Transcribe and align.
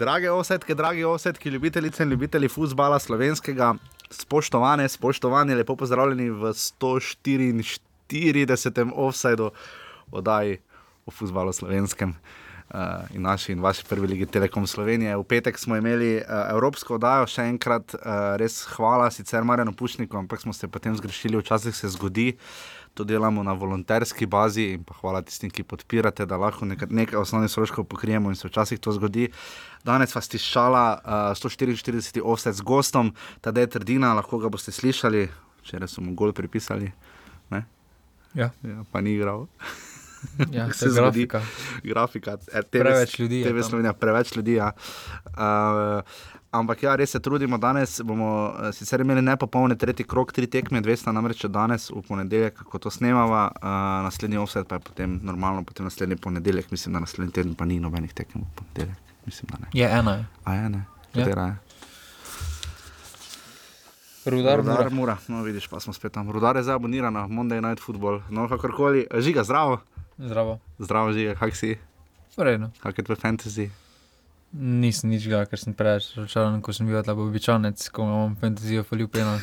Drage 0.00 0.30
osetke, 0.30 0.74
dragi 0.74 1.04
osetki, 1.04 1.48
ljubitelice 1.48 2.02
in 2.02 2.10
ljubitelji 2.10 2.48
futbola 2.48 2.98
slovenskega, 2.98 3.74
spoštovane, 4.10 4.88
spoštovani, 4.88 5.54
lepo 5.54 5.76
pozdravljeni 5.76 6.30
v 6.30 6.52
144. 6.56 8.92
offsajdu 8.94 9.50
oddaji 10.10 10.58
o 11.06 11.10
futbalu 11.10 11.52
slovenskem. 11.52 12.14
Uh, 12.74 12.80
in 13.14 13.22
naši 13.22 13.52
in 13.52 13.60
vaši 13.60 13.84
prvi 13.88 14.06
ligi 14.06 14.26
Telekom 14.26 14.66
Slovenije. 14.66 15.16
V 15.16 15.24
petek 15.24 15.58
smo 15.58 15.76
imeli 15.76 16.16
uh, 16.16 16.22
evropsko 16.50 16.94
oddajo, 16.94 17.26
še 17.26 17.42
enkrat 17.50 17.94
uh, 17.94 18.00
res 18.38 18.66
hvala, 18.76 19.10
sicer 19.10 19.44
Marjanu 19.44 19.72
Pušniku, 19.74 20.16
ampak 20.16 20.40
smo 20.40 20.52
se 20.54 20.68
potem 20.68 20.96
zgrešili, 20.96 21.36
včasih 21.42 21.76
se 21.76 21.88
zgodi, 21.90 22.36
to 22.94 23.04
delamo 23.04 23.42
na 23.42 23.52
volonterski 23.52 24.26
bazi 24.26 24.64
in 24.74 24.84
pa 24.84 24.94
hvala 25.00 25.22
tistim, 25.22 25.50
ki 25.50 25.62
podpirate, 25.62 26.26
da 26.26 26.36
lahko 26.36 26.66
nekaj, 26.66 26.88
nekaj 26.90 27.18
osnovnih 27.18 27.50
stroškov 27.50 27.84
pokrijemo 27.84 28.30
in 28.30 28.36
se 28.36 28.48
včasih 28.48 28.78
to 28.80 28.92
zgodi. 28.92 29.28
Danes 29.84 30.14
vas 30.14 30.28
tišala 30.28 31.00
uh, 31.04 31.10
144. 31.38 32.20
offset 32.24 32.54
z 32.54 32.60
gostom, 32.60 33.14
tadej 33.40 33.66
trdina, 33.66 34.14
lahko 34.14 34.38
ga 34.38 34.48
boste 34.48 34.72
slišali, 34.72 35.28
včeraj 35.62 35.88
so 35.88 36.00
mu 36.00 36.14
gol 36.14 36.32
pripisali, 36.32 36.92
ne? 37.50 37.64
Ja, 38.34 38.50
Ja, 38.62 38.84
pa 38.92 39.00
ni 39.00 39.14
igral. 39.14 39.46
ja 40.52 40.68
Se 40.72 40.86
je 40.86 40.90
zgodi. 40.90 41.26
grafika. 41.26 41.42
grafika. 41.82 42.36
eh, 42.52 42.62
TV, 42.62 42.78
Preveč 42.78 43.18
ljudi 43.18 43.40
je 43.40 43.48
TV 43.48 43.60
tam. 43.60 43.68
Slovenija, 43.70 43.92
preveč 43.92 44.36
ljudi. 44.36 44.54
Ja. 44.54 44.72
Uh, 45.26 46.02
ampak 46.50 46.82
ja, 46.82 46.96
res 46.96 47.10
se 47.10 47.20
trudimo. 47.20 47.58
Danes 47.58 48.00
bomo 48.04 48.30
eh, 48.50 48.72
sicer 48.76 49.00
imeli 49.00 49.22
nepopolne 49.22 49.76
tretji 49.78 50.06
krok, 50.06 50.32
tri 50.32 50.46
tekme, 50.50 50.82
dve 50.84 50.96
sta 50.98 51.14
namreč 51.14 51.44
danes 51.48 51.90
v 51.90 52.02
ponedeljek, 52.06 52.62
ko 52.66 52.78
to 52.82 52.90
snemava, 52.90 53.48
uh, 53.54 53.70
naslednji 54.06 54.40
offset 54.42 54.68
pa 54.68 54.80
je 54.80 54.86
potem 54.90 55.18
normalno, 55.22 55.64
potem 55.64 55.86
naslednji 55.86 56.16
ponedeljek, 56.16 56.70
mislim, 56.70 56.94
da 56.94 57.04
naslednji 57.06 57.32
teden 57.38 57.54
pa 57.54 57.68
ni 57.68 57.80
nobenih 57.80 58.14
tekem 58.14 58.42
v 58.42 58.62
ponedeljek. 58.62 59.10
Mislim, 59.26 59.50
da 59.52 59.58
ne. 59.62 59.68
Je 59.76 59.90
ena. 59.98 60.16
je. 60.16 60.24
A 60.44 60.54
je 60.54 60.70
ne? 60.70 60.84
Ja. 61.14 61.24
Katera 61.24 61.46
je? 61.46 61.56
Rudar, 64.30 64.58
Rudar 64.60 64.76
Rudar. 64.76 64.90
Mura. 64.92 65.16
No, 65.28 65.42
vidiš, 65.42 65.68
pa 65.68 65.80
smo 65.80 65.92
spet 65.92 66.12
tam. 66.12 66.30
Rudar 66.30 66.56
je 66.56 66.62
zdaj 66.62 66.76
aboniran 66.76 67.12
na 67.12 67.26
Monday 67.28 67.60
Night 67.60 67.80
Football. 67.80 68.20
No, 68.30 68.48
kakorkoli. 68.48 69.06
Žiga, 69.16 69.44
zdravo. 69.44 69.78
Zdravo. 70.18 70.58
Zdravo, 70.78 71.12
žiga, 71.12 71.34
kak 71.34 71.56
si? 71.56 71.78
Vredno. 72.36 72.70
Kak 72.82 72.98
je 72.98 73.04
tvoj 73.04 73.16
fantasy? 73.16 73.70
Nisem 74.52 75.10
nič 75.14 75.28
ga, 75.30 75.44
ker 75.46 75.60
sem 75.62 75.70
preveč 75.70 76.08
razočaran, 76.16 76.58
ko 76.58 76.72
sem 76.74 76.82
bil 76.84 76.98
tam 77.06 77.20
običajnec, 77.22 77.78
ko 77.94 78.02
imam 78.02 78.32
fantazijo 78.34 78.82
Filipina. 78.82 79.36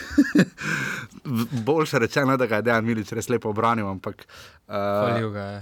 V- 1.24 1.48
Boljše 1.64 2.00
rečeno, 2.00 2.36
da 2.36 2.44
ga 2.46 2.60
je 2.60 2.66
Dejan 2.68 2.84
Milič 2.84 3.14
res 3.16 3.30
lepo 3.30 3.50
obranil, 3.50 3.88
ampak. 3.88 4.26
Uh, 4.68 4.76
Falil 5.08 5.32
ga 5.32 5.46
je. 5.48 5.62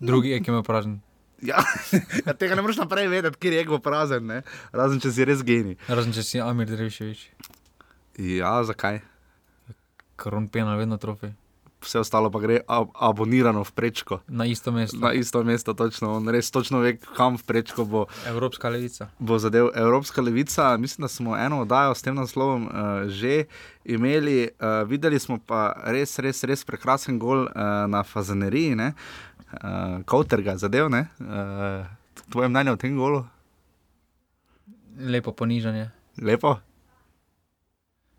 Drugi 0.00 0.34
je, 0.34 0.40
ki 0.40 0.52
me 0.52 0.60
pražen. 0.62 0.98
ja, 1.40 1.64
ja, 2.26 2.32
tega 2.36 2.54
ne 2.54 2.62
moreš 2.62 2.76
naprej 2.76 3.08
vedeti, 3.08 3.40
kje 3.40 3.52
je 3.52 3.60
ego 3.62 3.78
prazen, 3.78 4.26
ne? 4.26 4.42
razen 4.72 5.00
če 5.00 5.08
si 5.12 5.24
res 5.24 5.40
genij. 5.44 5.76
Razen 5.88 6.12
če 6.12 6.22
si 6.22 6.40
Amir 6.44 6.68
Dreviševič. 6.68 7.24
Ja, 8.20 8.58
zakaj? 8.64 9.00
Koron 10.16 10.48
pena 10.48 10.76
vedno 10.76 11.00
trofej. 11.00 11.32
Vse 11.84 12.00
ostalo 12.00 12.30
pa 12.32 12.40
gre 12.40 12.62
ab 12.64 12.88
abonirano 12.96 13.60
v 13.64 13.72
prečko. 13.76 14.20
Na 14.28 14.46
isto 14.48 14.72
mesto. 14.72 14.96
Na 14.96 15.12
isto 15.12 15.44
mesto, 15.44 15.74
točno. 15.76 16.16
On 16.16 16.28
res 16.28 16.48
točno 16.50 16.80
ve, 16.80 16.96
kam 16.96 17.36
v 17.36 17.44
prečko 17.44 17.84
bo, 17.84 18.06
Evropska 18.26 18.72
levica. 18.72 19.10
bo 19.18 19.36
zadev 19.38 19.68
Evropska 19.76 20.22
levica. 20.24 20.76
Mislim, 20.80 21.04
da 21.04 21.08
smo 21.08 21.36
eno 21.36 21.60
oddajo 21.60 21.94
s 21.94 22.02
tem 22.02 22.16
naslovom 22.16 22.64
uh, 22.66 22.72
že 23.12 23.44
imeli. 23.84 24.48
Uh, 24.56 24.88
videli 24.88 25.20
smo 25.20 25.36
pa 25.36 25.76
res, 25.84 26.18
res, 26.18 26.40
res 26.44 26.64
prekrasen 26.64 27.18
gol 27.20 27.44
uh, 27.44 27.84
na 27.86 28.00
Fazaneriji, 28.02 28.74
uh, 28.80 28.90
Kauter 30.08 30.40
ga 30.42 30.56
zadev. 30.56 30.88
ne? 30.88 31.06
Uh, 31.20 31.84
tvoje 32.32 32.48
mnenje 32.48 32.72
o 32.72 32.76
tem 32.80 32.96
golu? 32.96 33.26
Lepo 34.96 35.32
ponižanje. 35.32 35.90
Lepo. 36.22 36.56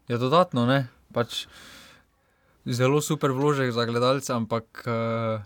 Je 0.07 0.17
dodatno, 0.17 0.65
ne? 0.69 0.85
Pač 1.13 1.47
zelo 2.65 3.01
super 3.01 3.31
vložek 3.31 3.71
za 3.71 3.85
gledalce, 3.85 4.33
ampak 4.33 4.65
uh, 4.87 5.41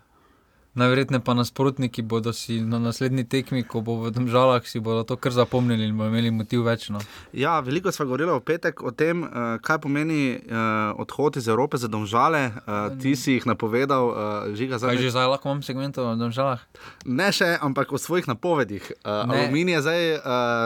najverjetneje 0.73 1.21
pa 1.25 1.33
nasprotniki 1.33 2.01
bodo 2.01 2.33
si 2.33 2.61
na 2.61 2.79
naslednji 2.79 3.23
tekmi, 3.29 3.63
ko 3.63 3.81
bo 3.81 3.95
v 4.03 4.11
državah, 4.13 4.65
si 4.67 4.79
bodo 4.79 5.03
to 5.03 5.17
kar 5.17 5.31
zapomnili 5.31 5.87
in 5.87 5.97
bodo 5.97 6.09
imeli 6.09 6.31
motiv 6.31 6.63
več. 6.67 6.89
No. 6.93 7.01
Ja, 7.33 7.59
veliko 7.59 7.91
smo 7.91 8.05
govorili 8.05 8.31
v 8.31 8.43
petek 8.45 8.83
o 8.83 8.91
tem, 8.91 9.23
uh, 9.23 9.57
kaj 9.65 9.81
pomeni 9.85 10.37
uh, 10.37 10.93
odhod 11.01 11.37
iz 11.41 11.47
Evrope 11.47 11.77
za 11.77 11.87
domžale. 11.87 12.51
Uh, 12.65 12.93
ti 13.01 13.15
si 13.15 13.37
jih 13.37 13.47
napovedal, 13.49 14.09
uh, 14.09 14.17
žiga 14.53 14.77
za 14.77 14.91
Kaj 14.91 15.01
že 15.01 15.13
zdaj 15.13 15.29
lahko 15.33 15.49
imam 15.49 15.63
segment 15.65 15.97
o 15.97 16.13
državah? 16.15 16.61
Ne 17.05 17.31
še, 17.33 17.55
ampak 17.61 17.91
o 17.93 17.97
svojih 17.97 18.29
napovedih. 18.29 18.91
Uh, 19.03 19.27
Ne. 19.29 19.45
Aluminij 19.45 19.81
zdaj 19.83 20.03
uh, 20.15 20.21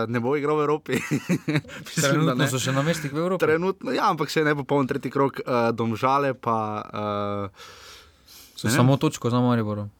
ne 0.08 0.20
bo 0.24 0.36
igral 0.38 0.58
v 0.60 0.64
Evropi. 0.68 1.00
Mislim, 1.88 2.04
Trenutno 2.04 2.48
so 2.48 2.60
še 2.62 2.72
na 2.72 2.84
mestih 2.86 3.12
v 3.12 3.20
Evropi. 3.20 3.44
Trenutno, 3.44 3.92
ja, 3.92 4.08
ampak 4.12 4.32
še 4.32 4.44
ne 4.46 4.54
popoln 4.56 4.88
tretji 4.88 5.12
krok, 5.12 5.42
uh, 5.44 5.72
domžale 5.76 6.34
pa. 6.38 6.60
Uh, 6.94 7.82
So 8.64 8.68
ne 8.68 8.72
vem. 8.72 8.78
samo 8.78 8.98
točko 8.98 9.30
za 9.30 9.40
Mariborom. 9.44 9.92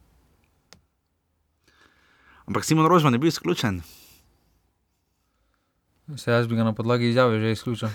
ampak 2.48 2.64
Simon 2.64 2.86
Rožman 2.86 3.12
je 3.12 3.18
bil 3.18 3.28
izključen. 3.28 3.82
Se 6.16 6.30
jaz 6.30 6.48
bi 6.48 6.56
ga 6.56 6.64
na 6.64 6.72
podlagi 6.72 7.08
izjave 7.08 7.40
že 7.40 7.52
izključil. 7.52 7.88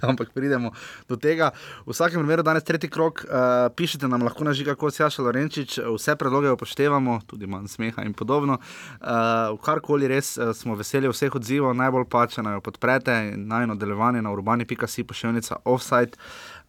Ampak 0.10 0.30
pridemo 0.34 0.70
do 1.08 1.16
tega. 1.16 1.50
V 1.86 1.92
vsakem 1.92 2.22
primeru, 2.22 2.42
danes 2.42 2.64
tretji 2.64 2.90
krok, 2.90 3.24
uh, 3.26 3.68
pišite 3.74 4.08
nam 4.08 4.22
lahko 4.22 4.44
na 4.44 4.52
žiga, 4.52 4.74
kot 4.74 4.94
Jaša 4.94 5.22
Lorenčič, 5.22 5.78
vse 5.78 6.14
predloge 6.16 6.50
upoštevamo, 6.50 7.20
tudi 7.26 7.46
manj 7.46 7.68
smeha 7.68 8.06
in 8.06 8.14
podobno. 8.14 8.58
Uh, 9.00 9.58
karkoli 9.62 10.08
res 10.08 10.38
uh, 10.38 10.54
smo 10.54 10.78
veseli 10.78 11.10
vseh 11.10 11.34
odzivov, 11.34 11.74
najbolj 11.74 12.06
pa 12.06 12.26
če 12.30 12.42
naj 12.46 12.58
jo 12.58 12.64
podprete 12.70 13.18
in 13.34 13.48
naj 13.50 13.66
nadaljevanje 13.74 14.22
na 14.22 14.32
urbani.si 14.32 15.04
pošiljnica 15.04 15.62
offside. 15.64 16.14
Uh, 16.14 16.59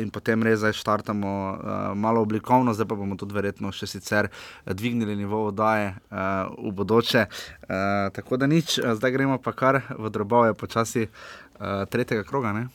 in 0.00 0.10
potem 0.10 0.42
res 0.42 0.58
zdaj 0.58 0.74
štartamo 0.74 1.30
uh, 1.30 1.58
malo 1.94 2.22
oblikovno, 2.22 2.74
zdaj 2.74 2.88
pa 2.90 2.98
bomo 2.98 3.16
tudi 3.16 3.34
verjetno 3.36 3.70
še 3.72 3.86
sicer 3.86 4.28
eh, 4.28 4.74
dvignili 4.74 5.16
nivo 5.16 5.46
oddaje 5.48 5.94
uh, 5.94 6.50
v 6.58 6.72
bodoče. 6.74 7.26
Uh, 7.26 8.10
tako 8.16 8.36
da 8.36 8.50
nič, 8.50 8.78
uh, 8.78 8.94
zdaj 8.98 9.14
gremo 9.14 9.38
pa 9.38 9.54
kar 9.54 9.82
v 9.94 10.10
drobove 10.10 10.54
počasi 10.58 11.06
uh, 11.06 11.86
tretjega 11.90 12.26
kroga, 12.26 12.52
ne? 12.52 12.66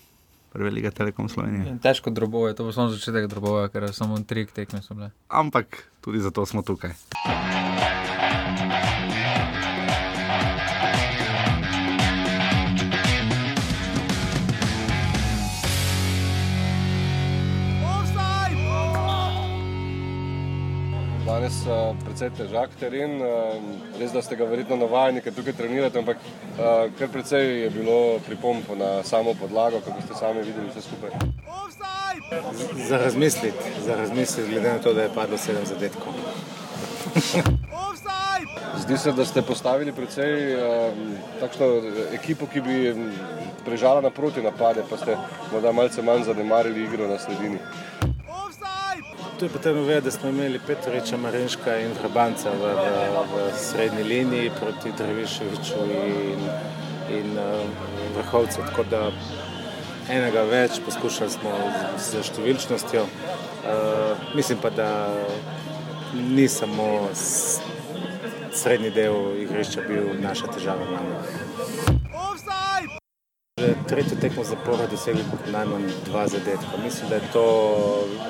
Prve 0.51 0.71
lige 0.71 0.91
Telekom 0.91 1.29
Slovenije. 1.31 1.77
Težko 1.83 2.11
drobove, 2.11 2.51
to 2.55 2.67
bo 2.67 2.75
samo 2.75 2.91
začetek 2.91 3.27
drobove, 3.31 3.69
ker 3.71 3.87
samo 3.95 4.19
tri 4.27 4.43
tekme 4.45 4.83
so 4.83 4.95
bile. 4.95 5.11
Ampak 5.27 5.83
tudi 6.03 6.19
zato 6.19 6.45
smo 6.45 6.63
tukaj. 6.63 6.91
Danes 21.51 21.67
je 21.67 22.05
precej 22.05 22.29
težak 22.37 22.69
teren, 22.79 23.21
eh, 23.21 23.59
res 23.99 24.11
da 24.11 24.21
ste 24.21 24.35
ga 24.39 24.45
verjetno 24.47 24.77
navajeni, 24.79 25.21
ker 25.21 25.33
tukaj 25.35 25.53
trenirate, 25.53 25.99
ampak 25.99 26.17
eh, 26.17 26.89
kar 26.97 27.09
precej 27.11 27.63
je 27.63 27.69
bilo 27.69 28.19
pripomp 28.23 28.69
na 28.79 29.03
samo 29.03 29.33
podlago, 29.33 29.81
kako 29.83 30.01
ste 30.01 30.13
sami 30.15 30.43
videli 30.47 30.69
vse 30.69 30.81
skupaj. 30.81 31.11
Za 32.87 32.97
razmisliti, 32.97 33.57
za 33.85 33.95
razmisliti, 33.95 34.49
glede 34.49 34.69
na 34.71 34.79
to, 34.79 34.93
da 34.93 35.03
je 35.03 35.13
padlo 35.15 35.37
sedem 35.37 35.65
zadetkov. 35.65 36.13
Zdi 38.81 38.97
se, 38.97 39.11
da 39.11 39.25
ste 39.25 39.41
postavili 39.41 39.91
precej 39.91 40.53
eh, 40.53 40.93
takšno 41.39 41.67
ekipo, 42.13 42.47
ki 42.47 42.61
bi 42.61 42.95
prežala 43.65 44.01
naproti 44.01 44.41
napade, 44.41 44.87
pa 44.89 44.97
ste 44.97 45.17
morda 45.51 45.71
malce 45.71 46.01
manj 46.01 46.23
zanemarili 46.31 46.83
igro 46.83 47.07
na 47.07 47.19
sredini. 47.19 47.59
Tu 49.41 49.45
je 49.45 49.49
potrebno 49.49 49.81
vedeti, 49.81 50.05
da 50.05 50.11
smo 50.11 50.29
imeli 50.29 50.59
Petriča, 50.67 51.17
Marinška 51.17 51.77
in 51.77 51.93
Vrabanca 52.01 52.49
v, 52.49 52.61
v, 52.61 53.21
v 53.33 53.57
srednji 53.57 54.03
liniji 54.03 54.51
proti 54.59 54.91
Dreviševiču 54.97 55.79
in, 55.89 56.39
in 57.09 57.31
uh, 57.37 57.65
Vrhovcu. 58.17 58.61
Tako 58.69 58.83
da 58.83 58.99
enega 60.09 60.43
več 60.43 60.77
poskušali 60.85 61.33
smo 61.33 61.53
z, 61.97 62.03
z 62.11 62.21
številčnostjo. 62.29 63.01
Uh, 63.01 64.29
mislim 64.37 64.61
pa, 64.61 64.69
da 64.69 64.91
ni 66.13 66.45
samo 66.45 67.09
srednji 68.53 68.93
del 68.93 69.41
igrišča 69.41 69.89
bil 69.89 70.13
naša 70.21 70.53
težava. 70.53 70.85
Manj. 70.85 72.00
Tretjo 73.87 74.17
tekmo 74.21 74.43
zapora 74.43 74.87
dosegli 74.87 75.23
najmanj 75.51 75.87
dva 76.05 76.27
zadetka. 76.27 76.77
Mislim, 76.83 77.09
da 77.09 77.15
je 77.15 77.31
to 77.33 77.45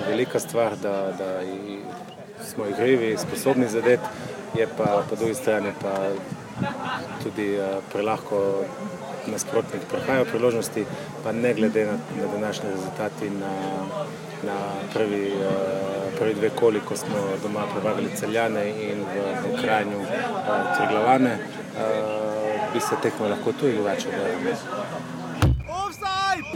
velika 0.08 0.40
stvar, 0.40 0.78
da, 0.78 1.12
da 1.18 1.42
smo 2.44 2.66
igrivi, 2.66 3.18
sposobni 3.18 3.68
zadeti, 3.68 4.04
je 4.58 4.68
pa 4.78 5.04
po 5.10 5.16
drugi 5.16 5.34
strani 5.34 5.72
pa 5.82 6.10
tudi 7.24 7.60
uh, 7.60 7.84
prelahko 7.94 8.64
nasprotnik 9.28 9.82
prehajajo 9.90 10.26
priložnosti, 10.26 10.86
pa 11.24 11.32
ne 11.32 11.54
glede 11.54 11.86
na, 11.86 11.92
na 11.92 12.32
današnji 12.34 12.70
rezultat 12.70 13.12
in 13.22 13.40
na, 13.40 13.54
na 14.44 14.58
prvi, 14.94 15.32
uh, 15.32 16.20
prvi 16.20 16.34
dve 16.34 16.50
koli, 16.50 16.80
ko 16.80 16.96
smo 16.96 17.18
doma 17.44 17.66
prevagali 17.74 18.16
celjane 18.16 18.70
in 18.70 19.00
v, 19.00 19.62
krajnju 19.62 20.00
uh, 20.00 20.78
triglavane, 20.78 21.34
uh, 21.34 22.74
bi 22.74 22.80
se 22.80 22.96
tekmo 23.02 23.28
lahko 23.28 23.54
tu 23.54 23.68
in 23.68 23.76
drugače 23.76 24.08
obrnili. 24.08 24.56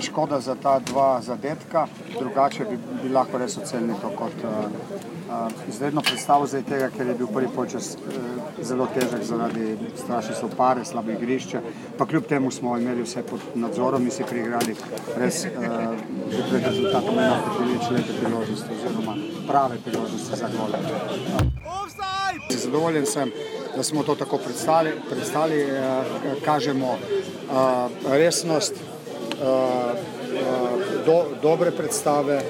Škoda 0.02 0.40
za 0.40 0.56
ta 0.56 0.80
dva 0.80 1.22
zadetka, 1.22 1.88
drugače 2.20 2.66
bi, 2.66 2.78
bi 3.04 3.10
lahko 3.10 3.38
res 3.38 3.58
ocenili 3.58 3.96
to 4.02 4.10
kot 4.18 4.44
uh, 4.44 4.66
uh, 5.30 5.70
izredno 5.70 6.02
predstavo, 6.02 6.48
zdaj 6.48 6.64
tega, 6.64 6.90
ker 6.98 7.08
je 7.08 7.16
bil 7.16 7.28
prvi 7.28 7.48
počas 7.56 7.96
uh, 7.96 8.18
zelo 8.62 8.88
težek 8.94 9.24
zaradi 9.24 9.78
strašne 9.98 10.36
sopare, 10.36 10.86
slabe 10.86 11.14
igrišče. 11.14 11.62
Pa 11.98 12.06
kljub 12.06 12.28
temu 12.28 12.52
smo 12.52 12.78
imeli 12.78 13.04
vse 13.04 13.24
pod 13.24 13.40
nadzorom 13.56 14.04
in 14.04 14.12
si 14.12 14.24
priigrali 14.30 14.76
res 15.18 15.46
uh, 15.46 15.52
pred 16.50 16.68
rezultatom 16.68 17.20
enako 17.20 17.56
prilič 17.60 17.90
lepe 17.92 18.18
priložnosti 18.20 18.80
oziroma 18.80 19.16
prave 19.48 19.80
priložnosti 19.86 20.42
za 20.42 20.50
gole. 20.58 20.82
Uh, 21.66 21.86
zadovoljen 22.50 23.06
sem, 23.06 23.32
da 23.76 23.84
smo 23.84 24.04
to 24.04 24.16
tako 24.16 24.38
predstavili, 24.38 24.96
predstavili 25.10 25.64
uh, 25.64 26.44
kažemo 26.46 26.92
uh, 26.92 28.12
resnost 28.12 28.74
do, 31.06 31.26
dobre 31.42 31.72
predstave, 31.72 32.42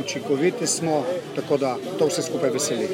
učinkoviti 0.00 0.66
smo, 0.66 1.02
tako 1.36 1.56
da 1.56 1.76
to 1.98 2.06
vse 2.06 2.22
skupaj 2.22 2.50
veseli. 2.50 2.88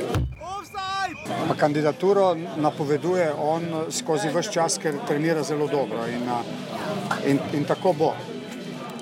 Pa 1.49 1.55
kandidaturo 1.55 2.37
napoveduje 2.57 3.33
on 3.39 3.63
skozi 3.91 4.29
vse 4.29 4.53
čas, 4.53 4.79
ker 4.79 4.95
trenira 5.09 5.43
zelo 5.43 5.67
dobro 5.67 6.07
in, 6.07 6.29
in, 7.27 7.39
in 7.53 7.65
tako 7.65 7.93
bo. 7.93 8.15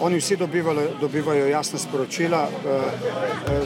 Oni 0.00 0.16
vsi 0.16 0.36
dobivajo, 0.36 0.88
dobivajo 1.00 1.46
jasne 1.46 1.78
sporočila. 1.78 2.46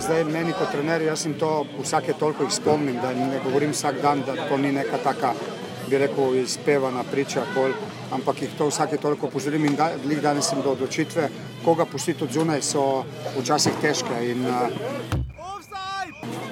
Zdaj, 0.00 0.24
meni 0.24 0.52
kot 0.52 0.72
trener, 0.72 1.02
jaz 1.02 1.26
jim 1.26 1.34
to 1.38 1.66
vsake 1.82 2.12
toliko 2.18 2.42
jih 2.42 2.52
spomnim, 2.52 2.96
da 3.02 3.12
ne 3.14 3.38
govorim 3.44 3.70
vsak 3.70 4.00
dan, 4.02 4.22
da 4.26 4.48
to 4.48 4.56
ni 4.58 4.72
neka 4.72 4.98
taka, 4.98 5.32
bi 5.88 5.98
rekel, 5.98 6.34
izpevana 6.42 7.04
priča, 7.10 7.44
kol, 7.54 7.72
ampak 8.12 8.42
jih 8.42 8.56
to 8.58 8.68
vsake 8.68 8.96
toliko 8.96 9.26
opozorim 9.26 9.64
in 9.64 9.76
da, 9.76 9.90
danes 10.22 10.48
sem 10.48 10.62
do 10.62 10.72
odločitve, 10.72 11.28
koga 11.64 11.84
pustiti 11.84 12.24
od 12.24 12.32
zunaj, 12.32 12.62
so 12.62 13.04
včasih 13.38 13.80
težke. 13.82 14.20
In, 14.30 14.46
uh, 14.46 15.22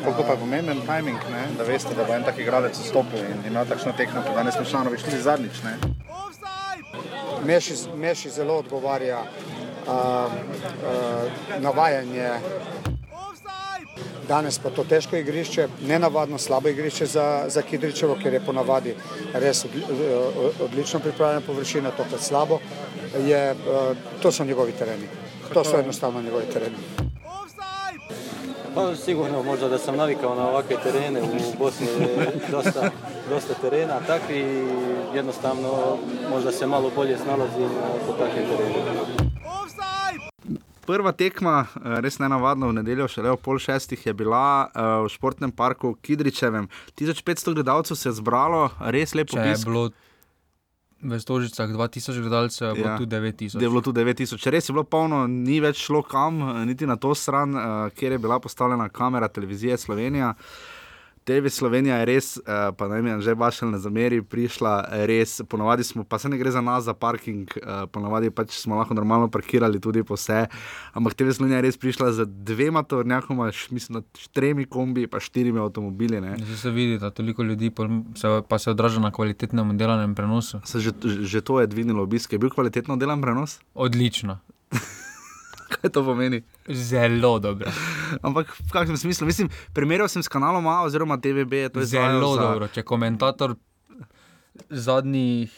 Koliko 0.02 0.22
pa 0.22 0.32
je 0.32 0.38
pomemben 0.38 0.80
timing, 0.80 1.18
ne? 1.30 1.42
da 1.58 1.62
veste, 1.62 1.94
da 1.94 2.04
bo 2.04 2.14
en 2.14 2.24
tak 2.26 2.38
igralec 2.38 2.74
stopil 2.74 3.20
in 3.22 3.44
ima 3.46 3.62
takšno 3.64 3.92
tekmo, 3.96 4.22
kot 4.26 4.34
danes 4.34 4.58
Mešanovič 4.58 5.02
tudi 5.06 5.20
zadnjič. 5.22 5.62
Ne? 5.62 5.76
Meši, 7.46 7.74
meši 7.94 8.30
zelo 8.30 8.56
odgovarja 8.64 9.20
uh, 9.22 9.92
uh, 9.92 11.60
navajanje. 11.60 12.30
Danes 14.32 14.56
pa 14.58 14.70
to 14.70 14.80
težko 14.88 15.16
igrišče, 15.16 15.66
nenavadno 15.84 16.38
slabo 16.38 16.70
igrišče 16.72 17.06
za, 17.06 17.24
za 17.52 17.62
Kidričevo, 17.62 18.14
ker 18.22 18.32
je 18.32 18.40
ponavadi 18.40 18.94
res 19.34 19.64
odli, 19.64 19.82
odlično 20.64 21.00
pripravljena 21.04 21.42
površina, 21.46 21.90
tokrat 21.96 22.20
slabo. 22.20 22.58
Je, 23.26 23.42
uh, 23.52 23.90
to 24.22 24.32
so 24.32 24.44
njegovi 24.44 24.72
tereni. 24.72 25.08
To 25.52 25.64
su 25.64 25.76
jednostavno 25.76 26.22
njegovi 26.22 26.44
tereni. 26.52 26.76
Pa 28.74 28.96
sigurno 28.96 29.42
možda 29.42 29.68
da 29.68 29.78
sam 29.78 29.96
navikao 29.96 30.34
na 30.34 30.48
ovakve 30.48 30.76
terene, 30.82 31.22
u 31.22 31.58
Bosni 31.58 31.86
je 31.86 32.32
dosta, 32.50 32.90
dosta 33.28 33.54
terena 33.60 34.00
takvi 34.06 34.64
jednostavno 35.14 35.98
možda 36.30 36.52
se 36.52 36.66
malo 36.66 36.90
bolje 36.96 37.18
snalazim 37.18 37.68
po 38.06 38.12
takvim 38.12 38.44
terenima. 38.48 39.31
Prva 40.86 41.12
tekma, 41.12 41.66
eh, 41.76 42.00
res 42.00 42.18
ne 42.18 42.28
navadno, 42.28 42.68
v 42.68 42.80
nedeljo, 42.80 43.06
šele 43.08 43.30
ob 43.30 43.40
pol 43.40 43.58
šestih, 43.58 44.06
je 44.06 44.12
bila 44.12 44.66
uh, 44.66 45.06
v 45.06 45.08
športnem 45.08 45.52
parku 45.52 45.94
Kidričevem. 46.02 46.66
1500 46.98 47.54
gledalcev 47.54 47.96
se 47.96 48.08
je 48.08 48.12
zbralo, 48.18 48.70
res 48.80 49.14
lepo. 49.14 49.38
Je 49.38 49.54
bilo 49.64 49.90
v 51.02 51.18
Stožicah 51.18 51.70
2000 51.70 52.20
gledalcev, 52.20 52.68
je 52.68 52.74
bilo 52.74 52.88
Ja. 52.88 52.98
tu 52.98 53.06
9000. 53.06 53.58
Da 53.58 53.64
je 53.64 53.70
bilo 53.70 53.80
tu 53.80 53.92
9000. 53.92 54.38
Če 54.38 54.50
res 54.50 54.68
je 54.68 54.72
bilo 54.72 54.84
polno, 54.84 55.26
ni 55.26 55.60
več 55.60 55.82
šlo 55.82 56.02
kam, 56.02 56.42
eh, 56.42 56.66
niti 56.66 56.86
na 56.86 56.96
to 56.96 57.14
stran, 57.14 57.54
uh, 57.54 57.62
kjer 57.90 58.12
je 58.12 58.18
bila 58.18 58.38
postavljena 58.40 58.88
kamera 58.88 59.28
televizije 59.28 59.78
Slovenija. 59.78 60.34
TV 61.24 61.50
Slovenija 61.50 61.96
je 62.02 62.06
res, 62.06 62.36
uh, 62.36 62.72
pa 62.76 62.88
naj 62.90 63.02
mi 63.02 63.14
že 63.22 63.34
vašel 63.38 63.70
ne 63.70 63.78
zameri, 63.78 64.22
prišla 64.22 64.72
eh, 64.82 65.06
res, 65.06 65.40
ponovadi 65.48 65.84
smo, 65.84 66.04
pa 66.04 66.18
se 66.18 66.28
ne 66.28 66.38
gre 66.38 66.50
za 66.50 66.60
nas, 66.60 66.84
za 66.84 66.94
parking, 66.94 67.46
uh, 67.62 67.84
ponovadi 67.92 68.30
pač 68.30 68.56
smo 68.58 68.76
lahko 68.76 68.94
normalno 68.94 69.30
parkirali 69.30 69.80
tudi 69.80 70.02
po 70.02 70.18
vse, 70.18 70.46
ampak 70.92 71.14
TV 71.14 71.30
Slovenija 71.30 71.60
je 71.60 71.66
res 71.68 71.78
prišla 71.78 72.12
z 72.12 72.26
dvema 72.26 72.82
tovornjakoma, 72.82 73.50
mislim, 73.70 74.02
štirimi 74.18 74.66
kombi, 74.66 75.06
pa 75.06 75.20
štirimi 75.20 75.62
avtomobili. 75.62 76.20
Ne. 76.20 76.36
Zdaj 76.42 76.56
se 76.56 76.70
vidi, 76.70 76.98
da 76.98 77.10
toliko 77.10 77.42
ljudi 77.42 77.70
se, 78.18 78.28
pa 78.48 78.58
se 78.58 78.70
odraža 78.70 79.00
na 79.00 79.10
kvalitetnem 79.10 79.76
delanem 79.78 80.14
prenosu. 80.14 80.60
Se 80.64 80.80
že, 80.80 80.90
že 81.04 81.40
to 81.40 81.60
je 81.60 81.66
dvignilo 81.66 82.02
obisk, 82.02 82.32
je 82.32 82.38
bil 82.38 82.50
kvalitetno 82.50 82.96
delan 82.96 83.22
prenos? 83.22 83.60
Odlično, 83.74 84.38
Kaj 85.74 85.90
to 85.90 86.04
pomeni? 86.04 86.42
zelo 86.68 87.38
dobro. 87.38 87.70
Ampak 88.22 88.52
v 88.60 88.70
kakšnem 88.72 88.96
smislu? 88.96 89.26
Mislim, 89.26 89.50
primerjal 89.72 90.08
sem 90.08 90.22
s 90.22 90.28
kanalom 90.28 90.66
A 90.66 90.82
oziroma 90.84 91.16
TVB, 91.16 91.72
Zelo 91.84 92.34
za, 92.36 92.42
dobro. 92.42 92.68
Če 92.68 92.82
komentator 92.82 93.56
zadnjih 94.68 95.52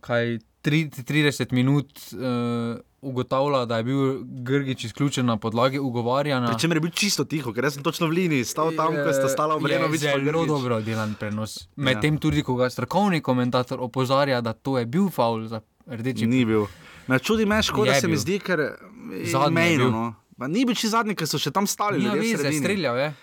kaj, 0.00 0.38
tri, 0.62 0.86
30 0.90 1.52
minut 1.52 1.98
uh, 2.14 2.78
ugotavlja, 3.00 3.64
da 3.64 3.76
je 3.76 3.84
bil 3.84 4.22
Grgič 4.22 4.84
izključen 4.84 5.26
na 5.26 5.36
podlagi 5.36 5.78
ugovarjanja. 5.78 6.46
Pričemer 6.46 6.76
je 6.76 6.80
bil 6.80 6.90
čisto 6.90 7.24
tiho, 7.24 7.52
ker 7.52 7.70
sem 7.70 7.82
točno 7.82 8.06
v 8.06 8.10
liniji, 8.10 8.44
stal 8.44 8.72
tam, 8.76 8.94
ko 8.94 9.12
sta 9.12 9.28
stala 9.28 9.58
in 9.60 9.96
Zelo 9.96 10.46
dobro 10.46 10.80
delan 10.80 11.14
prenos. 11.18 11.58
Ja. 11.76 11.84
Medtem 11.90 12.18
tudi, 12.18 12.42
ko 12.42 12.54
ga 12.54 12.70
strokovni 12.70 13.20
komentator 13.20 13.80
opozarja, 13.80 14.40
da 14.40 14.52
to 14.52 14.78
je 14.78 14.86
bil 14.86 15.10
faul 15.10 15.46
za 15.46 15.60
rdeči. 15.86 16.26
Ni 16.26 16.44
bil. 16.44 16.66
Me 17.06 17.18
čudi 17.18 17.46
me, 17.46 17.62
škoda 17.62 17.92
Je 17.92 18.00
se 18.00 18.06
mi 18.06 18.12
bil. 18.12 18.20
zdi, 18.20 18.38
ker 18.38 18.58
je 18.58 19.50
mejno. 19.50 19.90
No. 19.90 20.14
Pa 20.38 20.48
ni 20.48 20.64
bil 20.64 20.74
čisto 20.74 20.96
zadnji, 20.96 21.14
ker 21.14 21.26
so 21.26 21.38
še 21.38 21.50
tam 21.50 21.66
stali. 21.66 21.98
Nima 21.98 22.14
ljudje 22.14 22.28
v 22.28 22.32
veze, 22.32 22.42
sredini. 22.42 22.60
streljal 22.60 22.96
je. 22.98 23.14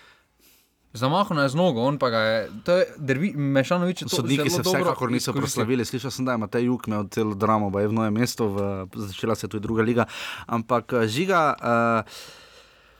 Z 0.94 1.10
nogo, 1.54 1.82
on 1.82 1.98
pa 1.98 2.10
ga 2.10 2.18
je. 2.18 2.38
To 2.64 2.72
je 2.72 2.86
dervi, 2.98 3.32
Mešanovič 3.34 4.02
je 4.02 4.06
to 4.06 4.16
Sodniki 4.16 4.50
se 4.50 4.62
vsekakor 4.62 5.10
niso 5.10 5.30
izkoristil. 5.30 5.34
proslavili. 5.34 5.84
Slišal 5.84 6.10
sem, 6.10 6.24
da 6.24 6.32
je 6.32 6.38
Matej 6.38 6.64
Juk 6.64 6.86
imel 6.86 7.08
celo 7.10 7.34
dramo, 7.34 7.70
pa 7.70 7.82
je 7.82 7.90
v 7.90 7.92
novem 7.92 8.14
mestu, 8.14 8.46
v, 8.46 8.86
začela 8.94 9.34
se 9.34 9.46
je 9.46 9.50
tudi 9.50 9.62
druga 9.62 9.82
liga. 9.82 10.06
Ampak 10.46 10.92
eh, 10.92 11.08
žiga. 11.08 11.54
Uh, 11.58 12.43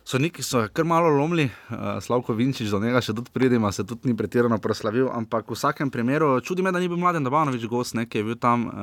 Sodniki 0.05 0.43
so 0.43 0.61
kar 0.73 0.85
malo 0.85 1.09
lomili, 1.09 1.47
uh, 1.71 1.77
Slavko 2.01 2.35
Vinčič, 2.37 2.69
do 2.69 2.77
njega 2.77 3.01
še 3.01 3.15
tudi 3.17 3.31
pridemo, 3.33 3.71
se 3.73 3.87
tudi 3.89 4.11
ni 4.11 4.17
pretirano 4.17 4.59
proslavil, 4.61 5.07
ampak 5.09 5.49
v 5.49 5.57
vsakem 5.57 5.89
primeru 5.89 6.43
čudi 6.45 6.61
me, 6.61 6.73
da 6.77 6.81
ni 6.83 6.91
bil 6.93 6.99
mladen 7.01 7.25
Dabanovič 7.25 7.65
gost, 7.73 7.97
ne, 7.97 8.05
ki 8.05 8.21
je 8.21 8.27
bil 8.27 8.37
tam 8.37 8.67
uh, 8.69 8.75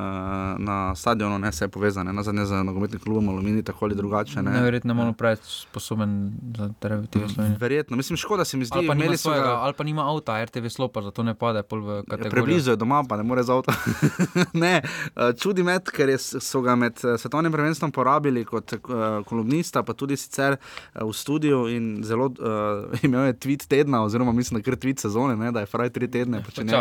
na 0.58 0.96
stadionu, 0.98 1.38
ne 1.38 1.52
se 1.54 1.68
je 1.68 1.70
povezan, 1.70 2.10
ne, 2.10 2.24
zadnje 2.26 2.48
z 2.50 2.64
nogometnim 2.66 3.04
klubom 3.04 3.30
Alumini, 3.30 3.62
tako 3.62 3.86
ali 3.86 3.98
drugače. 4.00 4.42
Ne. 4.42 4.56
Neverjetno 4.56 4.96
malo 4.98 5.14
preveč 5.14 5.46
sposoben 5.60 6.16
za 6.58 6.72
RTV 6.90 7.30
Slovenije. 7.36 7.60
Verjetno, 7.62 8.02
mislim, 8.02 8.18
škoda 8.18 8.46
se 8.46 8.58
mi 8.58 8.66
zdi, 8.66 8.80
Ali 8.82 8.90
pa, 8.90 8.98
nima 8.98 9.18
svojega, 9.18 9.46
ga. 9.46 9.60
ali 9.62 9.78
pa 9.78 9.84
nima 9.86 10.08
avta, 10.10 10.40
RTV 10.46 10.74
slopa, 10.74 11.06
zato 11.06 11.22
ne 11.22 11.38
pade 11.38 11.62
pol 11.62 11.86
v 11.86 12.00
kategorijo. 12.08 12.32
Preblizu 12.32 12.74
je 12.74 12.82
doma, 12.82 13.04
pa 13.06 13.22
ne 13.22 13.28
more 13.30 13.46
z 13.46 13.54
avtom. 13.60 13.78
ne, 14.66 14.74
eh, 14.82 15.38
čudi 15.38 15.62
me, 15.62 15.78
ker 15.86 16.16
je, 16.16 16.18
so 16.42 16.66
ga 16.66 16.74
med 16.74 16.98
svetovnim 16.98 17.54
prvenstvom 17.54 17.94
porabili 17.94 18.42
kot 18.42 18.74
uh, 18.74 19.22
kolumnista, 19.30 19.86
pa 19.86 19.94
tudi 19.94 20.18
sicer 20.18 20.58
uh, 20.58 21.11
v 21.12 21.16
studiu 21.16 21.68
in 21.68 22.04
zelo 22.04 22.26
uh, 22.26 22.88
imel 23.06 23.26
je 23.26 23.34
tweet 23.34 23.68
tedna, 23.68 24.04
oziroma 24.04 24.32
mislim, 24.32 24.62
da 24.62 24.66
kar 24.66 24.80
tweet 24.80 25.00
sezone, 25.00 25.36
ne, 25.36 25.52
da 25.52 25.60
je 25.60 25.70
fraj 25.70 25.90
tri 25.90 26.08
tedne, 26.08 26.42
pa 26.46 26.52
če 26.52 26.64
ne 26.68 26.72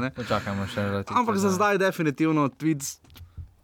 Ne. 0.00 0.10
da 0.90 1.02
ti 1.02 1.12
Ampak 1.16 1.36
za 1.36 1.48
da. 1.48 1.54
zdaj 1.54 1.78
definitivno 1.78 2.48
tweet 2.48 2.99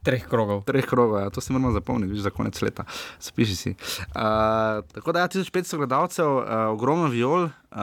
Treh 0.06 0.24
krogov. 0.30 0.62
treh 0.70 0.86
krogov, 0.86 1.18
ja, 1.20 1.30
to 1.34 1.42
si 1.42 1.52
moramo 1.52 1.74
zapomniti, 1.74 2.12
viš, 2.14 2.22
za 2.26 2.30
konec 2.30 2.62
leta. 2.62 2.86
Spiši 3.18 3.56
si. 3.56 3.74
Uh, 4.14 4.82
tako 4.94 5.12
da, 5.12 5.26
ja, 5.26 5.28
1500 5.28 5.76
gledalcev, 5.82 6.30
uh, 6.36 6.44
ogromno 6.70 7.10
viol, 7.10 7.48
uh, 7.50 7.80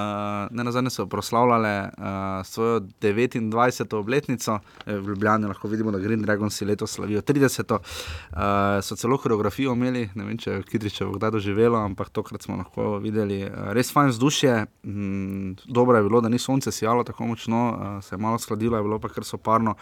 ne 0.52 0.64
nazadnje 0.64 0.90
so 0.90 1.08
proslavljale 1.12 1.90
uh, 1.98 2.46
svojo 2.48 2.80
29. 2.80 3.96
obletnico, 3.96 4.60
Eh, 4.86 4.98
v 5.00 5.08
Ljubljani 5.08 5.48
lahko 5.48 5.68
vidimo, 5.68 5.92
da 5.92 6.00
Green 6.00 6.22
Dragons 6.22 6.58
si 6.58 6.66
letos 6.66 6.92
slavijo 6.92 7.22
30. 7.22 7.74
Uh, 7.74 8.38
so 8.82 8.96
celo 8.96 9.18
koreografijo 9.18 9.74
imeli, 9.74 10.10
ne 10.16 10.26
vem, 10.26 10.38
če 10.38 10.52
je 10.52 10.64
Kidričevo 10.64 11.14
kdaj 11.18 11.32
doživelo, 11.32 11.80
ampak 11.80 12.10
tokrat 12.10 12.44
smo 12.44 12.58
lahko 12.60 12.98
videli 13.04 13.44
uh, 13.44 13.72
res 13.74 13.94
fajn 13.94 14.12
vzdušje. 14.12 14.66
Mm, 14.84 15.52
dobro 15.66 15.98
je 15.98 16.04
bilo, 16.04 16.22
da 16.22 16.30
ni 16.30 16.40
sonce 16.40 16.72
sijalo 16.72 17.04
tako 17.04 17.28
močno, 17.28 17.64
uh, 17.72 18.04
se 18.04 18.16
je 18.16 18.20
malo 18.20 18.40
skladilo, 18.40 18.78
je 18.78 18.84
bilo 18.84 19.00
pa 19.00 19.10
kar 19.10 19.24
soparno. 19.24 19.76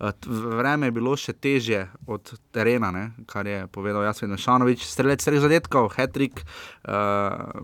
Uh, 0.00 0.10
t- 0.10 0.30
vreme 0.30 0.86
je 0.86 0.96
bilo 1.00 1.16
še 1.16 1.32
težje 1.32 1.75
od 2.06 2.32
terena, 2.54 2.90
ne? 2.90 3.10
kar 3.26 3.46
je 3.46 3.66
povedal 3.72 4.02
Jasmin 4.02 4.36
Šanovič. 4.36 4.84
Strelec 4.86 5.24
treh 5.24 5.40
zadetkov, 5.40 5.88
Hetrik, 5.96 6.42
uh, 6.42 6.92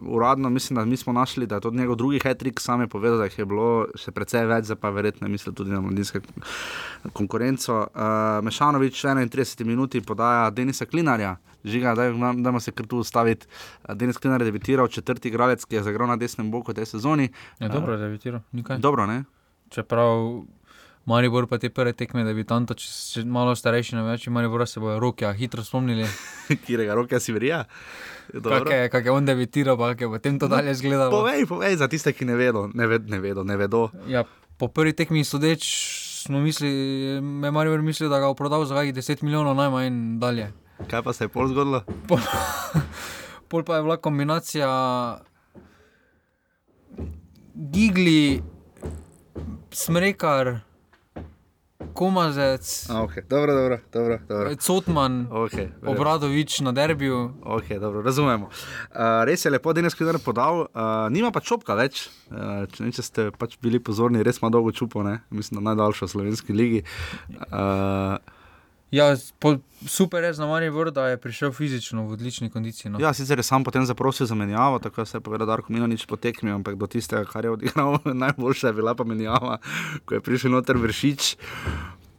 uradno 0.02 0.50
mislim, 0.50 0.76
da 0.76 0.84
mi 0.84 0.96
smo 0.96 1.12
našli, 1.12 1.46
da 1.46 1.54
je 1.54 1.60
to 1.60 1.70
njegov 1.70 1.96
drugi 1.96 2.20
hetrik, 2.22 2.60
sam 2.60 2.80
je 2.80 2.88
povedal, 2.88 3.18
da 3.18 3.24
jih 3.24 3.38
je 3.38 3.46
bilo 3.46 3.86
še 3.96 4.12
precej 4.12 4.46
več, 4.46 4.68
zdaj 4.70 4.80
pa 4.82 4.90
verjetno 4.90 5.28
misli 5.28 5.54
tudi 5.54 5.70
na 5.70 5.80
mladinsko 5.80 6.20
konkurenco. 7.12 7.78
Uh, 7.94 8.40
Mešanovič 8.44 9.04
31 9.04 9.64
minuti 9.64 10.00
podaja 10.00 10.50
Denisa 10.50 10.86
Klinarja. 10.86 11.36
Žiga, 11.64 11.94
daj, 11.94 12.10
dajmo 12.42 12.60
se 12.60 12.72
kar 12.72 12.86
tu 12.86 13.02
ustaviti. 13.04 13.46
Uh, 13.84 13.94
Denis 13.94 14.18
Klinar 14.18 14.40
je 14.40 14.50
debitiral, 14.50 14.88
četrti 14.88 15.28
igralec, 15.28 15.64
ki 15.64 15.78
je 15.78 15.86
zagral 15.86 16.08
na 16.08 16.16
desnem 16.16 16.50
boku 16.50 16.74
tej 16.74 16.86
sezoni. 16.86 17.30
Je 17.60 17.68
dobro, 17.68 17.96
da 17.96 18.04
je 18.04 18.10
debitiral, 18.10 18.42
nikaj. 18.52 18.78
Dobro, 18.82 19.06
ne? 19.06 19.24
Čeprav 19.72 20.42
Maribor 21.04 21.48
pa 21.50 21.58
te 21.58 21.70
prve 21.70 21.92
tekme, 21.98 22.22
da 22.22 22.30
bi 22.34 22.44
tam 22.46 22.66
to, 22.66 22.76
če 22.78 22.86
si 22.86 23.22
malo 23.26 23.56
starejši, 23.58 23.96
na 23.98 24.04
več 24.06 24.28
Maribora 24.30 24.68
se 24.70 24.80
bojo 24.80 25.00
roke, 25.02 25.26
a 25.26 25.32
hitro 25.34 25.64
spomnili. 25.66 26.06
Kirega 26.66 26.94
roke 26.94 27.18
si 27.20 27.34
verja. 27.34 27.64
Kak 28.30 28.70
je, 28.70 28.86
kak 28.92 29.08
je 29.10 29.14
on 29.14 29.26
debitiral, 29.26 29.74
pa 29.80 29.90
je 29.98 30.06
potem 30.06 30.38
to 30.38 30.46
dalje 30.50 30.76
izgledalo. 30.76 31.10
Povej, 31.10 31.48
povej 31.50 31.76
za 31.82 31.90
tiste, 31.90 32.14
ki 32.14 32.30
ne 32.30 32.38
vedo, 32.38 32.68
ne, 32.70 32.86
ved, 32.86 33.10
ne 33.10 33.18
vedo, 33.18 33.42
ne 33.42 33.58
vedo. 33.58 33.88
Ja, 34.06 34.22
po 34.62 34.70
prvi 34.70 34.94
tekmi 34.94 35.24
sodeč 35.26 35.66
smo 36.22 36.38
mislili, 36.38 37.18
me 37.20 37.50
Maribor 37.50 37.82
misli, 37.82 38.06
da 38.06 38.22
ga 38.22 38.30
bo 38.30 38.38
prodal 38.38 38.62
za 38.70 38.78
kakih 38.78 38.94
10 38.94 39.26
milijonov 39.26 39.58
najmanj 39.58 40.18
dalje. 40.22 40.52
Kaj 40.86 41.02
pa 41.02 41.12
se 41.12 41.26
je 41.26 41.34
pol 41.34 41.50
zgodilo? 41.50 41.82
Pol, 42.06 42.22
pol 43.50 43.66
pa 43.66 43.76
je 43.76 43.82
bila 43.82 43.98
kombinacija 43.98 44.70
Gigli, 47.54 48.42
Smrekar, 49.72 50.60
Komazec, 51.94 52.90
A, 52.90 53.02
okay. 53.02 53.22
Dobro, 53.28 53.54
dobro, 53.54 53.78
dobro. 53.92 54.18
dobro. 54.28 54.54
Cotman, 54.56 55.26
Okay, 55.30 55.68
Obradovič 55.86 56.60
na 56.60 56.72
derbiju. 56.72 57.30
Okay, 57.42 57.78
dobro, 57.80 58.02
razumemo. 58.02 58.46
Uh, 58.46 59.24
res 59.24 59.44
je 59.44 59.50
lepo, 59.50 59.72
da 59.72 59.80
je 59.80 59.88
nekaj 59.88 60.18
podal, 60.24 60.60
uh, 60.60 60.66
nima 61.10 61.30
pa 61.30 61.40
čopka 61.40 61.74
več. 61.74 62.08
Uh, 62.30 62.64
če, 62.72 62.84
ne, 62.84 62.92
če 62.92 63.02
ste 63.02 63.30
pač 63.38 63.58
bili 63.62 63.80
pozorni, 63.80 64.22
res 64.22 64.40
ima 64.42 64.50
dolgo 64.50 64.72
čupo, 64.72 65.02
ne? 65.02 65.20
mislim, 65.30 65.60
da 65.60 65.72
najdaljša 65.72 66.06
v 66.06 66.12
slovenski 66.14 66.52
ligi. 66.52 66.84
Uh, 67.50 68.16
Ja, 68.92 69.16
po, 69.40 69.56
super 69.88 70.24
je 70.24 70.34
za 70.36 70.46
Maribor, 70.46 70.90
da 70.92 71.06
je 71.08 71.16
prišel 71.16 71.52
fizično 71.52 72.04
v 72.06 72.12
odlični 72.12 72.50
kondiciji. 72.50 72.90
No. 72.92 73.00
ja, 73.00 73.14
sicer 73.16 73.38
je 73.38 73.42
sam 73.42 73.64
potem 73.64 73.86
zaprosil 73.88 74.26
za 74.26 74.34
menjavo, 74.34 74.78
tako 74.78 75.04
se 75.04 75.16
je 75.16 75.20
povedal, 75.20 75.46
da 75.46 75.52
Darko 75.52 75.72
Milanič 75.72 76.04
po 76.06 76.16
tekmi, 76.16 76.50
ampak 76.52 76.76
do 76.76 76.86
tistega, 76.86 77.24
kar 77.24 77.44
je 77.44 77.50
odigral, 77.50 77.96
najboljša 78.24 78.68
je 78.68 78.72
bila 78.72 78.94
pa 78.94 79.04
menjava, 79.04 79.58
ko 80.04 80.14
je 80.14 80.20
prišel 80.20 80.52
noter 80.52 80.76
vršič. 80.76 81.36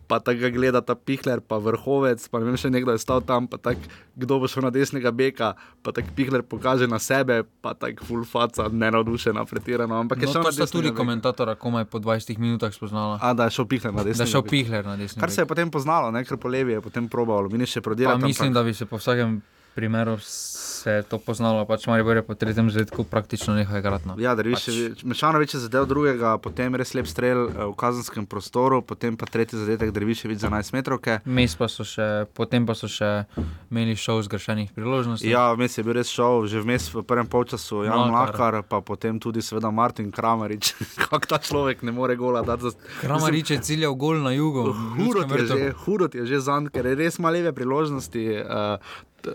Pa 0.06 0.20
tako 0.20 0.36
ga 0.38 0.50
gleda 0.50 0.80
ta 0.80 0.96
pihler, 0.96 1.40
pa 1.40 1.58
vrhovec, 1.58 2.20
pa 2.26 2.38
ne 2.38 2.46
vem, 2.46 2.56
še 2.56 2.68
nekdo 2.68 2.92
je 2.92 3.00
stal 3.00 3.20
tam, 3.20 3.46
pa 3.46 3.56
tako 3.58 3.80
kdo 4.14 4.36
bo 4.36 4.46
šel 4.46 4.62
na 4.62 4.70
desnega 4.70 5.10
beka, 5.10 5.54
pa 5.80 5.90
tako 5.90 6.12
pihler 6.12 6.44
pokaže 6.44 6.86
na 6.86 7.00
sebe, 7.00 7.42
pa 7.60 7.74
tako 7.74 8.04
full 8.04 8.24
faca, 8.24 8.68
ne 8.68 8.90
navdušena, 8.90 9.42
pretirano. 9.44 9.96
Ampak 9.98 10.18
je 10.18 10.28
No, 10.28 10.34
šel 10.34 10.42
na 10.42 10.52
desnega 10.52 10.68
tudi 10.70 10.90
beka. 10.90 10.98
komentatora 10.98 11.56
komaj 11.56 11.86
po 11.86 11.98
20 12.00 12.36
minutah 12.38 12.70
spoznala. 12.70 13.18
A, 13.18 13.32
da 13.32 13.46
je 13.46 13.54
šel 13.54 13.66
pihler 13.66 13.92
na 13.92 14.04
desni. 14.04 14.18
Da 14.18 14.24
je 14.24 14.32
šel 14.32 14.44
pihler 14.44 14.84
na 14.84 14.96
desni. 14.96 15.18
Kar 15.18 15.30
se 15.30 15.40
je 15.40 15.46
potem 15.46 15.68
poznalo, 15.68 16.12
ne, 16.12 16.22
ker 16.22 16.36
po 16.36 16.48
levi 16.48 16.74
je 16.74 16.82
potem 16.82 17.08
probal, 17.08 17.48
mini 17.48 17.66
še 17.66 17.78
Pa 17.78 17.86
prodirati. 17.86 18.22
mislim, 18.24 18.52
da 18.52 18.62
bi 18.62 18.74
se 18.74 18.86
po 18.86 18.98
vsakem 18.98 19.40
primeru 19.76 20.18
se 20.20 21.04
to 21.10 21.18
poznalo. 21.18 21.66
Pač 21.66 21.88
Maribor 21.88 22.16
je 22.16 22.24
po 22.24 22.36
tretjem 22.36 22.70
zadetku 22.72 23.04
praktično 23.04 23.56
nehal 23.56 23.80
igrati. 23.80 24.08
No. 24.08 24.16
Ja, 24.20 24.36
da 24.36 24.44
pač. 24.44 24.68
Mešanovič 25.04 25.56
je 25.56 25.60
zadev 25.64 25.88
drugega, 25.88 26.36
potem 26.44 26.76
res 26.76 26.94
lep 26.94 27.08
strel 27.08 27.48
eh, 27.48 27.64
v 27.72 27.76
kazenskem 27.80 28.28
prostoru, 28.28 28.82
potem 28.82 29.18
pa 29.18 29.26
tretji 29.30 29.60
zadetek 29.60 29.94
Drviševič 29.96 30.44
za 30.44 30.52
11 30.52 30.76
metrov. 30.76 31.00
Mes 31.26 31.56
pa 31.56 31.70
so 31.72 31.86
še, 31.88 32.28
potem 32.36 32.68
pa 32.68 32.76
so 32.78 32.90
še 32.92 33.26
imeli 33.72 33.96
šov 33.96 34.26
zgrešenih 34.28 34.74
priložnosti. 34.76 35.28
Ja, 35.28 35.50
vmes 35.56 35.78
je 35.78 35.86
bil 35.88 35.98
res 35.98 36.12
šov, 36.12 36.50
že 36.52 36.62
vmes 36.62 36.90
v 36.94 37.06
prvem 37.08 37.30
polčasu 37.32 37.86
Jan 37.88 38.12
Mlakar. 38.12 38.60
Mlakar, 38.60 38.60
pa 38.68 38.84
potem 38.84 39.18
tudi 39.24 39.42
seveda 39.42 39.72
Martin 39.72 40.12
Kramarič. 40.12 40.76
Kako 41.02 41.26
ta 41.32 41.40
človek 41.40 41.82
ne 41.88 41.96
more 41.96 42.18
gola 42.20 42.44
dati 42.44 42.70
za 42.70 42.76
Kramarič 43.02 43.56
je 43.56 43.62
ciljal 43.64 43.96
gol 43.96 44.20
na 44.20 44.36
jugu. 44.36 44.70
Hurot 45.00 45.32
je, 45.32 45.48
že, 45.48 45.72
hurot 45.86 46.20
je 46.20 46.28
že 46.28 46.44
zanj, 46.44 46.70
ker 46.74 46.86
je 46.92 47.00
res 47.00 47.18
ima 47.18 47.32
leve 47.34 47.56
priložnosti. 47.56 48.28
Uh, 48.44 49.12
Uh, 49.26 49.32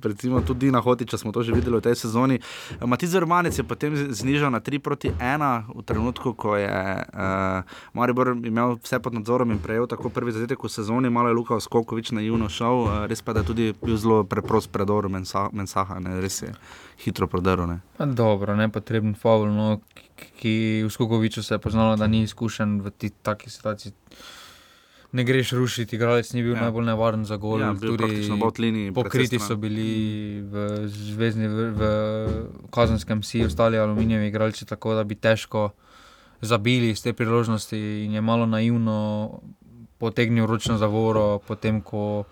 recimo 0.00 0.40
tudi 0.40 0.70
na 0.70 0.80
Hotiča 0.80 1.16
smo 1.16 1.28
to 1.28 1.42
že 1.42 1.52
videli 1.52 1.76
v 1.76 1.82
tej 1.82 1.94
sezoni. 1.98 2.40
Uh, 2.72 2.86
Matiz 2.86 3.12
Romanec 3.12 3.52
je 3.52 3.62
potem 3.62 3.92
znižal 3.92 4.48
na 4.48 4.58
3 4.58 4.78
proti 4.78 5.08
1 5.10 5.20
v 5.70 5.82
trenutku, 5.82 6.32
ko 6.32 6.56
je 6.56 6.66
uh, 6.66 7.60
Maribor 7.92 8.32
imel 8.34 8.78
vse 8.78 8.96
pod 8.98 9.12
nadzorom 9.12 9.50
in 9.50 9.58
prejel 9.58 9.84
tako 9.84 10.08
prvi 10.08 10.32
zadetek 10.32 10.56
v 10.56 10.68
sezoni, 10.68 11.08
malo 11.08 11.28
je 11.28 11.34
Luka 11.34 11.56
Skokovič 11.56 12.10
naivno 12.10 12.48
šel, 12.48 12.76
uh, 12.80 13.04
res 13.04 13.20
pa 13.20 13.32
da 13.32 13.40
je 13.40 13.46
tudi 13.46 13.64
bil 13.74 13.96
zelo 13.96 14.22
preprost 14.22 14.72
predor 14.72 15.08
Mensa, 15.08 15.48
Mensaha, 15.52 15.98
ne, 15.98 16.16
res 16.16 16.40
je 16.40 16.50
hitro 16.98 17.26
prodrl. 17.26 17.66
ne. 17.66 17.80
Pa 17.96 18.06
Dobro, 18.06 18.56
nepotreben 18.56 19.12
faul, 19.12 19.46
no, 19.48 19.80
ki- 20.34 20.56
v 20.82 20.88
Skokoviču 20.88 21.42
se 21.42 21.54
je 21.54 21.58
poznalo, 21.58 21.96
da 21.96 22.06
ni 22.06 22.22
izkušen 22.22 22.80
v 22.80 22.90
ti 22.90 23.10
taki 23.12 23.50
situaciji. 23.50 23.92
Ne 25.12 25.24
greš 25.24 25.52
rušiti, 25.52 25.96
igralec 25.96 26.32
ni 26.32 26.42
bil 26.42 26.54
Ja. 26.54 26.60
najbolj 26.66 26.84
nevaren 26.84 27.24
za 27.24 27.36
gol. 27.36 27.60
Ja, 27.60 27.72
bil 27.72 27.96
praktično 27.96 28.36
bot 28.36 28.58
liniji, 28.58 28.92
pokriti 28.92 29.38
so 29.38 29.56
bili 29.56 30.40
v, 30.42 30.88
zvezdni, 30.88 31.48
v, 31.48 31.70
v 31.72 31.82
kazenskem 32.70 33.22
si 33.22 33.44
ostali 33.44 33.78
aluminijevi 33.78 34.26
igralci, 34.28 34.66
tako 34.66 34.94
da 34.94 35.04
bi 35.04 35.14
težko 35.14 35.70
zabili 36.40 36.90
iz 36.90 37.02
te 37.02 37.12
priložnosti 37.12 37.78
in 38.04 38.12
je 38.12 38.20
malo 38.20 38.46
naivno 38.46 39.30
potegnil 39.98 40.46
ročno 40.46 40.76
zavoro, 40.76 41.38
potem 41.38 41.80
ko 41.80 42.24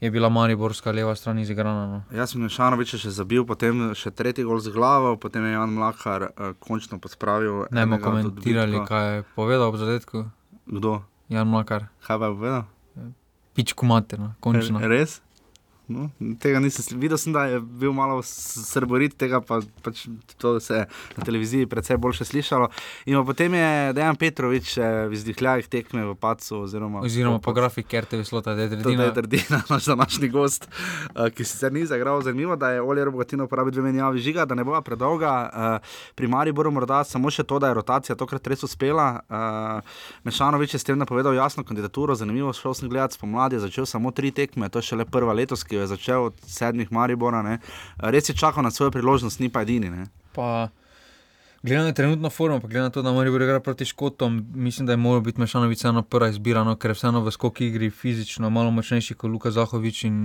je 0.00 0.10
bila 0.10 0.28
Mariborska 0.28 0.92
leva 0.92 1.14
stran 1.16 1.38
izigrana. 1.38 1.86
No. 1.86 2.02
Jaz 2.14 2.30
sem 2.30 2.48
Šanovič 2.48 2.94
še 3.02 3.10
zabil, 3.10 3.42
potem 3.44 3.94
še 3.98 4.10
tretji 4.14 4.44
gol 4.46 4.60
z 4.62 4.70
glavo, 4.70 5.16
potem 5.16 5.42
je 5.42 5.52
Jan 5.56 5.74
Mlakar 5.74 6.22
uh, 6.30 6.52
končno 6.62 7.00
pospravil. 7.02 7.66
Ne 7.74 7.82
bomo 7.86 7.98
komentirali, 7.98 8.84
kaj 8.86 9.16
je 9.16 9.24
povedal 9.34 9.68
ob 9.68 9.76
zadetku. 9.76 10.30
Kdo? 10.66 11.02
Jan 11.28 11.48
Mlakar, 11.48 11.88
Kaj 12.00 12.18
pa 12.18 12.24
je 12.24 12.34
povedal? 12.34 12.64
pičku 13.54 13.86
materno, 13.86 14.34
končno. 14.40 14.78
Res? 14.80 15.20
No, 15.88 16.10
tega 16.36 16.60
nisem 16.60 17.00
videl, 17.00 17.16
sem, 17.16 17.32
da 17.32 17.46
je 17.46 17.60
bil 17.60 17.92
malo 17.92 18.20
s- 18.20 18.60
srborit, 18.68 19.16
tega 19.16 19.40
pa 19.40 19.60
pač 19.82 20.04
to 20.36 20.60
se 20.60 20.74
je 20.74 20.86
na 21.16 21.24
televiziji 21.24 21.66
precej 21.66 21.96
boljše 21.96 22.24
slišalo. 22.24 22.68
In 23.06 23.24
potem 23.24 23.54
je 23.54 23.92
Dejan 23.92 24.16
Petrovič 24.16 24.76
v 24.76 25.12
izdihljajih 25.12 25.66
tekme 25.66 26.04
v 26.04 26.14
Pacu. 26.14 26.60
Oziroma, 26.60 27.00
Oziroma 27.00 27.38
po 27.38 27.52
grafiki 27.52 27.96
slota, 28.24 28.54
da 28.54 28.62
je 28.62 28.82
To 28.82 28.90
je. 28.90 29.14
Trdina, 29.14 29.62
naš 29.70 29.84
današnji 29.84 30.28
gost, 30.28 30.68
uh, 30.68 31.28
ki 31.28 31.44
sicer 31.44 31.72
ni 31.72 31.86
zagral. 31.86 32.20
Zanimivo, 32.20 32.56
da 32.56 32.70
je 32.70 32.82
Oliver 32.82 33.10
Bogatino 33.10 33.44
uporabil 33.44 33.72
dve 33.72 33.82
menjavi 33.82 34.18
žiga, 34.18 34.44
da 34.44 34.54
ne 34.54 34.64
bo 34.64 34.80
predolga. 34.80 35.32
Uh, 35.48 35.88
pri 36.14 36.28
Mariboru 36.28 36.70
morda 36.70 37.04
samo 37.04 37.30
še 37.30 37.42
to, 37.42 37.58
da 37.58 37.68
je 37.68 37.74
rotacija 37.74 38.16
tokrat 38.16 38.46
res 38.46 38.62
uspela. 38.62 39.20
Uh, 39.24 39.80
Mešanovič 40.24 40.74
je 40.74 40.78
s 40.78 40.84
tem 40.84 40.98
napovedal 40.98 41.34
jasno 41.34 41.64
kandidaturo. 41.64 42.14
Zanimivo, 42.14 42.52
šel 42.52 42.74
sem 42.74 42.88
gledati 42.88 43.14
spomladi, 43.14 43.58
začel 43.58 43.86
samo 43.86 44.10
tri 44.10 44.30
tekme, 44.30 44.68
to 44.68 44.78
je 44.78 44.82
šele 44.84 45.04
prva 45.06 45.32
letos, 45.32 45.64
ki 45.64 45.77
jo 45.78 45.86
je 45.86 45.92
začel 45.94 46.28
od 46.30 46.42
sedmih 46.46 46.92
Maribora. 46.92 47.42
Ne. 47.42 47.58
Res 47.98 48.28
je 48.28 48.36
čakal 48.36 48.66
na 48.66 48.70
svojo 48.74 48.90
priložnost, 48.90 49.40
ni 49.40 49.48
pa 49.48 49.62
edini. 49.62 49.90
Ne. 49.90 50.10
Pa, 50.34 50.68
glede 51.62 51.84
na 51.84 51.92
trenutno 51.92 52.30
formo, 52.30 52.60
pa 52.60 52.68
glede 52.68 52.82
na 52.82 52.90
to, 52.90 53.02
da 53.02 53.12
Maribor 53.12 53.42
igra 53.42 53.60
proti 53.60 53.84
Škotom, 53.84 54.46
mislim, 54.54 54.86
da 54.86 54.92
je 54.92 54.96
moral 54.96 55.20
biti 55.20 55.40
Mešanovič 55.40 55.78
vseeno 55.78 56.02
prva 56.02 56.28
izbira, 56.28 56.64
no, 56.64 56.76
ker 56.76 56.90
je 56.90 56.94
vseeno 56.94 57.20
v 57.20 57.30
skoki 57.30 57.66
igri 57.66 57.90
fizično 57.90 58.50
malo 58.50 58.70
močnejši 58.70 59.14
kot 59.14 59.30
Luka 59.30 59.50
Zahovič 59.50 60.04
in 60.04 60.18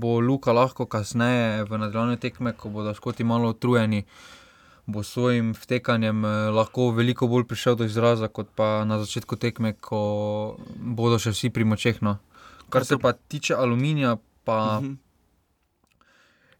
bo 0.00 0.20
Luka 0.20 0.52
lahko 0.52 0.86
kasneje 0.86 1.64
v 1.64 1.78
nadaljevanju 1.78 2.16
tekme, 2.16 2.52
ko 2.52 2.68
bodo 2.68 2.94
Škoti 2.94 3.24
malo 3.24 3.50
utrujeni. 3.50 4.04
Bo 4.86 5.02
s 5.02 5.12
svojim 5.12 5.52
vtekanjem 5.54 6.24
eh, 6.24 6.28
lahko 6.50 6.90
veliko 6.90 7.26
bolj 7.26 7.44
prišel 7.44 7.76
do 7.76 7.84
izraza, 7.84 8.28
kot 8.28 8.48
pa 8.54 8.84
na 8.84 8.98
začetku 8.98 9.36
tekme, 9.36 9.72
ko 9.72 10.56
bodo 10.76 11.18
še 11.18 11.30
vsi 11.30 11.50
pri 11.50 11.64
močeh. 11.64 12.02
No. 12.02 12.16
Kar 12.70 12.84
se 12.84 12.98
pa 12.98 13.12
tiče 13.12 13.54
aluminija, 13.54 14.16
pa 14.44 14.80
Mhm. 14.80 14.94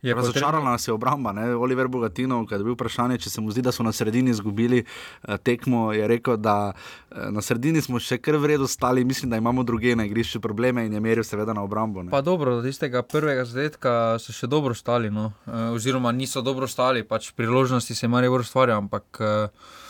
je 0.03 0.15
Razočarala 0.15 0.65
nas 0.65 0.89
je 0.89 0.93
obramba. 0.93 1.33
Ne? 1.33 1.55
Oliver 1.55 1.89
Bogatino, 1.89 2.47
ki 2.47 2.55
je 2.55 2.65
bil 2.65 2.73
vprašanje, 2.73 3.19
če 3.19 3.31
se 3.31 3.41
mu 3.41 3.51
zdi, 3.51 3.61
da 3.61 3.69
so 3.69 3.83
na 3.83 3.93
sredini 3.93 4.31
izgubili 4.31 4.79
eh, 4.81 5.37
tekmo, 5.39 5.93
je 5.93 6.09
rekel, 6.09 6.37
da 6.37 6.73
eh, 6.73 7.31
na 7.31 7.41
sredini 7.41 7.83
smo 7.83 8.01
še 8.01 8.17
kar 8.19 8.37
v 8.37 8.47
redu 8.47 8.67
stali, 8.67 9.05
mislim, 9.05 9.31
da 9.31 9.37
imamo 9.37 9.63
druge 9.63 9.93
na 9.93 10.05
igrišču 10.05 10.41
probleme 10.41 10.87
in 10.87 10.93
je 10.93 11.01
meril 11.01 11.25
seveda 11.25 11.53
na 11.53 11.63
obrambo. 11.63 12.03
Ne? 12.03 12.11
Pa 12.11 12.21
dobro, 12.23 12.57
do 12.57 12.63
tistega 12.63 13.03
prvega 13.03 13.45
zadetka 13.45 14.17
so 14.19 14.33
še 14.33 14.47
dobro 14.47 14.73
stali, 14.75 15.11
no. 15.11 15.33
e, 15.45 15.53
oziroma 15.71 16.13
niso 16.13 16.41
dobro 16.41 16.65
stali, 16.67 17.05
pač 17.05 17.33
priložnosti 17.33 17.95
se 17.95 18.07
je 18.07 18.09
Marijo 18.09 18.41
ustvarjal, 18.41 18.79
ampak 18.79 19.21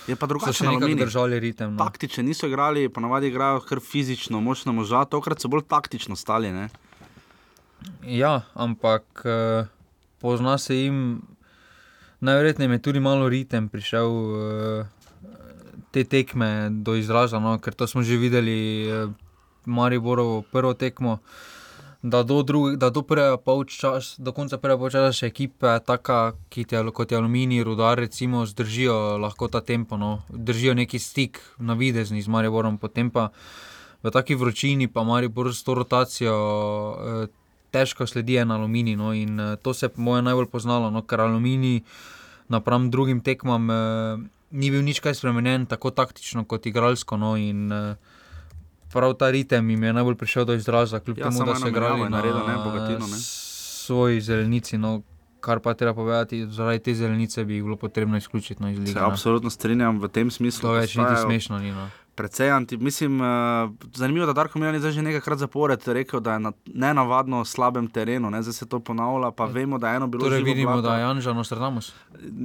Je 0.08 0.16
pa 0.16 0.26
drugače 0.26 0.64
na 0.64 0.70
nekako 0.70 0.84
Aluminiju. 0.84 1.06
držali 1.06 1.38
ritem. 1.38 1.76
No. 1.76 1.84
Taktične 1.84 2.24
niso 2.24 2.46
igrali, 2.46 2.88
ponavadi 2.88 3.28
igrajo 3.28 3.60
kar 3.60 3.78
fizično, 3.80 4.40
močno 4.40 4.72
moža, 4.72 5.04
tokrat 5.04 5.38
so 5.38 5.46
bolj 5.46 5.62
taktično 5.62 6.16
stali. 6.16 6.50
Ne? 6.50 6.66
Ja, 8.06 8.42
ampak 8.54 9.22
e, 9.24 9.64
pozna 10.20 10.58
se 10.58 10.76
jim, 10.76 11.22
najverjetneje 12.20 12.70
je 12.70 12.82
tudi 12.82 13.00
malo 13.00 13.28
ritem 13.28 13.68
prišel. 13.68 14.08
E, 14.08 14.84
Te 15.90 16.04
tekme 16.04 16.70
do 16.70 16.94
izraza, 16.94 17.40
no, 17.42 17.56
ker 17.58 17.74
to 17.74 17.86
smo 17.86 18.02
že 18.06 18.14
videli, 18.14 18.86
eh, 18.86 19.10
Mariborovo 19.66 20.42
prvo 20.42 20.74
tekmo, 20.74 21.18
da 22.02 22.22
do, 22.22 22.42
da 22.76 22.90
do, 22.90 23.02
prvega 23.02 23.36
do 24.18 24.32
konca 24.32 24.58
prvega 24.58 24.78
polčasa 24.78 25.12
še 25.12 25.26
ekipe, 25.26 25.66
taka, 25.84 26.32
ki 26.48 26.64
je, 26.70 26.84
kot 26.94 27.10
je 27.10 27.18
Aluminij, 27.18 27.64
Rudar, 27.66 27.98
recimo, 27.98 28.46
zdržijo 28.46 29.18
lahko 29.18 29.48
ta 29.48 29.60
tempo, 29.60 29.96
no, 29.96 30.22
držijo 30.30 30.74
neki 30.74 30.98
stik 30.98 31.42
na 31.58 31.74
videzni 31.74 32.22
z 32.22 32.28
Mariborom, 32.28 32.78
potem 32.78 33.10
pa 33.10 33.32
v 34.02 34.14
taki 34.14 34.38
vročini 34.38 34.88
pa 34.88 35.02
Maribor 35.02 35.52
s 35.52 35.62
to 35.66 35.74
rotacijo. 35.74 36.38
Eh, 37.70 37.78
Težko 37.78 38.06
sledi 38.06 38.36
en 38.36 38.50
aluminij, 38.50 38.96
no, 38.96 39.12
in 39.14 39.38
uh, 39.40 39.56
to 39.62 39.74
se 39.74 39.86
je 39.86 39.90
po 39.94 40.02
mojem 40.02 40.24
najbolj 40.24 40.46
poznalo, 40.50 40.90
no, 40.90 41.02
ker 41.02 41.20
aluminij 41.20 41.82
napram 42.48 42.90
drugim 42.90 43.20
tekmam 43.20 43.70
uh, 43.70 44.20
ni 44.50 44.70
bil 44.70 44.82
nič 44.82 45.00
kaj 45.00 45.14
spremenjen, 45.14 45.66
tako 45.66 45.90
taktično 45.90 46.44
kot 46.44 46.66
igralsko. 46.66 47.16
No, 47.16 47.36
in, 47.36 47.70
uh, 47.72 47.94
prav 48.92 49.14
ta 49.14 49.30
ritem 49.30 49.70
jim 49.70 49.82
je 49.82 49.92
najbolj 49.92 50.16
prišel 50.18 50.44
do 50.44 50.54
izraza, 50.54 51.00
kljub 51.00 51.18
Ja, 51.18 51.30
temu, 51.30 51.46
da 51.46 51.54
so 51.54 51.68
igrali 51.68 52.00
na 52.00 52.08
naredil, 52.08 52.42
ne, 52.46 52.56
Bogatino, 52.64 53.06
ne. 53.06 53.18
svoji 53.18 54.20
zelenici. 54.20 54.78
No, 54.78 55.02
kar 55.40 55.60
pa 55.60 55.74
treba 55.74 55.94
povedati, 55.94 56.46
zaradi 56.46 56.78
te 56.78 56.94
zelenice 56.94 57.44
bi 57.44 57.62
bilo 57.62 57.76
potrebno 57.76 58.16
izključiti 58.16 58.62
no, 58.62 58.70
iz 58.70 58.78
lige. 58.78 58.92
Se 58.92 58.98
no. 58.98 59.06
absolutno 59.06 59.50
strinjam 59.50 60.00
v 60.00 60.08
tem 60.08 60.30
smislu. 60.30 60.68
To 60.68 60.72
več 60.72 60.96
niti 60.96 61.22
smešno 61.22 61.58
ni. 61.58 61.70
No. 61.72 61.88
Precej 62.20 62.50
anti. 62.50 62.76
Mislim, 62.76 63.20
uh, 63.20 63.26
zanimivo, 63.94 64.26
da 64.26 64.32
Darko 64.32 64.58
Milan 64.58 64.74
je 64.74 64.80
zdaj 64.80 64.92
že 64.92 65.02
nekajkrat 65.02 65.38
zapored 65.38 65.88
rekel, 65.88 66.20
da 66.20 66.32
je 66.32 66.40
na 66.40 66.52
nenavadno 66.66 67.44
slabem 67.44 67.88
terenu. 67.88 68.30
Ne? 68.30 68.42
Zdaj 68.42 68.52
se 68.52 68.66
to 68.68 68.80
ponavlja, 68.80 69.30
pa 69.30 69.44
vemo, 69.44 69.78
da 69.78 69.90
je 69.90 69.96
eno 69.96 70.06
bilo 70.06 70.24
Torej 70.24 70.38
živo 70.38 70.46
vidimo, 70.46 70.72
blato. 70.72 70.88
da 70.88 70.96
je 70.96 71.00
Janža 71.00 71.32
Nostradamus. 71.32 71.94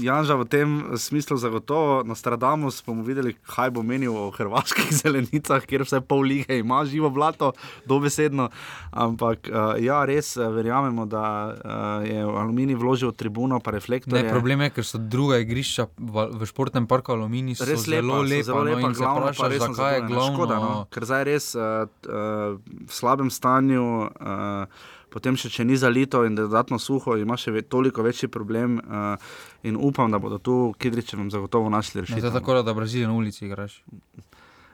Janža 0.02 0.36
v 0.36 0.46
tem 0.46 0.84
smislu 0.98 1.38
zagotovo, 1.38 2.04
Nostradamus 2.04 2.84
bomo 2.86 3.04
videli, 3.04 3.34
kaj 3.34 3.70
bo 3.76 3.84
menil 3.84 4.16
o 4.18 4.32
hrvaških 4.32 4.96
zelenicah, 5.04 5.66
kjer 5.66 5.84
vse 5.84 6.02
pol 6.02 6.24
lige 6.24 6.60
ima 6.60 6.86
živo 6.86 7.10
blato, 7.10 7.52
dobesedno. 7.86 8.50
Ampak 8.92 9.50
uh, 9.52 9.76
ja, 9.84 10.06
res 10.06 10.38
uh, 10.38 10.48
verjamemo, 10.56 11.06
da 11.06 11.52
uh, 11.52 12.08
je 12.08 12.24
Aluminij 12.24 12.76
vložil 12.80 13.12
tribuno, 13.12 13.60
pa 13.60 13.72
Ne, 13.72 13.80
reflektorje. 13.80 14.30
problem 14.30 14.62
je, 14.62 14.70
ker 14.70 14.86
so 14.86 14.98
druga 14.98 15.38
igrišča 15.44 15.88
v, 15.98 16.28
v 16.32 16.46
športnem 16.48 16.88
parku 16.88 17.12
Aluminij 17.12 17.60
so 17.60 17.66
Res 17.68 17.84
zelo 17.84 18.22
lepa, 18.24 18.30
lepa, 18.30 18.44
so 18.44 18.46
zelo 18.46 18.64
no, 18.64 18.70
lepa 18.70 18.88
in 18.88 18.96
se 18.96 19.02
glavno 19.02 19.22
pa 19.26 19.32
vprašaš, 19.32 19.52
res 19.52 19.65
zakaj 19.74 19.96
je 19.96 20.02
glavno. 20.08 20.34
Škoda, 20.34 20.60
no, 20.60 20.86
ker 20.92 21.06
zdaj 21.06 21.24
je 21.24 21.26
res 21.32 21.56
uh, 21.56 21.64
uh, 22.06 22.60
v 22.86 22.92
slabem 22.92 23.32
stanju. 23.32 23.88
Uh, 24.20 24.92
Potem 25.16 25.38
še 25.40 25.48
če 25.48 25.64
ni 25.64 25.78
zalito 25.80 26.26
in 26.28 26.36
dodatno 26.36 26.76
suho, 26.76 27.14
ima 27.16 27.38
še 27.40 27.54
ve, 27.56 27.62
toliko 27.64 28.04
večji 28.04 28.28
problem. 28.28 28.82
Uh, 28.84 29.16
in 29.64 29.78
upam, 29.80 30.12
da 30.12 30.20
bodo 30.20 30.42
tu 30.44 30.56
Kidričevem 30.76 31.30
zagotovo 31.32 31.72
našli 31.72 32.02
to 32.02 32.04
rešitev. 32.04 32.26
je 32.28 32.32
tako, 32.36 32.58
da 32.60 32.74
v 32.74 32.82
Braziliji 32.82 33.08
na 33.08 33.16
ulici 33.16 33.46
igraš. 33.48 33.78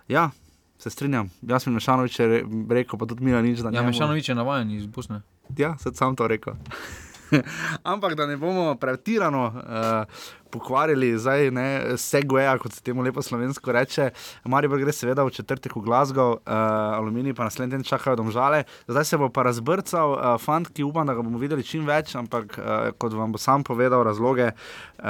Ja, 0.09 0.31
se 0.81 0.89
strinjam. 0.89 1.29
Jaz 1.45 1.63
sem 1.63 1.77
Mešanovič 1.77 2.17
re, 2.19 2.41
rekel, 2.69 2.97
pa 2.97 3.05
tudi 3.05 3.21
Mila 3.23 3.41
nič, 3.45 3.61
da 3.61 3.69
ne. 3.69 3.77
Ja, 3.77 3.85
Mešanovič 3.85 4.33
je 4.33 4.35
navaden 4.35 4.71
iz 4.73 4.89
Bosne. 4.89 5.21
Ja, 5.57 5.75
sem 5.77 5.93
sam 5.93 6.17
to 6.17 6.25
rekel. 6.25 6.57
Ampak 7.93 8.17
da 8.17 8.25
ne 8.25 8.37
bomo 8.37 8.73
pretirano 8.81 9.45
uh, 9.45 10.25
pokvarili, 10.51 11.13
zdaj 11.17 11.51
ne 11.51 11.67
segweja, 11.97 12.57
kot 12.61 12.75
se 12.75 12.83
temu 12.85 13.03
lepo 13.05 13.21
slovensko 13.21 13.71
reče. 13.71 14.09
Maribor 14.45 14.79
gre 14.81 14.93
seveda 14.95 15.25
v 15.27 15.33
četrtek 15.33 15.75
v 15.75 15.85
Glasgow, 15.85 16.37
uh, 16.37 16.97
Aluminij 16.97 17.35
pa 17.37 17.47
naslednji 17.47 17.71
teden 17.71 17.87
čakajo 17.87 18.15
domžale. 18.15 18.63
Zdaj 18.87 19.05
se 19.05 19.17
bo 19.17 19.29
pa 19.29 19.43
razbrcal 19.43 20.15
uh, 20.15 20.35
fant, 20.41 20.69
ki 20.73 20.83
upam, 20.83 21.07
da 21.07 21.13
ga 21.13 21.21
bomo 21.21 21.39
videli 21.39 21.63
čim 21.63 21.85
več, 21.87 22.15
ampak 22.15 22.57
uh, 22.57 22.91
kot 22.97 23.13
vam 23.13 23.31
bo 23.31 23.39
sam 23.39 23.63
povedal 23.63 24.03
razloge, 24.03 24.51
uh, 24.51 25.05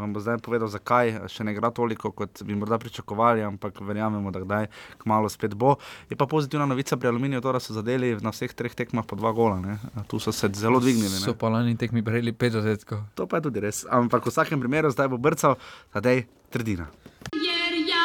vam 0.00 0.12
bo 0.12 0.22
zdaj 0.22 0.40
povedal, 0.44 0.70
zakaj 0.72 1.28
še 1.28 1.44
ne 1.44 1.52
igra 1.56 1.70
toliko, 1.74 2.12
kot 2.14 2.42
bi 2.46 2.56
morda 2.56 2.78
pričakovali, 2.78 3.42
ampak 3.44 3.82
verjamemo, 3.84 4.30
da 4.30 4.42
kdaj 4.44 4.70
kmalo 5.02 5.28
spet 5.28 5.54
bo. 5.58 5.76
Je 6.10 6.16
pa 6.16 6.26
pozitivna 6.30 6.66
novica 6.66 6.96
pri 6.96 7.12
Aluminiju, 7.12 7.42
to, 7.44 7.52
da 7.52 7.60
so 7.60 7.74
zadeli 7.74 8.14
na 8.22 8.30
vseh 8.34 8.54
treh 8.54 8.74
tekmah 8.74 9.06
po 9.06 9.18
dva 9.18 9.32
gola. 9.34 9.58
Ne? 9.60 9.78
Tu 10.08 10.20
so 10.22 10.32
se 10.32 10.48
zelo 10.54 10.80
dvignili. 10.80 11.12
Ne? 11.12 11.26
So 11.26 11.34
pa 11.34 11.50
lani 11.52 11.76
tekmi 11.76 12.02
prejeli 12.06 12.32
pet 12.32 12.54
zadetkov. 12.54 13.02
To 13.18 13.26
pa 13.26 13.40
je 13.42 13.48
tudi 13.50 13.60
res. 13.66 13.82
Ampak 13.90 14.24
v 14.24 14.32
vsakem 14.32 14.62
primeru 14.62 14.77
zdaj 14.90 15.08
bo 15.08 15.18
brcal, 15.18 15.58
tadej 15.92 16.26
trdina. 16.50 16.86
Ja, 17.34 17.58
ja, 17.90 18.04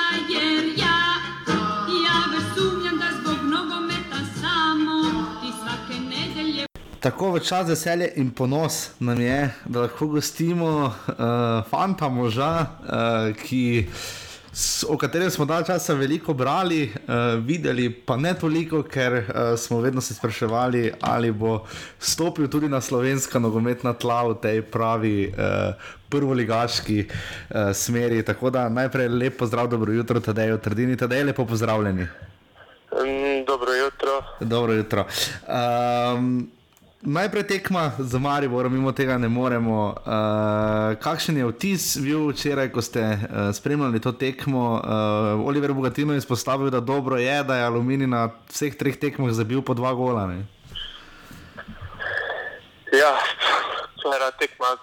ja 0.81 1.03
da 2.99 3.07
zbog 3.21 3.37
nogometa 3.43 4.19
samo 4.41 5.25
ti 5.41 5.49
svake 5.61 5.99
nedelje 5.99 6.65
Tako 6.99 7.31
v 7.31 7.39
čas 7.39 7.67
veselje 7.69 8.11
in 8.15 8.31
ponos 8.31 8.89
nam 8.99 9.21
je, 9.21 9.53
da 9.65 9.81
lahko 9.81 10.07
gostimo 10.07 10.85
uh, 10.85 10.93
fanta 11.69 12.09
moža, 12.09 12.59
uh, 12.59 13.35
ki, 13.43 13.87
o 14.87 14.97
katerem 14.97 15.29
smo 15.29 15.45
dalj 15.45 15.63
časa 15.65 15.93
veliko 15.93 16.33
brali, 16.33 16.83
uh, 16.85 17.45
videli 17.45 17.89
pa 17.89 18.17
ne 18.17 18.33
toliko, 18.33 18.83
ker 18.83 19.13
uh, 19.13 19.25
smo 19.57 19.79
vedno 19.81 20.01
se 20.01 20.13
spraševali, 20.13 20.91
ali 21.01 21.31
bo 21.31 21.65
stopil 21.99 22.47
tudi 22.47 22.69
na 22.69 22.81
slovenska 22.81 23.39
nogometna 23.39 23.93
tla 23.93 24.23
v 24.29 24.35
tej 24.41 24.61
pravi 24.61 25.27
uh, 25.27 25.73
prvoligaški 26.09 27.05
uh, 27.05 27.73
smeri. 27.73 28.23
Tako 28.23 28.49
da 28.49 28.69
najprej 28.69 29.07
lepo 29.07 29.45
zdrav, 29.45 29.67
dobro 29.67 29.93
jutro, 29.93 30.19
tedaj 30.19 30.53
v 30.53 30.61
Trdini, 30.61 30.97
tedaj 30.97 31.23
lepo 31.23 31.45
pozdravljeni. 31.45 32.07
Mm, 32.93 33.45
Dobro 33.47 33.73
jutro. 33.73 34.23
Dobro 34.39 34.73
jutro. 34.73 35.05
Um, 35.47 36.51
najprej 37.05 37.47
tekma 37.47 37.91
za 37.99 38.19
Maribor, 38.19 38.69
mimo 38.69 38.91
tega 38.91 39.17
ne 39.17 39.29
moremo. 39.29 39.95
Uh, 40.05 40.95
kakšen 40.99 41.37
je 41.37 41.45
vtis 41.45 41.97
bil 41.97 42.31
včeraj, 42.31 42.71
ko 42.71 42.81
ste 42.81 43.01
uh, 43.01 43.51
spremljali 43.55 44.01
to 44.01 44.11
tekmo? 44.11 44.81
Uh, 44.83 45.47
Oliver 45.47 45.73
Bogatino 45.73 46.13
je 46.13 46.17
izpostavil, 46.17 46.69
da 46.69 46.79
dobro 46.79 47.17
je, 47.17 47.43
da 47.43 47.55
je 47.55 47.65
Aluminij 47.65 48.07
na 48.07 48.29
vseh 48.49 48.75
treh 48.77 48.95
tekmah 48.99 49.31
zabil 49.31 49.61
po 49.61 49.73
dva 49.73 49.93
gola. 49.93 50.27
Ne? 50.27 50.45
Ja, 52.93 53.13
prva 54.03 54.31
tekma, 54.39 54.77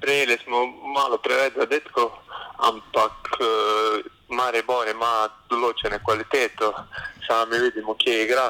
prejeli 0.00 0.38
smo 0.44 0.66
malo 0.94 1.18
preveč 1.18 1.56
zadetkov, 1.56 2.10
ampak 2.58 3.36
uh, 3.40 4.04
Maribor 4.28 4.88
ima 4.88 5.28
določene 5.48 6.00
kvalitete, 6.04 6.72
sami 7.26 7.58
vidimo, 7.58 7.94
kje 7.94 8.22
igra. 8.24 8.48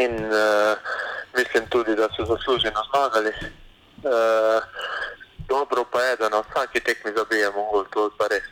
In 0.00 0.14
uh, 0.24 0.78
mislim 1.38 1.66
tudi, 1.68 1.96
da 1.96 2.08
so 2.16 2.24
zasluženo 2.24 2.80
zmagali. 2.90 3.32
Uh, 4.02 4.62
dobro 5.48 5.84
pa 5.92 6.00
je, 6.00 6.16
da 6.16 6.28
na 6.28 6.42
vsaki 6.46 6.80
tekmi 6.80 7.10
zabijemo 7.16 7.60
gol, 7.72 7.84
to 7.90 8.04
je 8.04 8.10
pa 8.18 8.26
res. 8.32 8.48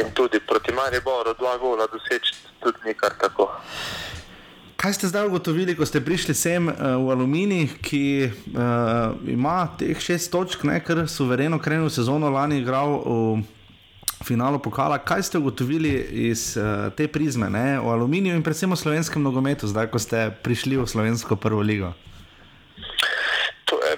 In 0.00 0.14
tudi 0.14 0.40
proti 0.40 0.72
Mariboru 0.72 1.34
dva 1.38 1.56
gola 1.58 1.86
doseči 1.86 2.34
tudi 2.60 2.78
ni 2.84 2.94
kar 2.94 3.12
tako. 3.20 3.50
Kaj 4.76 4.92
ste 4.92 5.06
zdaj 5.06 5.26
ugotovili, 5.26 5.76
ko 5.76 5.86
ste 5.86 6.00
prišli 6.00 6.34
sem 6.34 6.68
uh, 6.68 6.74
v 6.78 7.10
Aluminij, 7.10 7.68
ki 7.82 8.30
uh, 8.30 8.30
ima 9.26 9.66
teh 9.78 9.98
šest 10.00 10.30
točk, 10.30 10.62
ne, 10.64 10.78
ker 10.84 11.08
suvereno 11.10 11.58
krenil 11.58 11.90
sezono 11.90 12.30
lani 12.30 12.60
igral 12.62 13.02
v 13.02 13.57
finalu 14.24 14.58
pokala. 14.58 14.98
Kaj 14.98 15.22
ste 15.22 15.38
ugotovili 15.38 15.90
iz 16.30 16.56
uh, 16.56 16.92
te 16.96 17.08
prizme 17.08 17.50
ne, 17.50 17.80
o 17.80 17.90
Aluminiju 17.90 18.36
in 18.36 18.42
predvsem 18.42 18.72
o 18.72 18.76
slovenskem 18.76 19.22
nogometu, 19.22 19.66
zdaj 19.66 19.90
ko 19.90 19.98
ste 19.98 20.30
prišli 20.42 20.76
v 20.76 20.86
slovensko 20.86 21.36
prvo 21.36 21.62
ligo? 21.62 21.92
To 23.64 23.78
je 23.84 23.96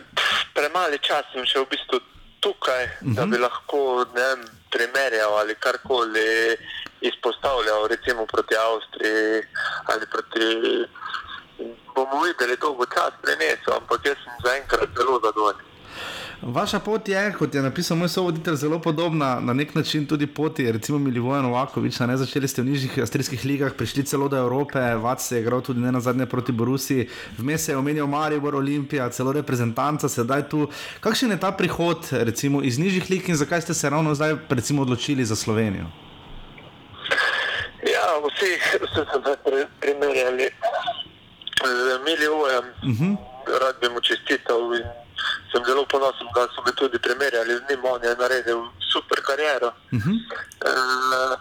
premali 0.55 0.99
čas, 0.99 1.25
sem 1.33 1.47
še 1.47 1.63
v 1.65 1.71
bistvu 1.71 2.01
tukaj, 2.41 2.85
uh 2.85 2.91
-huh. 3.01 3.15
da 3.15 3.27
bi 3.27 3.39
lahko 3.39 4.05
ne 4.15 4.21
vem, 4.21 4.41
primerjal 4.71 5.39
ali 5.39 5.55
karkoli 5.55 6.57
izpostavljal, 7.01 7.87
recimo 7.87 8.27
proti 8.27 8.55
Avstriji 8.57 9.43
ali 9.85 10.05
proti. 10.07 10.45
Bomo 11.95 12.23
videli, 12.23 12.57
dolgo 12.57 12.87
čas 12.87 13.13
prenesel, 13.23 13.75
ampak 13.77 14.01
jaz 14.07 14.17
sem 14.25 14.33
zaenkrat 14.45 14.89
zelo 14.97 15.21
zadovoljen. 15.25 15.70
Vaša 16.42 16.79
pot 16.79 17.09
je, 17.09 17.33
kot 17.38 17.55
je 17.55 17.62
napisal 17.62 17.96
moj 18.00 18.09
sovoditelj, 18.09 18.55
zelo 18.57 18.79
podobna 18.81 19.40
na 19.40 19.53
nek 19.53 19.74
način 19.74 20.07
tudi 20.07 20.26
poti, 20.26 20.72
recimo 20.72 20.98
Milivoja 20.98 21.42
Novakoviča. 21.42 22.07
Ne 22.07 22.16
začeli 22.16 22.48
ste 22.48 22.62
v 22.62 22.64
nižjih 22.64 22.98
avstrijskih 22.98 23.44
ligah, 23.44 23.72
prišli 23.76 24.05
celo 24.05 24.29
do 24.29 24.37
Evrope, 24.37 24.81
Vac 24.96 25.31
je 25.33 25.40
igral 25.40 25.61
tudi 25.61 25.81
ne 25.81 25.92
na 25.92 26.00
zadnje 26.00 26.26
proti 26.26 26.53
Borusi, 26.53 27.09
vmes 27.38 27.68
je 27.68 27.76
omenil 27.76 28.07
Maribor, 28.07 28.55
Olimpija, 28.57 29.11
celo 29.11 29.33
reprezentanca, 29.33 30.09
sedaj 30.09 30.48
tu. 30.48 30.68
Kakšen 31.00 31.31
je 31.31 31.40
ta 31.40 31.53
prihod 31.53 32.09
recimo 32.11 32.62
iz 32.62 32.79
nižjih 32.79 33.11
lig 33.11 33.29
in 33.29 33.37
zakaj 33.37 33.61
ste 33.61 33.74
se 33.74 33.90
ravno 33.90 34.14
zdaj 34.14 34.37
recimo 34.48 34.83
odločili 34.83 35.24
za 35.24 35.37
Slovenijo? 35.37 35.92
Ja, 37.85 38.16
vsi 38.24 38.50
so 38.94 39.05
se 39.05 39.37
pri- 39.44 39.68
primerjali 39.81 40.48
z 41.64 42.00
Milivojem, 42.05 42.64
uh 42.64 42.96
-huh. 42.96 43.16
rad 43.61 43.76
bi 43.81 43.88
mu 43.88 44.00
čestital 44.00 44.74
in 44.76 45.00
sem 45.53 45.65
zelo 45.65 45.85
ponosen, 45.87 46.29
da 46.35 46.49
so 46.55 46.63
me 46.67 46.73
tudi 46.73 46.99
primerjali 46.99 47.57
z 47.57 47.63
njim, 47.71 47.85
on 47.85 48.03
je 48.03 48.17
naredil 48.17 48.61
super 48.93 49.19
kariero. 49.23 49.73
Uh 49.93 49.99
-huh. 49.99 50.17
uh, 50.71 51.35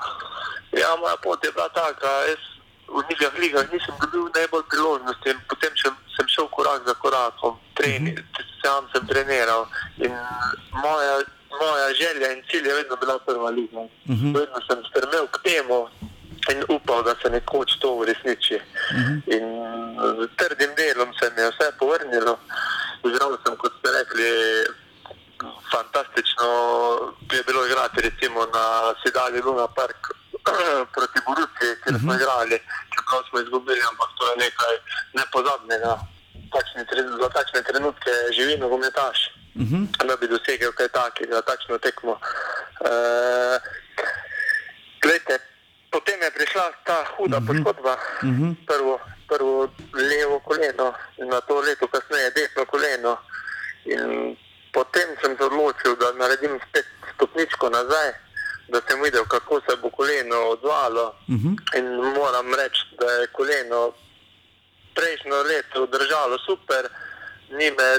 ja, 0.72 0.96
moja 1.00 1.18
pot 1.24 1.44
je 1.44 1.52
bila 1.52 1.70
taka, 1.70 2.10
jaz 2.30 2.44
v 2.90 3.02
nižjih 3.10 3.34
ligah 3.40 3.66
nisem 3.74 3.96
dobil 4.02 4.30
najbolj 4.36 4.64
priložnosti 4.70 5.30
in 5.30 5.40
potem 5.50 5.74
sem, 5.78 5.94
sem 6.16 6.28
šel 6.28 6.48
korak 6.50 6.82
za 6.88 6.94
korakom, 6.94 7.60
treni, 7.74 8.14
uh 8.14 8.20
-huh. 8.20 8.46
sam 8.62 8.88
sem 8.94 9.08
treniral 9.08 9.68
in 9.98 10.14
moja, 10.84 11.16
moja 11.62 11.88
želja 11.94 12.34
in 12.34 12.44
cilj 12.50 12.68
je 12.68 12.76
vedno 12.76 12.96
bila 12.96 13.20
prva 13.20 13.50
liga. 13.50 13.80
Uh 13.80 13.90
-huh. 14.06 14.34
Vedno 14.40 14.60
sem 14.68 14.80
strmel 14.90 15.28
k 15.28 15.38
temu 15.44 15.88
in 16.52 16.64
upal, 16.76 17.04
da 17.04 17.14
se 17.22 17.30
nekoč 17.30 17.80
to 17.80 17.94
uresniči. 17.96 18.56
Uh 18.56 18.98
-huh. 18.98 19.22
In 19.36 19.46
z 20.20 20.28
trdim 20.38 20.72
delom 20.76 21.14
se 21.20 21.32
mi 21.36 21.42
je 21.42 21.50
vse 21.50 21.72
povrnilo. 21.80 22.40
Igral 23.04 23.38
sem, 23.44 23.56
kot 23.56 23.74
ste 23.80 23.90
rekli, 24.00 24.30
fantastično 25.72 26.48
je 27.32 27.44
bilo 27.48 27.66
igrati 27.66 28.02
recimo 28.02 28.46
na 28.46 28.94
Sidali 29.02 29.42
Luna 29.42 29.68
Park 29.68 30.00
proti 30.96 31.20
Borusi, 31.26 31.68
kjer 31.84 31.96
smo 32.00 32.14
igrali, 32.14 32.58
čeprav 32.94 33.22
smo 33.30 33.40
izgubili, 33.40 33.82
ampak 33.90 34.10
to 34.18 34.24
je 34.30 34.36
nekaj 34.46 34.76
nepozabnega. 35.20 35.94
Takšne, 36.54 36.82
za 37.22 37.30
takšne 37.30 37.62
trenutke 37.64 38.12
živi 38.36 38.58
nogometaš, 38.58 39.18
da 40.08 40.16
bi 40.16 40.28
dosegel 40.28 40.72
kaj 40.72 40.88
takega, 40.88 41.42
takšno 41.42 41.78
tekmo. 41.78 42.18
E, 42.82 42.90
Glejte, 45.02 45.40
potem 45.92 46.22
je 46.22 46.32
prišla 46.32 46.66
ta 46.84 47.06
huda 47.16 47.38
uh 47.38 47.44
-huh. 47.44 47.48
poškodba, 47.48 47.94
uh 47.94 48.30
-huh. 48.30 48.56
prvo, 48.68 49.00
prvo 49.30 49.70
levo 49.94 50.40
koleno, 50.40 50.94
na 51.18 51.42
to 51.42 51.62
leto 51.62 51.88
kasneje 51.88 52.32
desno 52.32 52.66
koleno. 52.66 53.18
In 53.86 54.36
potem 54.74 55.10
sem 55.22 55.38
se 55.38 55.44
odločil, 55.44 55.96
da 55.96 56.12
naredim 56.14 56.60
spet 56.70 56.86
stopničko 57.16 57.70
nazaj, 57.70 58.10
da 58.68 58.82
sem 58.88 59.02
videl, 59.02 59.26
kako 59.26 59.62
se 59.70 59.76
bo 59.82 59.90
koleno 59.90 60.38
odzvalo. 60.54 61.06
Uh 61.28 61.36
-huh. 61.36 61.56
In 61.78 61.86
moram 62.20 62.54
reči, 62.54 62.82
da 63.00 63.12
je 63.12 63.28
koleno 63.28 63.94
prejšnjo 64.96 65.42
leto 65.52 65.86
držalo 65.86 66.38
super, 66.46 66.90
ni 67.50 67.72
me, 67.78 67.90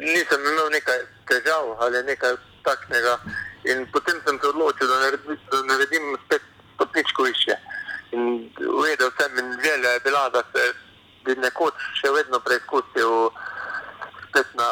nisem 0.00 0.40
imel 0.40 0.68
nekaj 0.70 0.98
težav 1.28 1.64
ali 1.82 2.02
nekaj 2.02 2.32
takšnega. 2.62 3.18
In 3.64 3.86
potem 3.92 4.20
sem 4.26 4.38
se 4.40 4.46
odločil, 4.48 4.86
da 4.88 4.98
naredim, 4.98 5.38
da 5.50 5.62
naredim 5.62 6.16
spet 6.26 6.42
stopničko 6.74 7.22
više. 7.22 7.54
In 8.14 8.50
vedel 8.56 9.10
sem, 9.18 9.38
in 9.38 9.48
želja 9.64 9.90
je 9.90 10.00
bila, 10.00 10.28
da 10.28 10.42
se 10.52 10.62
bi 11.24 11.34
nekoč 11.40 11.74
še 12.00 12.12
vedno 12.14 12.40
preizkusil 12.46 13.30
spet 14.28 14.48
na 14.54 14.68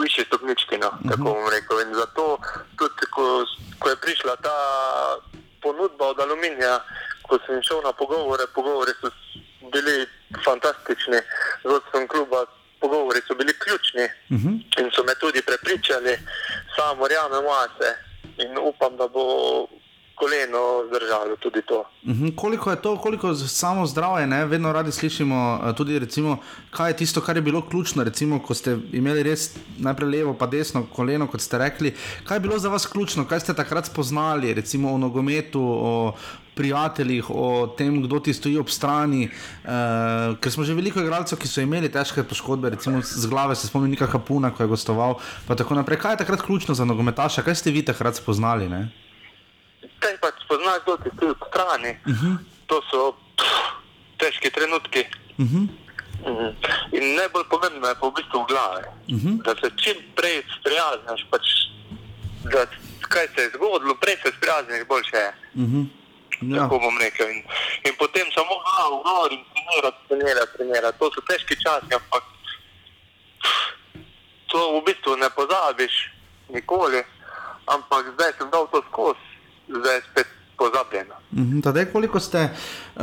višji 0.00 0.24
stopnički. 0.24 0.78
No, 0.78 0.90
-huh. 0.90 1.10
Tako 1.10 1.22
bom 1.22 1.48
rekel. 1.48 1.80
In 1.80 1.94
zato 1.94 2.38
tudi, 2.78 3.06
ko, 3.14 3.44
ko 3.78 3.88
je 3.88 3.96
prišla 3.96 4.36
ta 4.36 4.56
ponudba 5.62 6.04
od 6.12 6.20
aluminija, 6.20 6.80
ko 7.28 7.38
sem 7.46 7.62
šel 7.62 7.80
na 7.84 7.92
pogovore, 7.92 8.44
pogovori 8.54 8.92
so 9.00 9.10
bili 9.72 10.06
fantastični 10.44 11.18
z 11.64 11.68
vodstvom 11.72 12.08
kluba. 12.08 12.46
Pogovori 12.80 13.20
so 13.26 13.34
bili 13.34 13.52
ključni 13.58 14.04
uh 14.04 14.36
-huh. 14.40 14.54
in 14.80 14.90
so 14.94 15.04
me 15.04 15.14
tudi 15.14 15.42
prepričali, 15.42 16.18
sam 16.76 17.00
verjamem 17.00 17.44
vase 17.44 17.90
in 18.36 18.58
upam, 18.58 18.96
da 18.96 19.08
bo 19.08 19.24
koleno 20.20 20.60
zdržalo 20.86 21.36
tudi 21.38 21.62
to. 21.62 21.80
Mhm, 22.04 22.28
Koliko 22.34 22.70
je 22.70 22.76
to, 22.78 22.96
koliko 22.98 23.34
z- 23.34 23.48
samo 23.50 23.86
zdravje, 23.86 24.26
ne? 24.26 24.44
vedno 24.44 24.68
radi 24.70 24.92
slišimo 24.92 25.38
eh, 25.58 25.72
tudi, 25.72 25.98
recimo, 25.98 26.36
kaj 26.70 26.90
je 26.90 26.96
tisto, 26.96 27.20
kar 27.20 27.36
je 27.36 27.42
bilo 27.42 27.62
ključno, 27.62 28.04
recimo, 28.04 28.38
ko 28.38 28.54
ste 28.54 28.76
imeli 28.92 29.22
res 29.22 29.48
najprej 29.78 30.08
levo, 30.10 30.34
pa 30.34 30.46
desno 30.48 30.84
koleno, 30.86 31.26
kot 31.26 31.40
ste 31.40 31.58
rekli. 31.58 31.94
Kaj 32.24 32.36
je 32.36 32.40
bilo 32.40 32.58
za 32.58 32.68
vas 32.68 32.86
ključno, 32.86 33.24
kaj 33.24 33.40
ste 33.40 33.54
takrat 33.54 33.86
spoznali, 33.86 34.54
recimo 34.54 34.92
o 34.92 34.98
nogometu, 34.98 35.62
o 35.62 36.12
prijateljih, 36.54 37.30
o 37.30 37.44
tem, 37.68 38.02
kdo 38.02 38.20
ti 38.20 38.32
stoji 38.32 38.58
ob 38.58 38.68
strani. 38.68 39.30
Uh, 39.64 39.70
ker 40.36 40.52
smo 40.52 40.60
že 40.60 40.74
veliko 40.74 41.00
igralcev, 41.00 41.38
ki 41.38 41.48
so 41.48 41.60
imeli 41.60 41.88
težke 41.88 42.20
poškodbe, 42.22 42.70
recimo 42.70 43.00
z 43.00 43.26
glave 43.26 43.54
se 43.54 43.66
spomnim 43.66 43.90
Nika 43.90 44.06
Kapuna, 44.06 44.50
ko 44.50 44.62
je 44.62 44.68
gostoval. 44.68 45.14
Pa 45.46 45.54
tako 45.54 45.74
naprej. 45.74 45.98
Kaj 45.98 46.12
je 46.12 46.18
takrat 46.18 46.42
ključno 46.42 46.74
za 46.74 46.84
nogometaša, 46.84 47.42
kaj 47.42 47.54
ste 47.54 47.70
vi 47.70 47.82
takrat 47.82 48.16
spoznali? 48.16 48.68
Ne? 48.68 48.82
Te 50.00 50.16
pač 50.20 50.34
spoznaš, 50.44 50.82
kdo 50.82 50.96
ti 50.96 51.10
stoji 51.16 51.34
po 51.40 51.46
strani. 51.46 51.92
Uh 52.06 52.12
-huh. 52.12 52.36
To 52.66 52.82
so 52.90 53.12
pff, 53.36 53.52
težki 54.18 54.50
trenutki. 54.50 55.06
Uh 55.38 55.46
-huh. 55.46 55.68
Mhm. 56.20 56.52
In 56.92 57.14
najbolj 57.16 57.44
pomembno 57.48 57.88
je 57.88 57.94
pa 58.00 58.06
v 58.06 58.14
bistvu 58.16 58.42
v 58.42 58.46
glavi, 58.52 58.84
uh 58.86 59.20
-huh. 59.20 59.42
da 59.44 59.54
se 59.60 59.68
čim 59.76 59.96
prej 60.16 60.42
sprijazneš, 60.56 61.20
pač, 61.30 61.44
da 62.52 62.66
kaj 63.00 63.26
se 63.34 63.40
je 63.42 63.52
zgodilo, 63.54 63.94
prej 63.94 64.16
se 64.22 64.32
sprijazneš, 64.36 64.86
boljše 64.88 65.16
je. 65.16 65.32
Uh 65.54 65.62
-huh. 65.62 65.86
ja. 66.40 66.58
Tako 66.58 66.78
bom 66.78 66.98
rekel. 66.98 67.30
In, 67.30 67.42
in 67.86 67.94
potem 67.98 68.26
samo 68.34 68.52
glavo, 68.64 68.96
gor 69.02 69.32
in 69.32 69.44
trenirati, 69.52 70.00
trenirati, 70.08 70.52
trenirati. 70.56 70.98
To 70.98 71.10
so 71.14 71.20
težki 71.28 71.54
časi, 71.64 71.92
ampak 72.00 72.24
to 74.50 74.58
v 74.80 74.84
bistvu 74.86 75.16
ne 75.16 75.28
pozabiš 75.30 75.94
nikoli. 76.48 77.02
Ampak 77.66 78.02
zdaj 78.14 78.32
sem 78.38 78.50
dal 78.50 78.66
to 78.72 78.82
skozi, 78.88 79.29
zdaj 79.70 80.00
spet 80.10 80.26
pozabljeno. 80.60 81.14
Mhm, 81.32 81.60
Tadej, 81.60 81.86
koliko, 81.92 82.20
ste, 82.20 82.48
uh, 82.96 83.02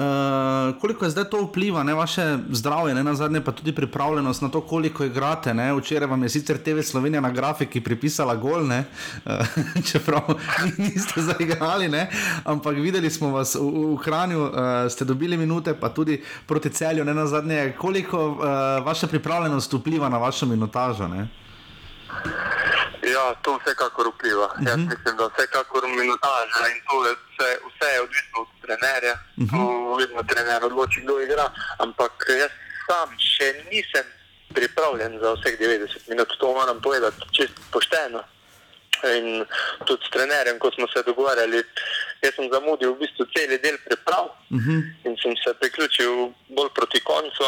koliko 0.81 1.05
je 1.05 1.11
zdaj 1.11 1.23
to 1.29 1.41
vpliva, 1.41 1.83
ne 1.83 1.93
vaše 1.93 2.37
zdravje, 2.49 2.95
ne 2.95 3.03
na 3.03 3.15
zadnje, 3.15 3.41
pa 3.41 3.51
tudi 3.51 3.73
pripravljenost 3.75 4.41
na 4.41 4.49
to, 4.49 4.61
koliko 4.61 5.03
igrate. 5.03 5.53
Ne? 5.53 5.73
Včeraj 5.73 6.07
vam 6.07 6.23
je 6.23 6.29
sicer 6.29 6.57
TV 6.57 6.81
Slovenija 6.81 7.21
na 7.21 7.31
grafiki 7.31 7.81
pripisala 7.81 8.35
gol, 8.35 8.67
ne? 8.67 8.83
uh, 9.25 9.31
čeprav 9.91 10.37
niste 10.77 11.21
zaigrali, 11.21 11.89
ne? 11.89 12.09
ampak 12.45 12.77
videli 12.77 13.09
smo 13.09 13.31
vas 13.33 13.55
v, 13.55 13.95
v 13.95 13.97
Kranju, 14.03 14.43
uh, 14.43 14.51
ste 14.89 15.05
dobili 15.05 15.37
minute, 15.37 15.73
pa 15.73 15.89
tudi 15.89 16.21
proti 16.45 16.69
celju, 16.69 17.05
ne 17.05 17.13
na 17.13 17.25
zadnje, 17.25 17.73
koliko 17.77 18.27
uh, 18.27 18.37
vaša 18.85 19.07
pripravljenost 19.07 19.73
vpliva 19.73 20.09
na 20.09 20.17
vašo 20.17 20.45
minutažo. 20.45 21.07
Ne? 21.07 21.27
Ja, 23.13 23.35
to 23.41 23.59
vsekakor 23.59 24.07
vpliva. 24.07 24.45
Uh 24.45 24.51
-huh. 24.51 24.67
Jaz 24.69 24.77
mislim, 24.77 25.17
da 25.17 25.29
vsekakor 25.33 25.83
minutaža 25.87 26.63
in 26.73 26.79
to 26.89 27.05
je 27.07 27.13
vse, 27.13 27.49
vse 27.67 27.87
je 27.93 28.01
odvisno 28.01 28.37
od 28.43 28.47
trenerja. 28.61 29.15
Uh 29.37 29.43
-huh. 29.43 29.51
To 29.51 29.95
vedno 29.95 30.23
trener 30.23 30.65
odloči, 30.65 31.01
kdo 31.01 31.19
igra. 31.19 31.45
Ampak 31.77 32.13
jaz 32.41 32.51
sam 32.87 33.09
še 33.19 33.47
nisem 33.71 34.05
pripravljen 34.53 35.19
za 35.19 35.33
vseh 35.33 35.59
90 35.59 36.09
minut, 36.09 36.29
to 36.39 36.53
moram 36.53 36.81
povedati 36.81 37.17
čisto 37.31 37.61
pošteno. 37.71 38.23
In 39.17 39.45
tudi 39.85 40.03
s 40.07 40.09
trenerjem, 40.09 40.59
ko 40.59 40.71
smo 40.71 40.87
se 40.87 41.03
dogovarjali, 41.05 41.63
jaz 42.21 42.33
sem 42.35 42.49
zamudil 42.51 42.93
v 42.93 42.99
bistvu 43.01 43.25
cel 43.33 43.51
del 43.61 43.77
priprav 43.85 44.25
uh 44.25 44.57
-huh. 44.57 44.81
in 45.05 45.17
sem 45.21 45.33
se 45.43 45.53
priključil 45.59 46.31
bolj 46.49 46.69
proti 46.75 46.99
koncu. 46.99 47.43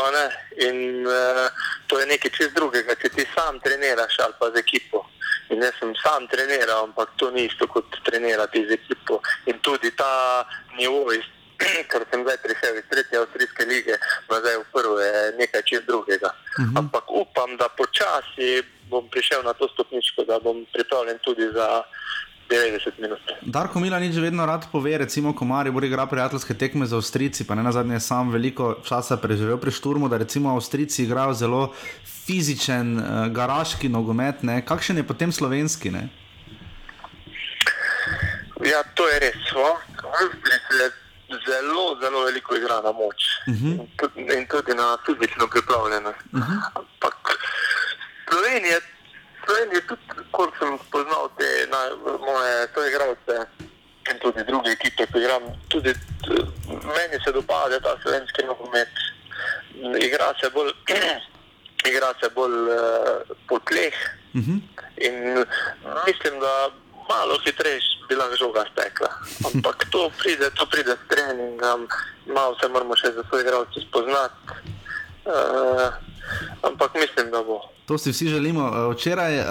In 0.68 1.08
uh, 1.08 1.48
to 1.88 2.00
je 2.00 2.06
nekaj 2.06 2.32
čist 2.32 2.54
drugega, 2.56 2.96
če 3.02 3.10
ti 3.10 3.26
sam 3.36 3.60
treniraš 3.60 4.20
ali 4.20 4.34
pa 4.40 4.52
z 4.52 4.56
ekipo. 4.66 5.06
In 5.50 5.62
jaz 5.64 5.74
sem 5.80 5.94
sam 6.04 6.28
treniral, 6.28 6.84
ampak 6.84 7.10
to 7.18 7.32
ni 7.32 7.46
isto 7.46 7.68
kot 7.68 7.86
trenirati 8.06 8.68
z 8.68 8.72
ekipo. 8.72 9.22
In 9.46 9.60
tudi 9.60 9.92
ta 9.96 10.46
nivo, 10.78 11.12
ker 11.92 12.06
sem 12.12 12.22
zdaj 12.24 12.38
prišel 12.38 12.78
iz 12.78 12.86
tretje 12.90 13.20
avstrijske 13.20 13.66
lige, 13.66 13.96
nazaj 14.30 14.58
v 14.58 14.66
prvo 14.74 15.00
je 15.00 15.32
nekaj 15.38 15.64
čist 15.64 15.86
drugega. 15.88 16.30
Uh 16.30 16.66
-huh. 16.66 16.80
Ampak 16.80 17.06
upam, 17.12 17.58
da 17.58 17.68
počasi 17.70 18.64
bom 18.90 19.10
prišel 19.10 19.44
na 19.44 19.54
to 19.54 19.68
stopničko, 19.68 20.24
da 20.24 20.40
bom 20.40 20.66
pripravljen 20.74 21.20
tudi 21.24 21.46
za 21.54 21.84
90 22.50 23.00
minut. 23.00 23.20
Darko 23.42 23.80
Milanič 23.80 24.16
vedno 24.18 24.46
rad 24.46 24.66
pove, 24.72 24.98
recimo, 24.98 25.34
ko 25.36 25.46
Maribor 25.46 25.84
igra 25.84 26.06
prijateljske 26.06 26.54
tekme 26.54 26.86
z 26.86 26.96
Avstrijci, 26.96 27.48
pa 27.48 27.56
ne 27.56 27.64
na 27.64 27.72
zadnje 27.72 28.00
sam 28.00 28.32
veliko 28.32 28.76
časa 28.84 29.18
preživel 29.18 29.58
pri 29.58 29.72
Šturmu, 29.72 30.10
da 30.10 30.18
recimo 30.18 30.56
Avstrijci 30.56 31.04
igrajo 31.04 31.34
zelo 31.34 31.74
fizičen, 32.26 32.98
uh, 32.98 33.28
garaški 33.34 33.90
nogomet, 33.90 34.44
ne? 34.44 34.62
kakšen 34.66 34.98
je 34.98 35.08
potem 35.08 35.32
slovenski? 35.32 35.92
Ne? 35.92 36.10
Ja, 38.66 38.84
to 38.94 39.08
je 39.08 39.20
res. 39.20 39.38
Zelo, 41.30 41.94
zelo 42.02 42.24
veliko 42.26 42.56
igra 42.58 42.82
na 42.82 42.92
moč 42.92 43.22
uh 43.48 43.54
-huh. 43.54 43.72
in, 43.72 43.88
tudi, 43.98 44.22
in 44.22 44.48
tudi 44.48 44.74
na 44.74 44.98
fizično 45.06 45.48
pripravljenost. 45.48 46.18
Uh 46.34 46.40
-huh. 46.40 46.58
Ampak 46.74 47.38
Slovenija, 48.30 48.80
Slovenija 49.50 49.82
tudi, 49.90 50.06
ko 50.32 50.46
sem 50.60 50.78
spoznal 50.88 51.30
te 51.38 51.50
na, 51.74 51.80
moje 52.22 52.68
soigralce 52.74 53.36
in 54.12 54.20
tudi 54.22 54.44
druge 54.46 54.76
ekipe, 54.78 55.08
ki 55.10 55.18
igram, 55.24 55.44
tudi 55.74 55.94
t- 56.22 56.46
meni 56.70 57.18
se 57.24 57.34
dopada 57.34 57.80
ta 57.82 57.96
slovenski 58.04 58.46
nogomet. 58.46 58.94
Igra 60.06 60.34
se 60.42 60.50
bolj, 60.54 60.70
igra 61.90 62.14
se 62.22 62.30
bolj 62.36 62.58
uh, 62.70 63.26
po 63.50 63.60
tleh. 63.60 63.98
Uh 64.38 64.42
-huh. 64.42 64.60
In 65.08 65.16
mislim, 66.08 66.40
da 66.40 66.70
malo 67.10 67.40
hitreje 67.46 67.82
bi 68.10 68.16
lahko 68.16 68.36
žoga 68.36 68.66
stekla. 68.72 69.10
Ampak 69.50 69.86
to 69.92 70.12
pride, 70.18 70.50
to 70.50 70.66
pride 70.66 70.94
s 70.94 71.08
treningom, 71.10 71.88
malo 72.26 72.56
se 72.62 72.68
moramo 72.68 72.96
še 72.96 73.12
za 73.12 73.24
svoje 73.30 73.44
igralce 73.44 73.82
spoznati. 73.82 74.78
Uh, 75.26 75.94
ampak 76.62 76.94
mislim, 76.94 77.32
da 77.32 77.44
bo. 77.44 77.62
To 77.90 77.98
si 77.98 78.12
vsi 78.12 78.28
želimo. 78.28 78.68
Eh, 78.68 78.94
Včeraj, 78.94 79.40
uh, 79.40 79.48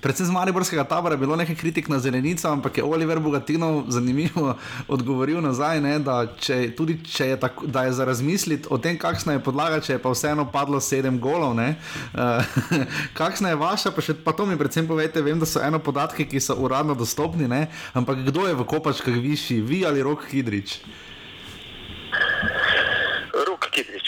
predvsem 0.00 0.26
z 0.26 0.30
Mariborskega 0.30 0.84
tabora, 0.84 1.14
je 1.14 1.18
bilo 1.18 1.36
nekaj 1.36 1.54
kritik 1.54 1.88
na 1.88 1.98
zelenico, 1.98 2.48
ampak 2.48 2.78
je 2.78 2.84
Oliver 2.84 3.18
Bogatinov 3.18 3.84
zanimivo 3.88 4.54
odgovoril 4.94 5.40
nazaj, 5.42 5.80
ne, 5.80 5.98
da, 5.98 6.26
če, 6.38 6.70
tudi 6.76 7.00
če 7.04 7.26
je, 7.26 7.40
tako, 7.40 7.66
da 7.66 7.82
je 7.84 7.92
za 7.92 8.04
razmisliti 8.04 8.70
o 8.70 8.78
tem, 8.78 8.98
kakšna 8.98 9.32
je 9.32 9.42
podlaga, 9.42 9.80
če 9.80 9.92
je 9.92 9.98
pa 9.98 10.14
vseeno 10.14 10.46
padlo 10.52 10.80
sedem 10.80 11.18
golov. 11.18 11.54
ne. 11.58 11.74
Uh, 12.14 12.46
kakšna 13.20 13.50
je 13.50 13.58
vaša, 13.58 13.90
pa, 13.90 14.00
še, 14.00 14.14
pa 14.14 14.32
to 14.32 14.46
mi 14.46 14.58
predvsem 14.58 14.86
povete, 14.86 15.22
vem, 15.22 15.38
da 15.38 15.46
so 15.46 15.58
eno 15.58 15.82
podatki, 15.82 16.30
ki 16.30 16.40
so 16.40 16.54
uradno 16.54 16.94
dostopni, 16.94 17.50
ne, 17.50 17.66
ampak 17.98 18.22
kdo 18.30 18.46
je 18.46 18.54
v 18.54 18.64
kopačkah 18.64 19.14
višji, 19.18 19.58
vi 19.60 19.82
ali 19.86 20.06
Rok 20.06 20.30
Hidrič? 20.30 20.78
Rok 20.78 21.09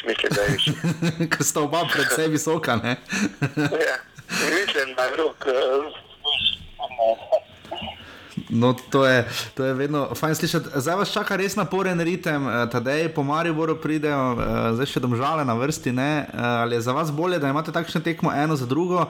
mislim, 0.07 0.33
da 0.35 0.43
je 0.43 0.49
višji. 0.55 0.75
Ker 1.29 1.45
sta 1.47 1.61
oba 1.61 1.85
predvsej 1.93 2.29
visoka, 2.37 2.77
ne? 2.77 2.97
ja, 3.59 3.97
mislim, 4.31 4.95
da 4.97 5.03
je 5.03 5.17
rok. 5.17 5.47
No, 8.49 8.75
to 8.91 9.07
je, 9.07 9.29
to 9.55 9.65
je 9.65 9.75
vedno 9.75 10.15
fajn 10.15 10.35
slišati. 10.35 10.69
Zdaj 10.75 10.97
vas 10.97 11.12
čaka 11.12 11.37
res 11.37 11.57
naporen 11.57 12.01
ritem, 12.01 12.49
eh, 12.49 12.67
tedaj 12.73 13.09
po 13.15 13.23
Mariboru 13.23 13.77
pridejo, 13.81 14.33
eh, 14.33 14.73
zdaj 14.77 14.87
še 14.87 15.01
domžale 15.01 15.45
na 15.45 15.55
vrsti. 15.55 15.93
Ne? 15.93 16.27
Eh, 16.29 16.41
Ali 16.41 16.77
je 16.77 16.81
za 16.81 16.93
vas 16.93 17.11
bolje, 17.12 17.38
da 17.38 17.49
imate 17.49 17.73
takšne 17.73 18.01
tekmo 18.01 18.33
eno 18.33 18.57
za 18.57 18.67
drugo, 18.67 19.07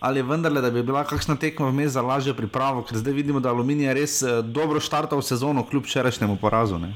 ali 0.00 0.22
vendarle, 0.22 0.60
da 0.60 0.70
bi 0.70 0.82
bila 0.82 1.04
kakšna 1.04 1.36
tekma 1.36 1.68
vmes 1.68 1.92
za 1.92 2.02
lažjo 2.02 2.34
pripravo, 2.34 2.82
ker 2.82 2.98
zdaj 2.98 3.12
vidimo, 3.12 3.40
da 3.40 3.50
Aluminij 3.50 3.86
je 3.86 3.94
res 3.94 4.22
eh, 4.22 4.42
dobro 4.42 4.80
štartal 4.80 5.22
sezono, 5.22 5.66
kljub 5.66 5.84
včerajšnjemu 5.84 6.36
porazu. 6.36 6.78
Ne? 6.78 6.94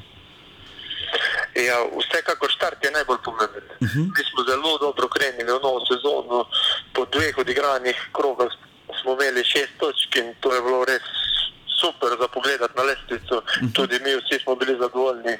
Ja, 1.55 1.77
vsekakor 1.85 2.49
štart 2.49 2.83
je 2.83 2.91
najbolj 2.91 3.17
pomemben. 3.23 3.63
Uh 3.79 3.87
-huh. 3.87 4.05
Mi 4.17 4.23
smo 4.29 4.43
zelo 4.49 4.77
dobro 4.77 5.07
krenili 5.07 5.51
v 5.51 5.61
novo 5.61 5.85
sezono, 5.85 6.49
po 6.93 7.05
dveh 7.05 7.37
odigranih 7.37 7.97
krogah 8.11 8.51
smo 9.01 9.13
imeli 9.13 9.43
šest 9.43 9.73
točk 9.77 10.15
in 10.15 10.35
to 10.39 10.53
je 10.55 10.61
bilo 10.61 10.85
res 10.85 11.05
super 11.81 12.09
za 12.19 12.27
pogled 12.27 12.61
na 12.75 12.83
lestvico. 12.83 13.37
Uh 13.37 13.43
-huh. 13.43 13.73
Tudi 13.73 13.99
mi 13.99 14.15
vsi 14.15 14.43
smo 14.43 14.55
bili 14.55 14.77
zadovoljni. 14.79 15.37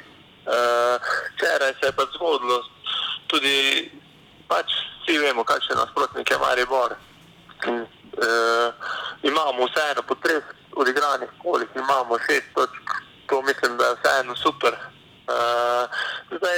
Včeraj 1.35 1.71
uh, 1.71 1.77
se 1.79 1.85
je 1.85 1.91
pa 1.91 2.03
zgodilo, 2.15 2.63
tudi 3.27 3.91
pač 4.47 4.67
vsi 5.01 5.17
vemo, 5.17 5.43
kakšen 5.43 5.77
nasprotnik 5.77 6.31
je 6.31 6.37
Maribor. 6.37 6.95
In, 7.67 7.75
uh, 7.81 8.73
imamo 9.23 9.65
vseeno 9.65 10.01
po 10.07 10.15
treh 10.15 10.43
odigranih 10.75 11.29
kolih, 11.43 11.69
imamo 11.75 12.19
šest 12.19 12.47
točk, 12.53 12.85
to 13.27 13.41
mislim, 13.41 13.77
da 13.77 13.85
je 13.85 13.95
vseeno 13.95 14.35
super. 14.35 14.92
Uh, 15.23 15.87
zdaj, 16.35 16.57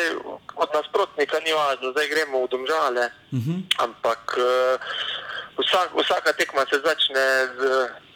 od 0.56 0.70
nasprotnika 0.74 1.38
ni 1.46 1.54
važno, 1.54 1.92
zdaj 1.94 2.08
gremo 2.10 2.42
v 2.46 2.50
domžale, 2.50 3.06
uh 3.32 3.40
-huh. 3.40 3.58
ampak 3.78 4.24
uh, 4.38 4.82
vsak, 5.62 5.94
vsaka 5.94 6.34
tekma 6.34 6.66
se 6.70 6.82
začne 6.82 7.26
z 7.58 7.62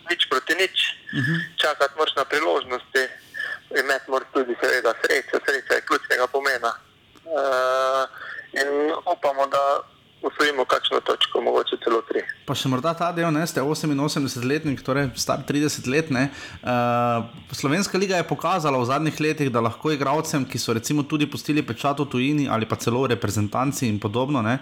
nič 0.09 0.25
proti 0.29 0.53
nič, 0.55 0.77
uh 1.13 1.21
-huh. 1.21 1.37
čakati 1.61 1.93
moraš 1.97 2.15
na 2.15 2.25
priložnosti, 2.25 3.03
imeti 3.81 4.11
moraš 4.11 4.29
tudi 4.33 4.55
seveda 4.61 4.93
srečo, 5.01 5.37
sreča 5.45 5.73
je 5.73 5.85
ključnega 5.87 6.27
pomena. 6.27 6.71
Uh, 7.25 8.03
in 8.61 8.69
upamo, 9.13 9.47
da 9.47 9.63
usvojimo 10.21 10.65
kakšno 10.65 10.99
točko, 10.99 11.41
mogoče 11.41 11.77
celo 11.83 12.01
tri. 12.01 12.23
Pa 12.45 12.55
še 12.55 12.69
morda 12.71 12.93
ta 12.93 13.11
del, 13.15 13.31
ne, 13.31 13.45
ste 13.47 13.61
88-letnik, 13.61 14.81
torej 14.83 15.11
star 15.15 15.45
30 15.47 15.87
let. 15.91 16.09
Ne, 16.09 16.29
uh, 16.63 17.23
Slovenska 17.51 17.97
liga 17.97 18.17
je 18.17 18.27
pokazala 18.27 18.77
v 18.77 18.85
zadnjih 18.85 19.21
letih, 19.21 19.49
da 19.51 19.61
lahko 19.61 19.91
igralcem, 19.91 20.45
ki 20.45 20.59
so 20.61 20.73
recimo 20.73 21.03
tudi 21.03 21.25
pustili 21.25 21.63
pečat 21.65 21.99
v 21.99 22.05
tujini 22.05 22.45
ali 22.49 22.65
pa 22.65 22.75
celo 22.75 23.07
reprezentanci 23.07 23.87
in 23.87 23.99
podobno, 23.99 24.41
ne, 24.41 24.59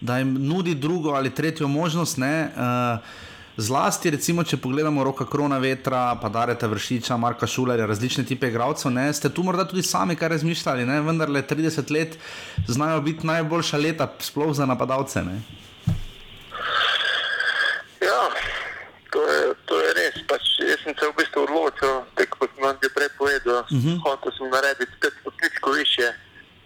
da 0.00 0.18
jim 0.18 0.32
nudi 0.40 0.74
drugo 0.74 1.12
ali 1.12 1.30
tretjo 1.30 1.68
možnost. 1.68 2.18
Ne, 2.18 2.48
uh, 2.56 3.30
Zlasti, 3.56 4.08
recimo, 4.10 4.40
če 4.48 4.56
pogledamo 4.56 5.02
roka 5.04 5.26
Krona 5.28 5.58
Vetra, 5.60 6.14
pa 6.16 6.30
Dareta 6.32 6.70
Vršiča, 6.72 7.18
Marka 7.20 7.44
Šulerja, 7.46 7.84
različne 7.84 8.24
tipe 8.24 8.48
igralcev, 8.48 8.88
ne, 8.90 9.10
ste 9.12 9.28
tu 9.28 9.44
morda 9.44 9.66
tudi 9.68 9.82
sami 9.84 10.16
kaj 10.16 10.30
razmišljali, 10.32 10.86
ne, 10.88 11.02
vendar 11.04 11.28
le 11.28 11.42
30 11.44 11.92
let 11.92 12.16
znajo 12.68 13.02
biti 13.04 13.28
najboljša 13.28 13.76
leta, 13.76 14.08
sploh 14.24 14.54
za 14.56 14.64
napadalce. 14.66 15.20
Ne. 15.26 15.36
Ja, 18.00 18.22
to 19.12 19.20
je, 19.28 19.52
to 19.68 19.82
je 19.84 19.92
res. 20.00 20.16
Pač, 20.32 20.48
jaz 20.64 20.80
sem 20.86 20.96
se 20.96 21.12
v 21.12 21.16
bistvu 21.20 21.44
odločil, 21.44 22.00
tako 22.16 22.40
kot 22.40 22.56
sem 22.56 22.64
vam 22.64 22.80
povedal, 23.42 23.64
uh 23.70 23.78
-huh. 23.84 23.98
hotel 24.04 24.32
sem 24.38 24.50
narediti 24.50 24.92
spet 24.96 25.14
stopničko 25.20 25.70
više. 25.70 26.08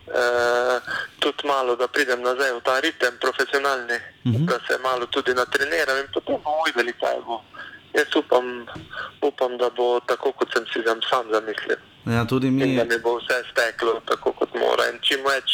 Uh, 0.06 0.78
tudi 1.18 1.42
malo, 1.46 1.76
da 1.76 1.88
pridem 1.88 2.20
nazaj 2.22 2.52
v 2.52 2.60
ta 2.60 2.80
ritem 2.80 3.14
profesionalni, 3.20 3.98
uh 4.24 4.32
-huh. 4.32 4.44
da 4.50 4.56
se 4.66 4.78
malo 4.82 5.06
tudi 5.06 5.34
natreniram 5.34 5.98
in 5.98 6.08
potem 6.14 6.36
bomo 6.44 6.62
videli, 6.66 6.92
kaj 6.92 7.18
bo. 7.26 7.42
Jaz 7.96 8.16
upam, 8.16 8.66
upam, 9.22 9.58
da 9.58 9.70
bo 9.70 10.00
tako, 10.00 10.32
kot 10.32 10.48
sem 10.52 10.64
si 10.72 10.78
sam 11.10 11.24
zamislil. 11.32 11.80
Ja, 12.06 12.24
tudi 12.24 12.50
mi. 12.50 12.62
In 12.62 12.76
da 12.76 12.84
mi 12.84 12.98
bo 12.98 13.18
vse 13.18 13.36
steklo 13.50 14.00
tako, 14.06 14.32
kot 14.32 14.54
mora. 14.54 14.84
In 14.92 14.98
čim 15.02 15.20
več, 15.26 15.48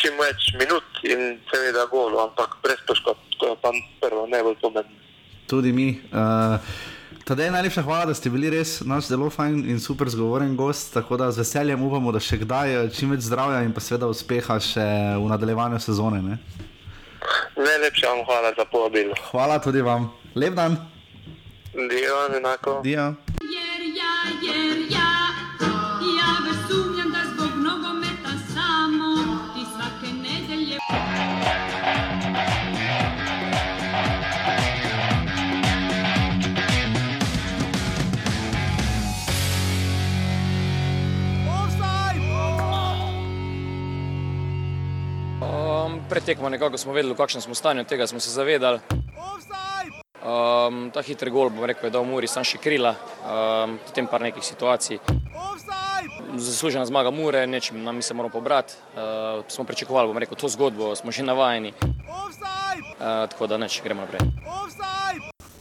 čim 0.00 0.14
več 0.18 0.40
minut 0.60 0.88
in 1.02 1.20
seveda 1.50 1.86
golo, 1.86 2.18
ampak 2.26 2.50
brez 2.62 2.80
poškodb, 2.86 3.20
to 3.38 3.46
je 3.46 3.56
pa 3.62 3.70
prvo 4.00 4.26
najbolj 4.26 4.56
pomembno. 4.60 4.98
Tudi 5.46 5.72
mi. 5.72 5.88
Uh, 6.12 6.58
Tadej, 7.24 7.50
najlepša 7.50 7.82
hvala, 7.82 8.04
da 8.06 8.14
ste 8.14 8.28
bili 8.28 8.50
res 8.52 8.82
naš 8.84 9.06
zelo 9.08 9.30
fajn 9.32 9.62
in 9.72 9.78
super 9.80 10.10
zgovoren 10.12 10.56
gost. 10.56 10.92
Tako 10.92 11.16
da 11.16 11.30
z 11.32 11.40
veseljem 11.40 11.80
upamo, 11.82 12.12
da 12.12 12.20
še 12.20 12.36
kdaj 12.42 12.90
čim 12.92 13.14
več 13.16 13.24
zdravja 13.24 13.62
in 13.64 13.72
pa 13.72 13.80
seveda 13.80 14.10
uspeha 14.12 14.58
še 14.60 14.84
v 15.16 15.30
nadaljevanju 15.32 15.80
sezone. 15.80 16.20
Ne? 16.20 16.36
Najlepša 17.56 18.12
vam 18.12 18.20
hvala 18.28 18.52
za 18.52 18.68
povabilo. 18.68 19.16
Hvala 19.30 19.56
tudi 19.56 19.80
vam. 19.80 20.10
Lep 20.36 20.52
dan. 20.52 20.76
Dio, 21.72 22.20
enako. 22.36 22.82
Dio. 22.84 23.14
Pred 46.14 46.24
tekmo 46.24 46.48
nekako 46.48 46.78
smo 46.78 46.92
vedeli, 46.92 47.14
v 47.14 47.18
kakšnem 47.18 47.42
smo 47.42 47.54
stanju, 47.54 47.84
tega 47.84 48.06
smo 48.06 48.20
se 48.20 48.30
zavedali. 48.30 48.78
Um, 50.22 50.90
ta 50.94 51.02
hitri 51.02 51.30
gol, 51.30 51.50
bom 51.50 51.66
rekel, 51.66 51.88
je 51.88 51.90
dal 51.90 52.06
Muri 52.06 52.30
sam 52.30 52.46
še 52.46 52.60
krila, 52.62 52.92
um, 53.26 53.74
potem 53.82 54.06
par 54.06 54.22
nekih 54.22 54.44
situacij. 54.46 55.00
Zaslužena 56.38 56.86
zmaga 56.86 57.10
Mure, 57.10 57.42
nečem 57.50 57.82
nam 57.82 57.98
se 58.02 58.14
moramo 58.14 58.30
pobrati. 58.32 58.78
Uh, 58.94 59.42
smo 59.50 59.66
pričakovali, 59.66 60.06
bom 60.06 60.22
rekel, 60.22 60.38
to 60.38 60.48
zgodbo, 60.54 60.94
smo 60.94 61.10
že 61.10 61.26
navajeni. 61.26 61.74
Uh, 61.82 63.26
tako 63.34 63.50
da 63.50 63.58
neč, 63.58 63.82
gremo 63.82 64.06
naprej. 64.06 64.22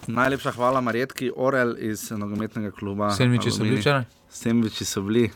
Najlepša 0.06 0.54
hvala 0.54 0.86
Marjetki 0.86 1.32
Orel 1.36 1.74
iz 1.82 2.12
nogometnega 2.12 2.70
kluba. 2.78 3.10
Sendviči 3.18 3.50
so 3.50 3.66
bili 3.66 3.82
včeraj? 3.82 4.06
Sendviči 4.30 4.86
so 4.86 5.02
bili. 5.02 5.32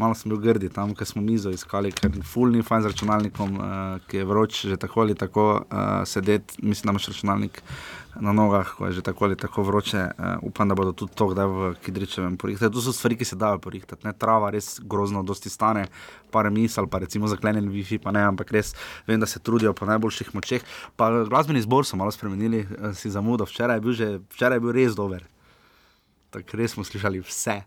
Malo 0.00 0.14
sem 0.16 0.32
bil 0.32 0.38
grdi 0.40 0.70
tam, 0.72 0.94
ker 0.96 1.04
smo 1.04 1.20
mizo 1.20 1.50
iskali, 1.52 1.90
ker 1.92 2.08
ni 2.08 2.62
fajn 2.64 2.82
z 2.82 2.92
računalnikom, 2.92 3.56
uh, 3.60 3.72
ki 4.08 4.22
je 4.22 4.24
vroč, 4.24 4.60
že 4.72 4.76
tako 4.80 5.02
ali 5.02 5.14
tako 5.14 5.44
uh, 5.60 5.88
sedeti, 6.08 6.56
mislim, 6.62 6.88
da 6.88 6.94
imaš 6.94 7.08
računalnik 7.10 7.60
na 8.20 8.32
nogah, 8.32 8.70
ko 8.78 8.86
je 8.86 8.92
že 8.96 9.02
tako 9.04 9.24
ali 9.24 9.36
tako 9.36 9.62
vroče. 9.62 9.98
Uh, 10.16 10.48
upam, 10.48 10.68
da 10.68 10.74
bodo 10.74 10.92
tudi 10.92 11.12
to 11.14 11.26
kdaj 11.28 11.46
v 11.46 11.74
Kidričevem 11.84 12.38
porihtali. 12.40 12.72
To 12.72 12.80
so 12.80 12.94
stvari, 12.96 13.18
ki 13.20 13.28
se 13.28 13.36
dajo 13.36 13.58
porihtati. 13.60 14.06
Ne? 14.06 14.14
Trava 14.16 14.48
res 14.50 14.78
grozno, 14.80 15.22
dosti 15.22 15.52
stane, 15.52 15.84
par 16.32 16.48
misel, 16.50 16.88
pa 16.88 17.02
recimo 17.04 17.28
zaklenjen 17.28 17.68
Wi-Fi, 17.68 17.98
pa 18.00 18.14
ne, 18.16 18.22
ampak 18.24 18.52
res 18.56 18.72
vem, 19.06 19.20
da 19.20 19.28
se 19.28 19.42
trudijo 19.44 19.74
po 19.76 19.84
najboljših 19.90 20.32
močeh. 20.34 20.64
Pa 20.96 21.10
glasbeni 21.28 21.60
zbor 21.60 21.84
so 21.84 22.00
malo 22.00 22.14
spremenili, 22.14 22.64
si 22.96 23.12
zamudo. 23.12 23.44
Včeraj 23.44 23.76
je 23.76 23.84
bil, 23.84 23.92
že, 23.92 24.08
včeraj 24.32 24.56
je 24.56 24.64
bil 24.64 24.72
res 24.80 24.96
dober. 24.96 25.28
Tako 26.32 26.56
res 26.56 26.72
smo 26.72 26.88
slišali 26.88 27.20
vse. 27.20 27.60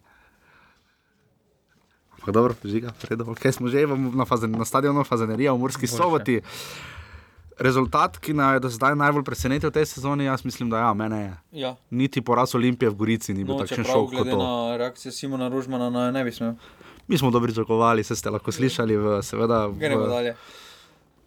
Pa 2.26 2.32
dobro, 2.32 2.56
žiga, 2.64 2.94
redo, 3.10 3.26
okay, 3.26 3.52
smo 3.52 3.68
že 3.68 3.84
na, 3.88 4.26
fazen, 4.26 4.52
na 4.52 4.66
stadionu 4.66 5.04
Fazenerija 5.04 5.52
v 5.54 5.60
Murski 5.60 5.88
soboti. 5.88 6.40
Rezultat, 7.60 8.18
ki 8.18 8.34
nas 8.34 8.56
je 8.58 8.60
do 8.60 8.70
zdaj 8.70 8.96
najbolj 8.98 9.24
presenetil 9.24 9.70
v 9.70 9.74
tej 9.78 9.86
sezoni, 9.86 10.26
jaz 10.26 10.42
mislim, 10.42 10.72
da 10.74 10.80
ja, 10.80 10.94
mene 10.94 11.20
je. 11.20 11.34
Ja. 11.52 11.72
Niti 11.92 12.22
poraz 12.22 12.56
Olimpije 12.56 12.90
v 12.90 12.96
Gorici 12.96 13.34
ni 13.34 13.44
bil 13.44 13.54
No, 13.54 13.62
takšen 13.62 13.86
šok 13.86 14.10
kot 14.10 14.26
to. 14.26 14.38
na 14.40 14.78
reakcijo 14.78 15.12
Simona 15.12 15.52
Rožmana 15.54 15.90
na 15.90 16.10
ne 16.12 16.24
bi 16.24 16.32
smel. 16.32 16.56
Mi 17.08 17.18
smo 17.18 17.30
dobro 17.32 17.48
pričakovali, 17.48 18.04
se 18.04 18.16
ste 18.16 18.30
lahko 18.30 18.52
slišali, 18.52 18.98
v, 18.98 19.22
seveda. 19.22 19.68
V, 19.68 19.78
Gremo 19.78 20.08
dalje. 20.08 20.34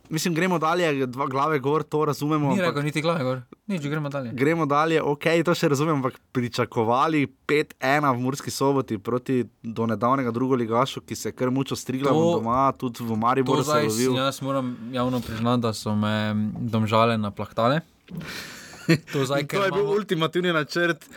Mislim, 0.08 0.34
gremo 0.34 0.58
dalje, 0.58 1.06
dva 1.06 1.26
glave 1.26 1.58
gor, 1.58 1.82
to 1.82 2.04
razumemo. 2.04 2.54
Ni 2.54 2.60
rekel 2.60 2.82
niti 2.82 3.02
glave 3.02 3.24
gor. 3.24 3.40
Nič, 3.66 3.82
gremo 3.82 4.08
dalje. 4.08 4.30
Gremo 4.32 4.66
dalje, 4.66 5.02
ok, 5.02 5.24
to 5.44 5.54
še 5.54 5.68
razumem, 5.68 5.96
ampak 5.96 6.20
pričakovali 6.32 7.26
5-1 7.48 8.14
v 8.14 8.20
Murski 8.20 8.50
soboti 8.50 8.98
proti 8.98 9.44
do 9.62 9.86
nedavnega 9.86 10.30
drugoligašu, 10.30 11.00
ki 11.00 11.16
se 11.16 11.28
je 11.28 11.32
kar 11.32 11.50
mučo 11.50 11.76
strigla 11.76 12.12
doma, 12.12 12.72
tudi 12.78 13.02
v 13.02 13.16
Mariboru 13.16 13.62
zdaj, 13.62 13.88
jaz 14.16 14.42
moram 14.42 14.76
javno 14.92 15.20
priznati, 15.20 15.62
da 15.62 15.72
so 15.72 15.94
me 15.94 16.34
mm, 16.34 16.52
domžale 16.70 17.18
naplahtale. 17.18 17.80
To, 18.86 19.24
zdaj, 19.26 19.46
to 19.50 19.64
je 19.64 19.70
bil 19.70 19.82
imamo- 19.82 19.96
ultimativni 19.96 20.52
načrt 20.52 21.08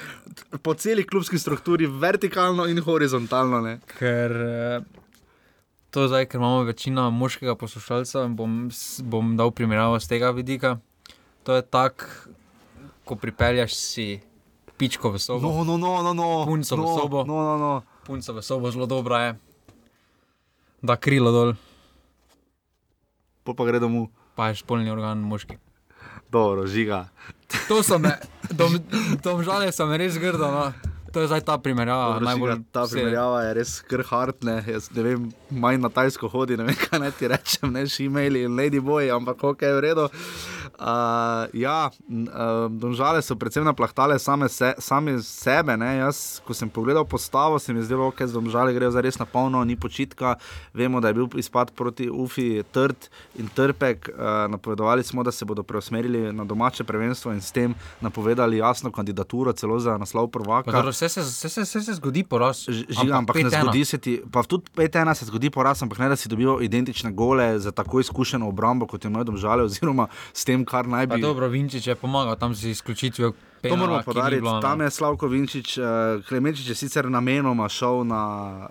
po 0.62 0.74
celi 0.74 1.04
klubski 1.06 1.38
strukturi, 1.40 1.86
vertikalno 1.86 2.66
in 2.66 2.82
horizontalno. 2.82 3.62
Ne? 3.62 3.76
Ker 4.00 4.32
eh, 4.32 4.82
to 5.92 6.08
zdaj, 6.08 6.26
ker 6.30 6.38
imamo 6.38 6.64
večino 6.64 7.10
moškega 7.12 7.56
poslušalca, 7.56 8.28
bom, 8.28 8.70
bom 9.04 9.38
dal 9.38 9.52
primerjavo 9.52 10.00
z 10.00 10.08
tega 10.08 10.32
vidika. 10.32 10.78
To 11.44 11.56
je 11.56 11.62
tako, 11.62 12.06
ko 13.06 13.16
pripelješ 13.16 13.74
si 13.76 14.20
pičko 14.78 15.10
v 15.10 15.20
sobo. 15.20 15.50
No, 15.50 15.64
no, 15.64 15.78
no, 15.78 16.04
no, 16.04 16.14
no. 16.14 16.46
Punco 16.46 16.76
v 16.76 16.80
no, 16.80 16.98
sobo. 16.98 17.24
No, 17.26 17.42
no, 17.42 17.56
no. 17.58 17.74
Punca 18.06 18.34
v 18.34 18.44
sobo 18.46 18.72
zelo 18.72 18.86
dobra 18.86 19.22
je, 19.22 19.32
da 20.82 20.96
krilo 20.96 21.32
dol. 21.32 21.54
pa, 23.44 23.54
pa 23.54 23.66
gre 23.66 23.82
domov. 23.82 24.14
Pa 24.38 24.54
je 24.54 24.62
spolni 24.62 24.92
organ 24.92 25.20
moški. 25.20 25.58
Dobro, 26.30 26.68
žiga. 26.70 27.10
To 27.68 27.82
so 27.84 27.98
me, 27.98 28.14
dom, 28.54 28.78
domžale 29.26 29.74
so 29.74 29.90
me 29.90 29.98
res 29.98 30.22
grdo. 30.22 30.48
No. 30.48 30.89
To 31.14 31.24
je 31.24 31.28
zdaj 31.32 31.42
ta 31.48 31.58
primerjava. 31.58 32.14
Dobro, 32.14 32.26
najbolj 32.26 32.52
žiga, 32.52 32.64
ta 32.72 32.86
primerjava 32.92 33.42
je 33.48 33.54
res 33.58 33.76
krhartna. 33.90 34.60
Jaz 34.68 34.90
ne 34.96 35.06
vem, 35.06 35.28
manj 35.50 35.82
na 35.82 35.90
tajsko 35.94 36.30
hodi, 36.30 36.58
ne 36.60 36.70
vem, 36.70 36.78
kaj 36.86 37.04
naj 37.04 37.16
ti 37.18 37.30
rečem, 37.32 37.74
ne 37.74 37.88
šimeli 37.90 38.46
in 38.48 38.58
ladyboy, 38.60 39.10
ampak 39.16 39.44
ok, 39.54 39.68
v 39.80 39.86
redu. 39.90 40.10
Uh, 40.10 40.59
ja, 41.54 41.90
n- 42.10 42.28
uh, 42.28 42.72
domžale 42.72 43.22
so 43.22 43.36
predvsem 43.36 43.64
naplahtale 43.64 44.20
same, 44.20 44.50
se, 44.50 44.74
same 44.78 45.22
sebe. 45.22 45.78
Ne? 45.78 45.98
Jaz, 45.98 46.40
ko 46.46 46.54
sem 46.54 46.70
pogledal 46.70 47.06
postavo, 47.06 47.60
se 47.60 47.74
mi 47.74 47.80
je 47.80 47.84
zdelo, 47.84 48.10
da 48.10 48.16
okay, 48.16 48.32
domžale 48.32 48.74
grejo 48.74 48.92
za 48.92 49.02
res 49.02 49.20
na 49.20 49.26
polno, 49.26 49.64
ni 49.64 49.76
počitka. 49.76 50.36
Vemo, 50.74 51.00
da 51.02 51.08
je 51.08 51.14
bil 51.14 51.28
izpad 51.36 51.72
proti 51.72 52.10
Ufi 52.10 52.64
trd 52.72 53.10
in 53.36 53.48
trpek. 53.48 54.10
Uh, 54.10 54.52
napovedovali 54.52 55.04
smo, 55.04 55.24
da 55.24 55.32
se 55.32 55.46
bodo 55.46 55.64
preusmerili 55.64 56.34
na 56.34 56.46
domače 56.46 56.84
prvenstvo 56.84 57.32
in 57.34 57.42
s 57.42 57.52
tem 57.52 57.76
napovedali 58.02 58.58
jasno 58.58 58.92
kandidaturo 58.92 59.54
celo 59.54 59.80
za 59.80 59.98
naslov 59.98 60.28
prvaka. 60.28 60.72
Dobro, 60.72 60.92
Vse 60.92 61.10
se, 61.10 61.22
vse, 61.22 61.50
se, 61.50 61.62
vse 61.62 61.82
se 61.82 61.94
zgodi 61.94 62.24
poraz. 62.24 62.66
Žiga, 62.70 63.16
ampak, 63.18 63.36
ampak 63.36 63.36
ne 63.36 63.50
5:1. 63.50 63.62
zgodi 63.62 63.86
se 63.86 63.98
ti, 63.98 64.22
pa 64.32 64.44
tudi 64.44 64.66
5-1 64.76 65.14
se 65.14 65.26
zgodi 65.26 65.50
poraz, 65.50 65.84
ampak 65.84 65.98
ne 66.00 66.10
da 66.10 66.16
si 66.16 66.30
dobival 66.30 66.64
identične 66.64 67.12
gole 67.12 67.60
za 67.60 67.72
tako 67.72 68.00
izkušeno 68.00 68.48
obrambo, 68.48 68.88
kot 68.88 69.06
je 69.06 69.10
imel 69.10 69.24
domžale, 69.24 69.64
oziroma 69.64 70.08
s 70.34 70.46
tem, 70.46 70.59
kar 70.66 70.88
naj 70.88 71.08
Pa 71.08 71.16
bi. 71.16 71.22
dobro, 71.22 71.48
Vinčič 71.48 71.88
je 71.88 71.96
pomagal 71.96 72.36
tam 72.36 72.56
z 72.56 72.70
izključitvijo. 72.70 73.34
To 73.62 73.76
moramo 73.76 74.00
penala, 74.00 74.04
ki 74.04 74.10
ni 74.10 74.14
podariti. 74.14 74.42
bilo, 74.42 74.54
no. 74.54 74.62
Tam 74.62 74.82
je 74.82 74.90
Slavko 74.90 75.28
Vinčič, 75.28 75.78
uh, 75.78 75.86
Klemenčič 76.28 76.70
je 76.70 76.76
sicer 76.76 77.10
namenoma 77.12 77.70
šel 77.70 78.04
na 78.08 78.22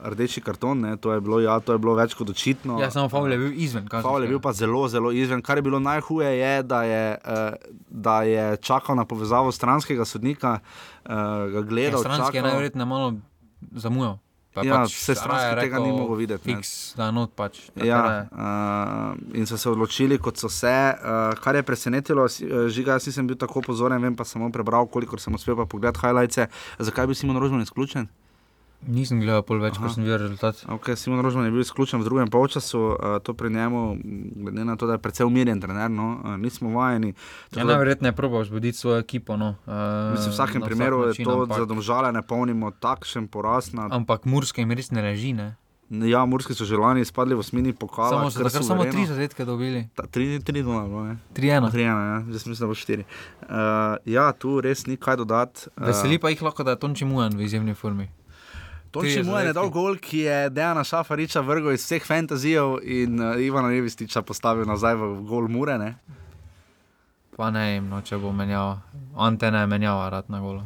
rdeči 0.05 0.40
karton, 0.40 0.81
ne, 0.81 0.96
to, 0.96 1.12
je 1.12 1.20
bilo, 1.20 1.40
ja, 1.40 1.61
to 1.61 1.72
je 1.72 1.79
bilo 1.79 1.94
več 1.94 2.14
kot 2.14 2.31
očitno. 2.31 2.81
Ja, 2.81 2.90
samo 2.90 3.09
Favl 3.09 3.33
je 3.33 3.38
bil 3.38 3.53
izven. 3.53 3.88
Faul 3.88 4.24
je 4.24 4.29
bil 4.29 4.40
pa 4.40 4.53
zelo, 4.53 4.88
zelo 4.88 5.12
izven. 5.12 5.42
Kar 5.42 5.59
je 5.59 5.62
bilo 5.62 5.79
najhuje, 5.79 6.38
je, 6.38 6.62
da 6.62 6.83
je, 6.83 7.18
uh, 7.20 7.74
da 7.88 8.22
je 8.22 8.57
čakal 8.57 8.96
na 8.96 9.05
povezavo 9.05 9.53
stranskega 9.53 10.05
sodnika, 10.05 10.59
uh, 11.05 11.12
ga 11.53 11.61
gledal. 11.61 12.01
Stranski 12.01 12.37
je 12.37 12.40
čakal. 12.40 12.51
najverjetneje 12.51 12.87
malo 12.87 13.14
zamujal. 13.77 14.18
Ja, 14.66 14.82
pač 14.82 14.94
vse 14.96 15.14
stranski 15.14 15.54
raje 15.56 15.66
tega 15.66 15.82
ni 15.82 15.92
mogel 15.92 16.20
videti. 16.20 16.44
Fiks, 16.48 16.72
da 16.98 17.10
not 17.14 17.34
pač. 17.38 17.60
Ja, 17.76 18.02
uh, 18.30 19.36
in 19.38 19.46
so 19.46 19.58
se 19.60 19.70
odločili, 19.70 20.18
kot 20.22 20.40
so 20.40 20.50
se. 20.52 20.72
Uh, 20.72 21.34
kar 21.42 21.58
je 21.58 21.64
presenetilo, 21.66 22.26
eh, 22.26 22.68
žiga, 22.72 22.98
jaz 22.98 23.08
nisem 23.10 23.26
bil 23.28 23.38
tako 23.40 23.62
pozoren, 23.66 24.02
vem 24.02 24.16
pa 24.16 24.24
samo 24.28 24.50
prebral, 24.54 24.86
koliko 24.86 25.18
sem 25.18 25.34
uspel 25.34 25.66
pogledati 25.66 26.02
highlights. 26.02 26.48
Zakaj 26.78 27.04
je 27.04 27.12
bil 27.12 27.18
Simon 27.18 27.40
Rožman 27.42 27.62
izključen? 27.62 28.08
Nisem 28.78 29.18
gledal 29.18 29.42
pol 29.42 29.58
več, 29.58 29.74
ko 29.74 29.90
sem 29.90 30.04
videl 30.06 30.20
rezultat. 30.22 30.60
Okay, 30.70 30.94
Simon 30.94 31.18
Rožman 31.18 31.44
je 31.44 31.50
bil 31.50 31.60
izključen 31.60 31.98
v 31.98 32.06
drugem 32.06 32.30
polčasu, 32.30 32.78
uh, 32.94 33.18
to 33.18 33.34
pri 33.34 33.50
njemu, 33.50 33.98
glede 34.38 34.64
na 34.64 34.76
to, 34.76 34.86
da 34.86 34.94
je 34.94 35.02
precej 35.02 35.26
umirjen 35.26 35.58
trener, 35.60 35.90
no, 35.90 36.14
uh, 36.14 36.36
nismo 36.36 36.70
vajeni. 36.70 37.08
Ja, 37.08 37.14
Tako 37.50 37.66
da- 37.66 37.72
najverjetneje 37.72 38.08
je 38.08 38.16
probal 38.16 38.40
vzbuditi 38.42 38.78
svojo 38.78 38.98
ekipo. 38.98 39.36
No. 39.36 39.58
Uh, 39.66 40.14
Mislim, 40.14 40.30
v 40.30 40.34
vsakem 40.34 40.62
primeru 40.62 41.02
je 41.02 41.24
to, 41.24 41.42
da 41.44 41.54
za 41.56 41.66
domžale 41.66 42.12
ne 42.12 42.22
polnimo 42.22 42.70
takšen 42.70 43.26
poraz. 43.26 43.74
Na, 43.74 43.88
Ampak 43.90 44.24
Murska 44.24 44.62
jim 44.62 44.70
res 44.70 44.90
ne 44.90 45.02
leži. 45.02 45.32
Ne? 45.32 45.56
ja, 45.90 46.24
Murski 46.24 46.54
so 46.54 46.64
že 46.64 46.76
lani 46.76 47.00
izpadli 47.00 47.34
v 47.34 47.40
osmini 47.40 47.72
pokala. 47.72 48.10
Samo 48.10 48.30
kar 48.30 48.44
takrat 48.44 48.64
samo 48.64 48.84
tri 48.84 49.06
zadetke 49.06 49.44
dobili. 49.44 49.88
Ta- 49.96 50.06
Tri, 50.06 50.38
tri, 50.38 50.62
dva, 50.62 50.84
ne. 50.84 51.16
3-1. 51.34 51.70
Tri, 51.72 51.82
ena, 51.82 52.02
ja. 52.04 52.18
Zdaj 52.22 52.38
sem 52.38 52.50
mislil, 52.52 52.64
da 52.64 52.68
bo 52.68 52.76
štiri. 52.76 53.04
Uh, 53.42 53.96
ja, 54.04 54.32
tu 54.32 54.60
res 54.60 54.86
ni 54.86 54.96
kaj 54.96 55.16
dodati. 55.16 55.66
Uh, 55.74 55.88
Veseli 55.88 56.20
pa 56.20 56.28
jih 56.28 56.42
lahko, 56.42 56.62
da 56.62 56.76
je 56.76 56.78
Tonči 56.78 57.04
Mujan 57.04 57.32
v 57.32 57.42
izjemni 57.42 57.74
formi. 57.74 58.08
Tri 58.90 59.22
mu 59.22 59.37
je 59.37 59.44
zadetke. 59.44 59.53
dal 59.53 59.68
gol, 59.70 59.96
ki 59.96 60.18
je 60.20 60.51
Dejana 60.51 60.83
Šafariča 60.83 61.40
vrgel 61.40 61.72
iz 61.72 61.83
vseh 61.83 62.03
fantazijev 62.03 62.79
in 62.83 63.20
uh, 63.20 63.37
Ivana 63.38 63.68
Nevističa 63.68 64.22
postavil 64.22 64.64
nazaj 64.64 64.94
v 64.94 65.22
gol 65.22 65.46
Mure. 65.46 65.79
Ne? 65.79 65.90
Pa 67.37 67.51
ne 67.51 67.66
vem, 67.70 67.87
no, 67.87 68.01
če 68.01 68.16
bo 68.16 68.33
menjal. 68.33 68.79
Antena 69.14 69.61
je 69.61 69.66
menjava, 69.68 70.09
rad 70.11 70.27
na 70.27 70.40
golo. 70.40 70.64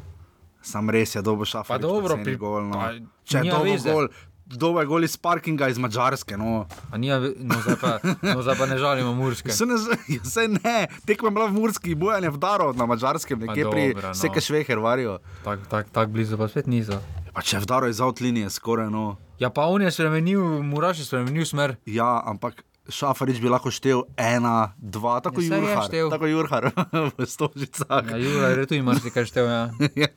Sam 0.63 0.89
res 0.89 1.15
je 1.15 1.21
dobo 1.21 1.45
Šafarič. 1.45 1.69
Pa 1.69 1.79
dobro, 1.79 2.17
pri- 2.17 2.37
gol, 2.37 2.63
no. 2.65 2.75
pa 2.75 2.93
Če 3.25 3.39
je 3.39 3.51
dobo 3.51 3.65
veze. 3.67 3.91
gol, 3.91 4.07
dobo 4.47 4.79
je 4.79 4.87
gol 4.87 5.03
iz 5.03 5.17
parkinga 5.17 5.69
iz 5.69 5.77
Mačarske. 5.77 6.37
No. 6.37 6.65
A 6.89 6.97
Nija, 6.97 7.19
ve- 7.19 7.35
no, 7.37 7.59
zdaj 7.59 7.77
pa, 7.77 7.91
no, 8.23 8.39
zdaj 8.41 8.57
pa 8.57 8.67
ne 8.67 8.79
žalimo 8.79 9.13
Murske. 9.13 9.51
Se 9.51 9.67
ne, 9.67 9.77
se 10.23 10.47
ne, 10.57 10.77
tekmo 11.05 11.29
je 11.29 11.35
bila 11.35 11.47
v 11.47 11.55
Murski, 11.55 11.95
bojanje 11.95 12.31
v 12.31 12.39
Daru 12.39 12.71
na 12.73 12.87
Mačarskem, 12.87 13.37
nekje 13.41 13.67
pri 13.67 13.85
dobro, 13.91 14.09
no. 14.09 14.15
Seke 14.15 14.41
Šveher 14.41 14.79
varijo. 14.79 15.19
Tako 15.43 15.67
tak, 15.67 15.91
tak 15.91 16.09
blizu 16.09 16.39
pa 16.39 16.47
spet 16.47 16.67
niso. 16.67 17.03
Pa 17.33 17.41
če 17.41 17.57
je 17.57 17.61
v 17.61 17.67
Daru 17.67 17.89
iz 17.89 17.99
outlinije 17.99 18.51
skoraj 18.51 18.89
no. 18.89 19.17
Ja, 19.39 19.49
pa 19.49 19.65
on 19.65 19.81
je 19.81 19.91
spremenil, 19.91 20.41
Muraš 20.63 20.99
je 20.99 21.07
spremenil 21.07 21.45
smer. 21.45 21.77
Ja, 21.87 22.21
ampak 22.23 22.61
Šafarič 22.85 23.39
bi 23.39 23.47
lahko 23.47 23.71
štel 23.71 24.03
ena, 24.17 24.75
dva, 24.77 25.21
tako 25.21 25.41
Ja, 25.41 25.55
je 25.55 25.61
Jurhar, 25.61 25.85
štel. 25.85 26.11
tako 26.11 26.27
Jurhar 26.27 26.65
v 27.17 27.25
Stožicah. 27.25 28.05
Ja, 28.05 28.17
Jura 28.17 28.49
je 28.51 28.67
tu 28.67 28.75
in 28.75 28.85
marsikaj 28.85 29.25
štev. 29.25 29.47
Ja. 29.47 29.63
Ja. 29.97 30.11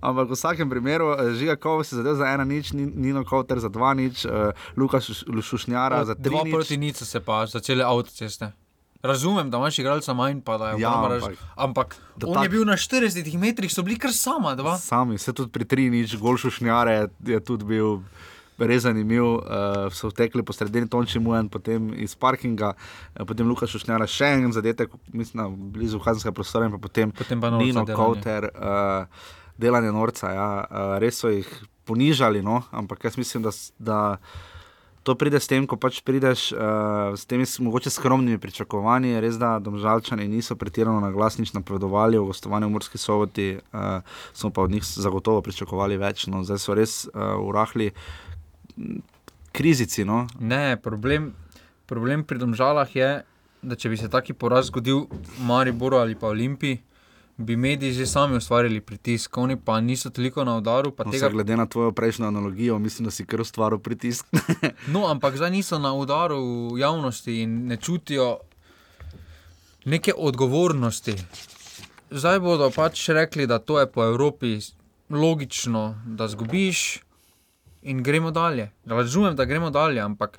Ampak 0.00 0.26
v 0.26 0.34
vsakem 0.34 0.66
primeru, 0.66 1.12
eh, 1.12 1.36
žiga 1.36 1.54
Kov 1.54 1.84
se 1.84 1.94
zadev 1.94 2.16
za 2.16 2.26
ena 2.26 2.42
nič, 2.42 2.72
Ni- 2.72 2.88
Nino 2.88 3.22
Kovter 3.22 3.56
za 3.56 3.68
dva 3.68 3.94
nič, 3.94 4.24
uh, 4.24 4.50
Lukaš 4.74 5.22
Šušnjara 5.22 6.02
za 6.02 6.14
tri 6.14 6.26
Dva 6.26 6.42
nič. 6.42 6.50
proti 6.50 6.74
nič 6.76 6.96
so 6.96 7.06
se 7.06 7.20
pa 7.20 7.46
začele 7.46 7.84
avtoceste. 7.84 8.50
Razumem, 9.02 9.50
da 9.50 9.58
imaš 9.58 9.78
igralca 9.78 10.14
manj, 10.14 10.40
pa 10.40 10.58
da 10.58 10.68
je 10.68 10.80
Ja, 10.80 10.88
obramba 10.90 11.08
ampak- 11.16 11.30
raž- 11.30 11.36
ampak 11.56 11.96
on 12.22 12.34
tak- 12.34 12.42
je 12.42 12.48
bil 12.48 12.64
na 12.64 12.76
40 12.76 13.36
metrih, 13.36 13.66
so 13.68 13.82
bili 13.82 13.98
kar 13.98 14.12
sama, 14.12 14.54
dva. 14.54 14.78
Sami, 14.78 15.18
se 15.18 15.32
tudi 15.32 15.50
pri 15.50 15.64
tri 15.64 15.90
nič, 15.90 16.16
gol 16.16 16.36
Šušnjare 16.36 17.08
je 17.20 17.40
tudi 17.40 17.64
bil. 17.66 18.00
Res 18.58 18.82
zanimiv, 18.82 19.24
uh, 19.24 19.42
so 19.90 20.06
tekli 20.08 20.42
po 20.42 20.52
sredini 20.52 20.86
Tonči 20.86 21.18
Mujen, 21.18 21.48
potem 21.48 21.90
iz 21.96 22.14
parkinga, 22.14 22.76
uh, 23.10 23.24
potem 23.26 23.42
Lukaš 23.42 23.70
Šušnjara, 23.72 24.06
še 24.06 24.24
en 24.36 24.52
zadetek, 24.52 24.86
mislim, 25.08 25.34
na 25.34 25.48
blizu 25.48 25.98
kazenskega 25.98 26.30
prostora, 26.32 26.66
in 26.66 26.70
pa 26.70 26.78
potem, 26.78 27.10
Potem 27.10 27.40
pa 27.40 27.50
Nino 27.50 27.82
delanje. 27.82 27.96
Kauter, 27.96 28.44
uh, 28.46 29.06
delanje 29.58 29.90
norca. 29.90 30.30
Ja, 30.30 30.48
uh, 30.60 30.98
res 30.98 31.16
so 31.16 31.28
jih 31.28 31.48
ponižali, 31.84 32.38
no? 32.40 32.62
ampak 32.70 33.02
jaz 33.02 33.16
mislim, 33.16 33.42
da, 33.42 33.50
da 33.80 33.98
to 35.02 35.14
pride 35.14 35.40
s 35.40 35.50
tem, 35.50 35.66
ko 35.66 35.76
pač 35.76 36.00
prideš 36.06 36.52
uh, 36.54 37.14
s 37.18 37.26
temi 37.26 37.46
mogoče 37.46 37.90
skromnimi 37.90 38.38
pričakovanji. 38.38 39.18
Res 39.20 39.38
da 39.40 39.56
domžalčani 39.58 40.28
niso 40.30 40.56
pretirano 40.56 41.00
na 41.02 41.10
glas 41.10 41.38
nič 41.38 41.52
napovedovali 41.56 42.18
o 42.18 42.26
gostovanju 42.30 42.70
v 42.70 42.74
Murski 42.76 42.98
soboti, 42.98 43.48
uh, 43.58 44.06
smo 44.32 44.50
pa 44.50 44.62
od 44.62 44.70
njih 44.70 44.84
zagotovo 44.86 45.42
pričakovali 45.42 45.98
več. 45.98 46.26
No. 46.30 46.44
Zdaj 46.46 46.62
so 46.62 46.78
res 46.78 46.94
uh, 47.10 47.34
urahli 47.42 47.90
m, 48.78 49.02
krizici. 49.52 50.06
No. 50.06 50.26
Ne, 50.40 50.78
problem, 50.78 51.32
problem 51.90 52.22
pri 52.24 52.38
domžalah 52.38 52.96
je, 52.96 53.10
da 53.62 53.78
če 53.78 53.90
bi 53.90 53.98
se 53.98 54.10
taki 54.10 54.34
poraz 54.34 54.70
zgodil 54.70 55.06
Mariboru 55.42 55.98
ali 55.98 56.14
pa 56.18 56.30
Olimpiji, 56.30 56.80
bi 57.36 57.56
mediji 57.56 57.92
že 57.92 58.06
sami 58.06 58.36
ustvarili 58.36 58.80
pritisk, 58.80 59.38
oni 59.38 59.56
pa 59.56 59.80
niso 59.80 60.10
toliko 60.10 60.44
na 60.44 60.56
udaru. 60.56 60.90
pa 60.90 61.04
No, 61.04 61.10
Tega, 61.10 61.28
glede 61.28 61.56
na 61.56 61.66
tvojo 61.66 61.92
prejšnjo 61.92 62.26
analogijo, 62.26 62.78
mislim, 62.78 63.04
da 63.04 63.10
si 63.10 63.26
kar 63.26 63.40
ustvaril 63.40 63.78
pritisk. 63.78 64.26
no, 64.94 65.06
ampak 65.06 65.36
zdaj 65.36 65.50
niso 65.50 65.78
na 65.78 65.94
udaru 65.94 66.78
javnosti 66.78 67.40
in 67.42 67.66
ne 67.66 67.76
čutijo 67.76 68.38
neke 69.84 70.12
odgovornosti. 70.16 71.14
Zdaj 72.10 72.40
bodo 72.40 72.70
pač 72.70 73.08
rekli, 73.08 73.46
da 73.46 73.58
to 73.58 73.80
je 73.80 73.86
po 73.92 74.04
Evropi 74.04 74.58
logično, 75.10 76.02
da 76.06 76.28
zgubiš 76.28 77.00
in 77.82 78.02
gremo 78.02 78.30
dalje. 78.30 78.70
Razumem, 78.84 79.36
da 79.36 79.44
gremo 79.44 79.70
dalje, 79.70 80.00
ampak 80.00 80.38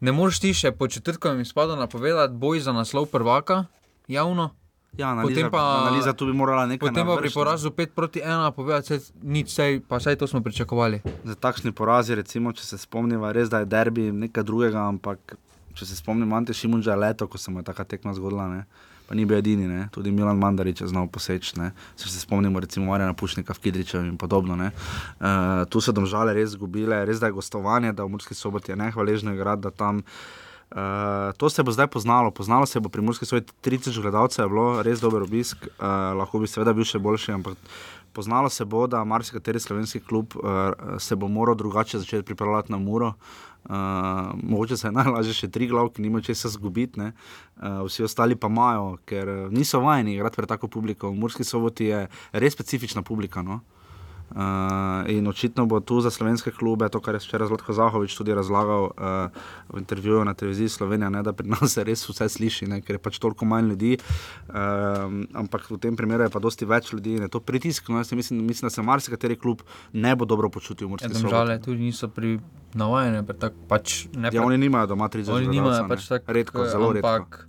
ne 0.00 0.12
moreš 0.12 0.40
ti 0.40 0.54
še 0.54 0.72
po 0.72 0.88
četrtkovem 0.88 1.40
izpadu 1.40 1.76
napovedati 1.76 2.34
boj 2.34 2.60
za 2.60 2.72
naslov 2.72 3.06
prvaka 3.06 3.64
javno. 4.08 4.50
Ja, 4.98 5.08
analiza, 5.08 5.40
Potem 5.40 5.50
pa- 5.50 5.80
analiza 5.82 6.12
tu 6.12 6.26
bi 6.26 6.32
morala 6.32 6.66
nekaj 6.66 6.88
Potem 6.88 7.06
pa 7.06 7.16
pri 7.16 7.30
porazu 7.34 7.70
5 7.70 7.94
proti 7.94 8.20
1 8.22 8.52
povedati, 8.52 8.86
saj 8.86 8.98
nič, 9.22 9.50
sej, 9.50 9.80
pa 9.88 10.00
saj 10.00 10.16
to 10.16 10.26
smo 10.26 10.40
pričakovali. 10.42 11.02
Za 11.24 11.34
takšni 11.34 11.72
porazi, 11.72 12.14
recimo, 12.14 12.52
če 12.52 12.62
se 12.62 12.78
spomnimo, 12.78 13.26
res 13.32 13.50
da 13.50 13.58
je 13.58 13.66
derbi 13.66 14.12
nekaj 14.12 14.46
drugega, 14.46 14.86
ampak 14.86 15.34
če 15.74 15.86
se 15.86 15.96
spomnimo, 15.98 16.36
Ante 16.36 16.54
Šimunča 16.54 16.94
je 16.94 16.96
leto, 16.96 17.26
ko 17.26 17.38
se 17.38 17.50
mu 17.50 17.58
je 17.58 17.66
taka 17.66 17.84
tekma 17.84 18.14
zgodila. 18.14 18.46
Ne? 18.48 18.64
Pa 19.08 19.14
ni 19.14 19.26
bil 19.26 19.36
edini, 19.36 19.66
ne? 19.68 19.88
tudi 19.92 20.14
Milan 20.14 20.38
Mandarič 20.38 20.80
je 20.80 20.88
znal 20.88 21.10
poseči. 21.12 21.58
Če 21.98 22.08
se 22.08 22.20
spomnimo, 22.22 22.60
recimo, 22.60 22.86
Marjana 22.86 23.12
Pušnika 23.12 23.52
v 23.52 23.58
Kidričevu 23.58 24.06
in 24.06 24.16
podobno. 24.16 24.54
Uh, 24.54 25.66
tu 25.68 25.82
so 25.82 25.92
domžale 25.92 26.32
res 26.32 26.54
izgubile, 26.54 27.02
res 27.04 27.20
da 27.20 27.26
je 27.28 27.36
gostovanje, 27.36 27.92
da 27.92 28.06
v 28.06 28.14
Murski 28.14 28.34
soboti 28.34 28.72
je 28.72 28.78
nehvaležno 28.78 29.34
igrati, 29.34 29.66
da 29.66 29.70
tam. 29.74 30.06
Uh, 30.74 30.80
to 31.36 31.50
se 31.50 31.62
bo 31.62 31.70
zdaj 31.70 31.86
poznalo. 31.86 32.30
Poznalo 32.30 32.66
se 32.66 32.80
bo 32.80 32.88
pri 32.88 33.02
Murski 33.02 33.26
sobi 33.26 33.46
30 33.62 34.00
gledalcev, 34.02 34.44
je 34.44 34.48
bilo 34.48 34.82
res 34.82 35.00
dober 35.00 35.22
obisk, 35.22 35.68
uh, 35.78 35.86
lahko 36.18 36.40
bi 36.42 36.50
seveda 36.50 36.72
bil 36.74 36.82
še 36.82 36.98
boljši, 36.98 37.30
ampak 37.36 37.54
poznalo 38.12 38.50
se 38.50 38.66
bo, 38.66 38.88
da 38.90 39.04
marsikateri 39.06 39.60
slovenski 39.62 40.00
klub 40.02 40.34
uh, 40.34 40.98
se 40.98 41.14
bo 41.14 41.28
moral 41.30 41.54
drugače 41.54 42.02
začeti 42.02 42.26
pripravljati 42.26 42.74
na 42.74 42.78
muro. 42.82 43.12
Uh, 43.64 44.34
mogoče 44.42 44.76
se 44.76 44.88
je 44.90 44.92
najlažje 44.92 45.36
še 45.38 45.50
tri 45.54 45.70
glavke, 45.70 46.02
nima 46.02 46.20
česa 46.20 46.50
zgubiti, 46.50 46.98
ne. 47.00 47.12
uh, 47.62 47.86
vsi 47.86 48.02
ostali 48.10 48.34
pa 48.34 48.50
imajo, 48.50 48.96
ker 49.06 49.30
niso 49.54 49.78
vajeni 49.80 50.18
igrati 50.18 50.42
pred 50.42 50.50
tako 50.50 50.68
publiko. 50.68 51.14
V 51.14 51.22
Murski 51.22 51.46
soboti 51.46 51.86
je 51.92 52.02
res 52.32 52.58
specifična 52.58 53.06
publika. 53.06 53.46
No? 53.46 53.62
Uh, 53.62 53.73
in 55.08 55.28
očitno 55.28 55.66
bo 55.66 55.80
tu 55.80 56.00
za 56.00 56.10
slovenske 56.10 56.50
klube, 56.50 56.88
to, 56.88 57.00
kar 57.00 57.14
je 57.14 57.20
včeraj 57.22 57.48
Zlatko 57.48 57.72
Zahovič 57.72 58.16
tudi 58.18 58.34
razlagal 58.34 58.82
uh, 58.82 59.30
v 59.68 59.78
intervjuju 59.78 60.24
na 60.24 60.34
televiziji 60.34 60.68
Slovenija, 60.68 61.10
ne, 61.10 61.22
da 61.22 61.32
pri 61.32 61.48
nas 61.48 61.72
se 61.72 61.84
res 61.84 62.02
vse 62.08 62.28
sliši, 62.28 62.66
ne, 62.66 62.80
ker 62.82 62.98
je 62.98 63.02
pač 63.02 63.18
toliko 63.22 63.46
manj 63.46 63.70
ljudi. 63.70 63.92
Uh, 64.48 65.22
ampak 65.38 65.70
v 65.70 65.78
tem 65.78 65.96
primeru 65.96 66.26
je 66.26 66.34
pa 66.34 66.42
dosti 66.42 66.66
več 66.66 66.90
ljudi 66.92 67.14
in 67.14 67.28
je 67.28 67.30
to 67.30 67.40
pritisk. 67.40 67.88
No, 67.88 68.02
mislim, 68.02 68.42
mislim, 68.46 68.66
da 68.66 68.74
se 68.74 68.82
marsikateri 68.82 69.36
klub 69.38 69.62
ne 69.92 70.16
bo 70.16 70.24
dobro 70.24 70.50
počutil. 70.50 70.90
Ja, 71.00 71.12
žale, 71.30 71.60
tudi 71.62 71.86
niso 71.86 72.08
pri 72.10 72.40
navajeni, 72.74 73.22
pač 73.68 74.06
ne 74.18 74.34
Ja, 74.34 74.42
oni 74.42 74.58
nimajo 74.58 74.90
doma 74.96 75.08
30 75.08 75.30
Oni 75.30 75.46
nimajo 75.48 75.86
pač 75.88 76.10
tako 76.10 76.32
redko, 76.34 76.66
zelo 76.66 76.90
redko. 76.92 77.08
Ampak 77.08 77.46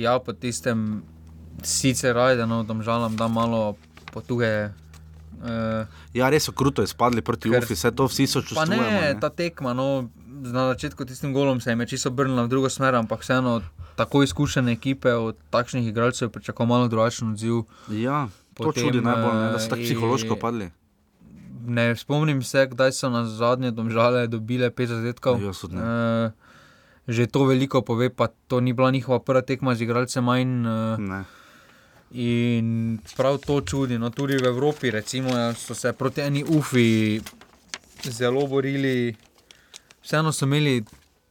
ja, 0.00 0.16
po 0.18 0.32
tistem 0.32 1.02
sicer 1.62 2.16
rajde, 2.16 2.48
no, 2.48 2.62
domžalam, 2.64 3.16
da 3.16 3.28
malo 3.28 3.76
potuje. 4.12 4.72
Uh, 5.36 5.84
Ja, 6.12 6.28
res 6.28 6.44
so 6.44 6.52
kruto 6.52 6.82
izpadli 6.82 7.20
proti 7.20 7.50
Ufi, 7.50 7.74
vse 7.74 7.90
to 7.90 8.04
vsi 8.04 8.26
so 8.26 8.40
pa 8.40 8.46
čustvujemo. 8.46 8.82
ne, 8.82 9.00
ne. 9.04 9.20
ta 9.20 9.28
tekma, 9.28 9.72
no, 9.72 10.08
na 10.26 10.68
začetku 10.68 11.04
tistim 11.04 11.32
golom 11.32 11.60
se 11.60 11.70
je 11.70 11.86
čisto 11.86 12.08
obrnila 12.08 12.42
v 12.42 12.48
drugo 12.48 12.68
smer, 12.68 12.94
ampak 12.94 13.20
vseeno 13.20 13.60
tako 13.94 14.22
izkušene 14.22 14.72
ekipe 14.72 15.12
od 15.12 15.36
takšnih 15.50 15.86
igralcev 15.86 16.28
pričakujejo 16.28 16.68
malo 16.68 16.88
drugačen 16.88 17.30
odziv. 17.30 17.64
Ja, 17.88 18.28
to 18.54 18.64
Potem, 18.64 18.82
čudi 18.82 19.00
najbolj, 19.00 19.34
ne, 19.34 19.52
da 19.52 19.58
so 19.58 19.68
tako 19.68 19.80
eh, 19.80 19.84
psihološko 19.84 20.34
i- 20.34 20.40
padli. 20.40 20.70
Ne 21.66 21.96
spomnim 21.96 22.42
se, 22.42 22.66
kdaj 22.66 22.92
so 22.92 23.10
na 23.10 23.24
zadnje 23.24 23.70
domžale 23.70 24.26
dobile 24.26 24.70
pet 24.70 24.88
zadetkov. 24.88 25.42
Ja, 25.42 25.52
so 25.52 25.66
ne. 25.66 25.76
Uh, 25.76 26.32
že 27.06 27.26
to 27.26 27.44
veliko 27.44 27.82
pove, 27.82 28.08
pa 28.08 28.28
to 28.46 28.60
ni 28.60 28.72
bila 28.72 28.90
njihova 28.90 29.18
prva 29.20 29.42
tekma 29.42 29.74
z 29.74 29.82
igralcem 29.82 30.24
manj. 30.24 30.62
Uh, 30.62 30.98
Ne. 30.98 31.24
In 32.10 32.68
prav 33.16 33.38
to 33.38 33.60
čudi. 33.60 33.98
No, 33.98 34.10
tudi 34.10 34.36
v 34.36 34.46
Evropi 34.46 34.90
recimo, 34.90 35.30
ja, 35.30 35.54
so 35.54 35.74
se 35.74 35.92
proti 35.92 36.20
eni 36.20 36.44
UFI 36.44 37.20
zelo 38.02 38.46
borili. 38.46 39.16
Vseeno 40.02 40.32
so 40.32 40.44
imeli 40.44 40.84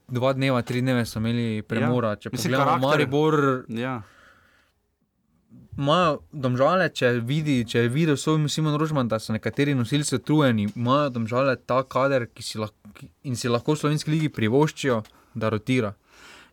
dva 0.08 0.34
dneva, 0.34 0.62
tri 0.62 0.82
dneve, 0.82 1.06
so 1.06 1.20
imeli 1.20 1.62
premora. 1.62 2.10
Ja. 2.10 2.16
Če 2.16 2.30
pogledamo 2.30 2.66
karakter- 2.66 2.82
Maribor, 2.82 3.66
Ja. 3.70 4.02
imajo 5.78 6.20
domžale, 6.32 6.90
če 6.90 7.10
vidi, 7.22 7.66
če 7.66 7.80
je 7.80 7.90
videl 7.90 8.18
svoj 8.18 8.50
Simon 8.50 8.78
Rožman, 8.78 9.08
da 9.08 9.20
so 9.20 9.34
nekateri 9.34 9.76
nosilci 9.76 10.16
utrujeni, 10.16 10.70
imajo 10.76 11.10
domžale 11.10 11.56
ta 11.58 11.84
kader, 11.84 12.28
ki 12.28 12.44
si 12.44 12.58
lahko, 12.58 12.76
in 13.24 13.36
si 13.36 13.48
lahko 13.50 13.74
v 13.74 13.78
slovenski 13.78 14.12
ligi 14.12 14.30
privoščijo, 14.30 15.04
da 15.36 15.50
rotira. 15.50 15.94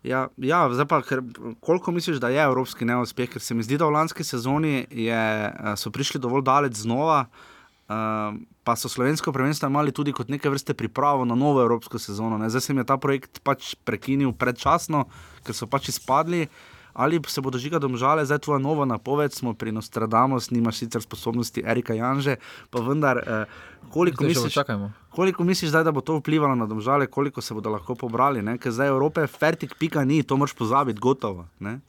Ja, 0.03 0.27
ja, 0.37 0.67
zdaj 0.75 0.87
pa, 0.91 0.99
ker, 1.07 1.21
koliko 1.63 1.93
misliš, 1.95 2.19
da 2.19 2.29
je 2.29 2.43
evropski 2.43 2.85
neuspeh? 2.85 3.31
Ker 3.31 3.43
se 3.43 3.55
mi 3.55 3.63
zdi, 3.63 3.79
da 3.79 3.87
v 3.87 3.95
lanski 3.95 4.25
sezoni 4.27 4.87
je, 4.91 5.15
eh, 5.15 5.77
so 5.79 5.91
prišli 5.95 6.21
dovolj 6.21 6.43
daleč 6.43 6.75
znova, 6.83 7.27
uh, 7.31 8.35
pa 8.65 8.77
so 8.77 8.89
slovensko 8.89 9.33
prvenstvo 9.33 9.69
imeli 9.69 9.93
tudi 9.93 10.13
kot 10.13 10.29
neke 10.29 10.51
vrste 10.51 10.75
pripravo 10.75 11.25
na 11.25 11.35
novo 11.35 11.63
evropsko 11.63 11.99
sezono. 11.99 12.39
Ne? 12.39 12.51
Zdaj 12.51 12.61
se 12.61 12.73
jim 12.73 12.79
je 12.79 12.85
ta 12.85 12.97
projekt 12.97 13.41
pač 13.43 13.75
prekinil 13.85 14.33
predčasno, 14.33 15.05
ker 15.47 15.55
so 15.55 15.67
pač 15.67 15.89
izpadli. 15.89 16.49
Ali 16.95 17.21
se 17.27 17.41
bodo 17.41 17.59
žiga 17.59 17.79
domžale, 17.79 18.25
zdaj 18.25 18.39
tvoja 18.39 18.59
nova 18.59 18.85
napoved, 18.85 19.33
smo 19.33 19.55
pri 19.55 19.73
Nostradamus, 19.73 20.51
nimaš 20.51 20.77
sicer 20.77 21.03
sposobnosti 21.03 21.63
Erika 21.67 21.95
Janže, 21.95 22.37
pa 22.71 22.81
vendar, 22.81 23.19
eh, 23.19 23.45
koliko 23.91 24.25
misliš, 24.25 24.55
počakajmo. 24.55 24.93
Koliko 25.11 25.45
misliš, 25.45 25.71
zdaj, 25.71 25.85
da 25.85 25.93
bo 25.93 26.01
to 26.01 26.17
vplivalo 26.17 26.55
na 26.55 26.67
domžale, 26.67 27.07
koliko 27.07 27.41
se 27.41 27.55
bodo 27.55 27.71
lahko 27.71 27.95
pobrali? 27.95 28.43
Ne? 28.43 28.59
Ker 28.59 28.73
zdaj 28.73 28.89
Evrope, 28.89 29.27
fertik, 29.27 29.75
pika 29.79 30.05
ni, 30.05 30.23
to 30.23 30.37
moraš 30.37 30.55
pozabiti, 30.55 31.01
gotovo. 31.01 31.47
Ne? 31.61 31.81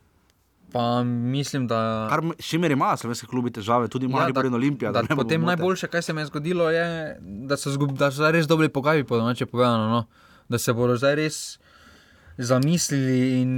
Pa 0.74 1.04
mislim, 1.04 1.68
da. 1.68 2.08
Kar 2.10 2.22
s 2.40 2.46
čimer 2.46 2.72
ima 2.72 2.98
slovenski 2.98 3.28
klubi 3.28 3.52
težave, 3.52 3.88
tudi 3.88 4.08
Olimpija. 4.56 4.90
Ja, 4.90 4.92
Da, 4.92 5.02
ne 5.02 5.08
da 5.08 5.16
bomo 5.16 5.24
potem 5.24 5.42
najboljše, 5.42 5.88
kar 5.88 6.04
se 6.04 6.14
mi 6.14 6.22
je 6.22 6.26
zgodilo, 6.26 6.70
je, 6.70 7.18
da 7.22 7.58
so, 7.58 7.72
zgub, 7.72 7.92
da 7.98 8.12
so 8.12 8.32
res 8.32 8.48
dobili 8.48 8.70
pogaji, 8.70 9.04
po 9.04 9.18
domače 9.18 9.46
povedano. 9.46 9.90
No? 9.90 10.06
Da 10.50 10.58
se 10.58 10.74
bodo 10.74 10.98
zdaj 10.98 11.16
res 11.16 11.60
zamislili 12.38 13.42
in 13.42 13.54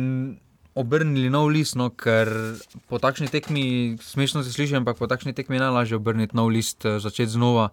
obrnili 0.75 1.29
nov 1.31 1.49
list, 1.55 1.77
no? 1.79 1.89
ker 1.89 2.29
po 2.91 2.99
takšni 2.99 3.31
tekmi, 3.31 3.97
smešno 4.03 4.43
se 4.43 4.51
sliši, 4.51 4.75
ampak 4.81 4.99
po 4.99 5.07
takšni 5.07 5.33
tekmi 5.33 5.55
je 5.55 5.63
najlažje 5.63 5.99
obrniti 5.99 6.35
nov 6.35 6.51
list, 6.51 6.85
eh, 6.85 6.99
začeti 6.99 7.31
znova. 7.31 7.69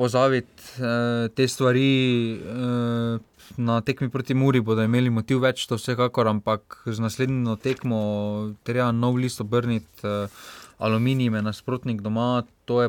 Pozaviti 0.00 0.80
eh, 0.80 1.28
te 1.36 1.48
stvari 1.48 1.90
eh, 2.40 3.18
na 3.56 3.80
tekmi 3.80 4.08
proti 4.08 4.34
Muri, 4.34 4.60
bodo 4.60 4.82
imeli 4.82 5.10
motiv 5.10 5.42
več, 5.44 5.66
to 5.68 5.76
vsekakor, 5.76 6.28
ampak 6.30 6.82
z 6.86 7.02
naslednjo 7.02 7.56
tekmo 7.60 8.00
treba 8.64 8.90
nov 8.92 9.20
list 9.20 9.44
obrniti. 9.44 10.04
Eh, 10.04 10.28
aluminij 10.80 11.28
je 11.28 11.42
nasprotnik 11.42 12.00
doma, 12.00 12.42
to 12.64 12.82
je 12.82 12.88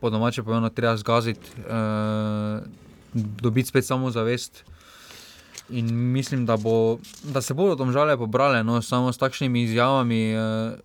po 0.00 0.10
domače 0.10 0.42
povedano, 0.42 0.70
treba 0.70 0.96
zgaziti, 0.96 1.50
eh, 1.68 2.60
dobiti 3.12 3.68
spet 3.68 3.84
samozavest. 3.84 4.64
In 5.70 6.12
mislim, 6.12 6.46
da, 6.46 6.56
bo, 6.56 6.98
da 7.22 7.42
se 7.42 7.54
bodo 7.54 7.74
domžale 7.74 8.16
pobrale, 8.16 8.62
no, 8.64 8.82
samo 8.82 9.12
s 9.12 9.18
takšnimi 9.18 9.62
izjavami. 9.62 10.20
Eh, 10.32 10.76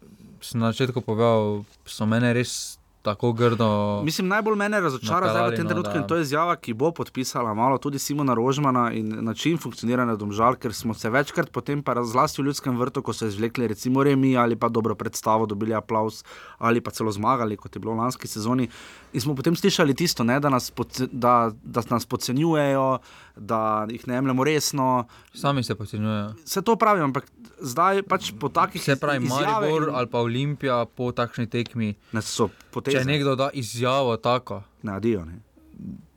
sem 0.41 0.61
na 0.61 0.71
začetku 0.71 1.01
povedal, 1.01 1.63
so 1.85 2.05
mene 2.09 2.33
res 2.33 2.80
tako 3.01 3.33
grdo. 3.33 4.01
Mislim, 4.03 4.27
najbolj 4.27 4.55
mene 4.55 4.79
razočara 4.79 5.29
zdaj 5.29 5.41
v 5.43 5.55
tem 5.55 5.65
no, 5.65 5.69
trenutku 5.69 5.93
da- 5.93 5.99
in 5.99 6.07
to 6.07 6.15
je 6.15 6.21
izjava, 6.21 6.55
ki 6.55 6.73
bo 6.73 6.91
podpisala 6.91 7.53
malo 7.53 7.77
tudi 7.77 7.99
Simona 7.99 8.33
Rožmana 8.33 8.91
in 8.91 9.09
način 9.21 9.57
funkcioniranja 9.57 10.15
domžal, 10.15 10.55
ker 10.55 10.73
smo 10.73 10.93
se 10.93 11.09
večkrat 11.09 11.49
potem, 11.49 11.81
pa 11.81 11.95
zlasti 11.97 12.41
v 12.41 12.45
ljudskem 12.45 12.77
vrtu, 12.77 13.01
ko 13.01 13.13
so 13.13 13.25
izvlekli 13.25 13.67
recimo 13.67 14.03
Remi 14.03 14.37
ali 14.37 14.55
pa 14.55 14.69
dobro 14.69 14.95
predstavo, 14.95 15.45
dobili 15.45 15.73
aplaus 15.73 16.23
ali 16.57 16.81
pa 16.81 16.91
celo 16.91 17.11
zmagali, 17.11 17.57
kot 17.57 17.75
je 17.75 17.79
bilo 17.79 17.93
v 17.93 17.97
lanski 17.97 18.27
sezoni. 18.27 18.69
In 19.13 19.21
smo 19.21 19.35
potem 19.35 19.55
slišali 19.55 19.93
tisto, 19.93 20.23
ne, 20.23 20.39
da, 20.39 20.49
nas 20.49 20.71
podce, 20.71 21.07
da, 21.11 21.51
da 21.63 21.81
nas 21.89 22.05
podcenjujejo, 22.05 22.99
da 23.35 23.59
jih 23.89 24.07
ne 24.07 24.15
jemljemo 24.15 24.43
resno. 24.43 25.05
Sami 25.33 25.63
se 25.63 25.75
podcenjujejo. 25.75 26.33
Se 26.45 26.61
to 26.61 26.75
pravim, 26.75 27.03
ampak 27.03 27.25
zdaj 27.59 28.03
pač 28.03 28.31
po 28.39 28.49
takih 28.49 28.83
Se 28.83 28.95
pravi, 28.95 29.19
Maribor 29.21 29.83
in- 29.83 29.95
ali 29.95 30.07
pa 30.07 30.19
Olimpija 30.19 30.85
po 30.87 31.11
takšni 31.11 31.47
tekmi. 31.47 31.95
Ne, 32.11 32.21
so 32.21 32.49
poteze. 32.71 32.90
Če 32.91 33.05
nekdo 33.05 33.35
da 33.35 33.49
izjavo 33.53 34.17
tako, 34.17 34.63
Ne, 34.83 34.91
adijo, 34.93 35.25
ne. 35.25 35.39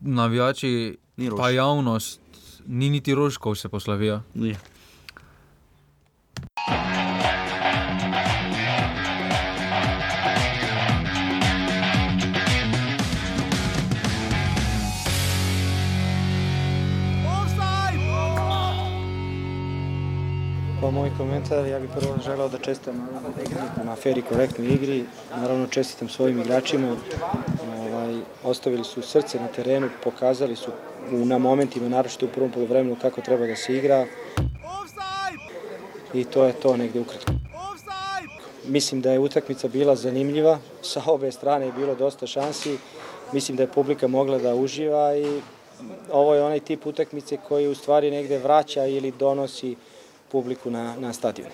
navijači, 0.00 0.98
pa 1.36 1.50
javnost, 1.50 2.20
ni 2.66 2.90
niti 2.90 3.14
rožkov 3.14 3.54
se 3.54 3.68
poslavijo. 3.68 4.20
Ni. 4.34 4.56
Moj 20.94 21.10
komentar, 21.18 21.66
ja 21.66 21.78
bih 21.80 21.90
prvo 21.94 22.14
želeo 22.24 22.48
da 22.48 22.58
čestitam 22.58 23.08
na 23.84 23.96
fer 23.96 24.18
i 24.18 24.22
korektnoj 24.22 24.68
igri, 24.68 25.04
naravno 25.36 25.66
čestitam 25.66 26.08
svojim 26.08 26.40
igračima, 26.40 26.96
ovaj, 27.62 28.20
ostavili 28.44 28.84
su 28.84 29.02
srce 29.02 29.40
na 29.40 29.46
terenu, 29.46 29.88
pokazali 30.04 30.56
su 30.56 30.70
u, 31.12 31.24
na 31.24 31.38
momentima, 31.38 31.88
naročito 31.88 32.26
u 32.26 32.28
prvom 32.28 32.50
polovremenu 32.50 32.96
kako 33.02 33.20
treba 33.20 33.46
da 33.46 33.56
se 33.56 33.76
igra. 33.76 34.06
I 36.14 36.24
to 36.24 36.44
je 36.44 36.52
to 36.52 36.76
negde 36.76 37.00
ukratko. 37.00 37.32
Mislim 38.66 39.00
da 39.00 39.12
je 39.12 39.18
utakmica 39.18 39.68
bila 39.68 39.96
zanimljiva, 39.96 40.58
sa 40.82 41.02
obe 41.06 41.32
strane 41.32 41.66
je 41.66 41.72
bilo 41.72 41.94
dosta 41.94 42.26
šansi, 42.26 42.78
mislim 43.32 43.56
da 43.56 43.62
je 43.62 43.72
publika 43.74 44.08
mogla 44.08 44.38
da 44.38 44.54
uživa 44.54 45.16
i 45.16 45.40
ovo 46.12 46.34
je 46.34 46.42
onaj 46.42 46.60
tip 46.60 46.86
utakmice 46.86 47.36
koji 47.48 47.68
u 47.68 47.74
stvari 47.74 48.10
negde 48.10 48.38
vraća 48.38 48.86
ili 48.86 49.12
donosi 49.18 49.76
publiku 50.34 50.70
na, 50.70 50.96
na 50.98 51.12
stadion. 51.12 51.48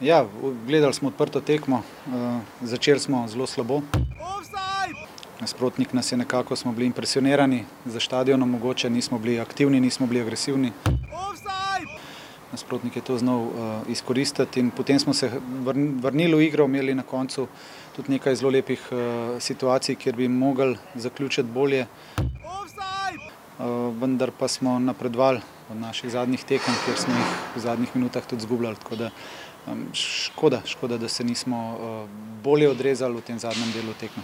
Ja, 0.00 0.26
gledali 0.66 0.92
smo 0.92 1.08
odprto 1.08 1.40
tekmo, 1.40 1.80
eh, 1.80 2.40
začeli 2.62 3.00
smo 3.00 3.24
zelo 3.28 3.46
slabo. 3.46 3.80
Nasprotnik 5.40 5.92
nas 5.92 6.12
je 6.12 6.18
nekako, 6.18 6.56
smo 6.56 6.72
bili 6.72 6.86
impresionirani 6.86 7.64
za 7.86 8.00
stadionom, 8.00 8.50
mogoče 8.50 8.90
nismo 8.90 9.18
bili 9.18 9.40
aktivni, 9.40 9.80
nismo 9.80 10.06
bili 10.06 10.20
agresivni. 10.20 10.72
Nasprotnik 12.52 12.96
je 12.96 13.02
to 13.02 13.18
znal 13.18 13.40
uh, 13.40 13.50
izkoristiti 13.88 14.60
in 14.60 14.70
potem 14.70 14.98
smo 14.98 15.14
se 15.14 15.30
vrn- 15.64 16.00
vrnili 16.02 16.34
v 16.34 16.46
igro, 16.46 16.64
imeli 16.64 16.94
na 16.94 17.02
koncu 17.02 17.48
tudi 17.96 18.12
nekaj 18.12 18.34
zelo 18.34 18.50
lepih 18.50 18.84
uh, 18.92 18.98
situacij, 19.40 19.94
kjer 19.94 20.16
bi 20.16 20.28
mogli 20.28 20.76
zaključiti 20.94 21.48
bolje. 21.48 21.86
Uh, 23.54 23.94
vendar 24.00 24.32
pa 24.38 24.48
smo 24.48 24.78
napredovali 24.78 25.40
od 25.70 25.76
naših 25.76 26.10
zadnjih 26.10 26.44
tekem, 26.44 26.74
kjer 26.84 26.96
smo 26.98 27.14
jih 27.14 27.34
v 27.56 27.60
zadnjih 27.60 27.96
minutah 27.96 28.26
tudi 28.26 28.42
zgubljali. 28.42 28.76
Tako 28.76 28.96
da 28.96 29.10
škoda, 29.92 30.62
škoda, 30.66 30.98
da 30.98 31.08
se 31.08 31.24
nismo 31.24 31.76
uh, 31.78 32.10
bolje 32.42 32.68
odrezali 32.70 33.16
v 33.16 33.20
tem 33.20 33.38
zadnjem 33.38 33.72
delu 33.72 33.94
tekme. 34.00 34.22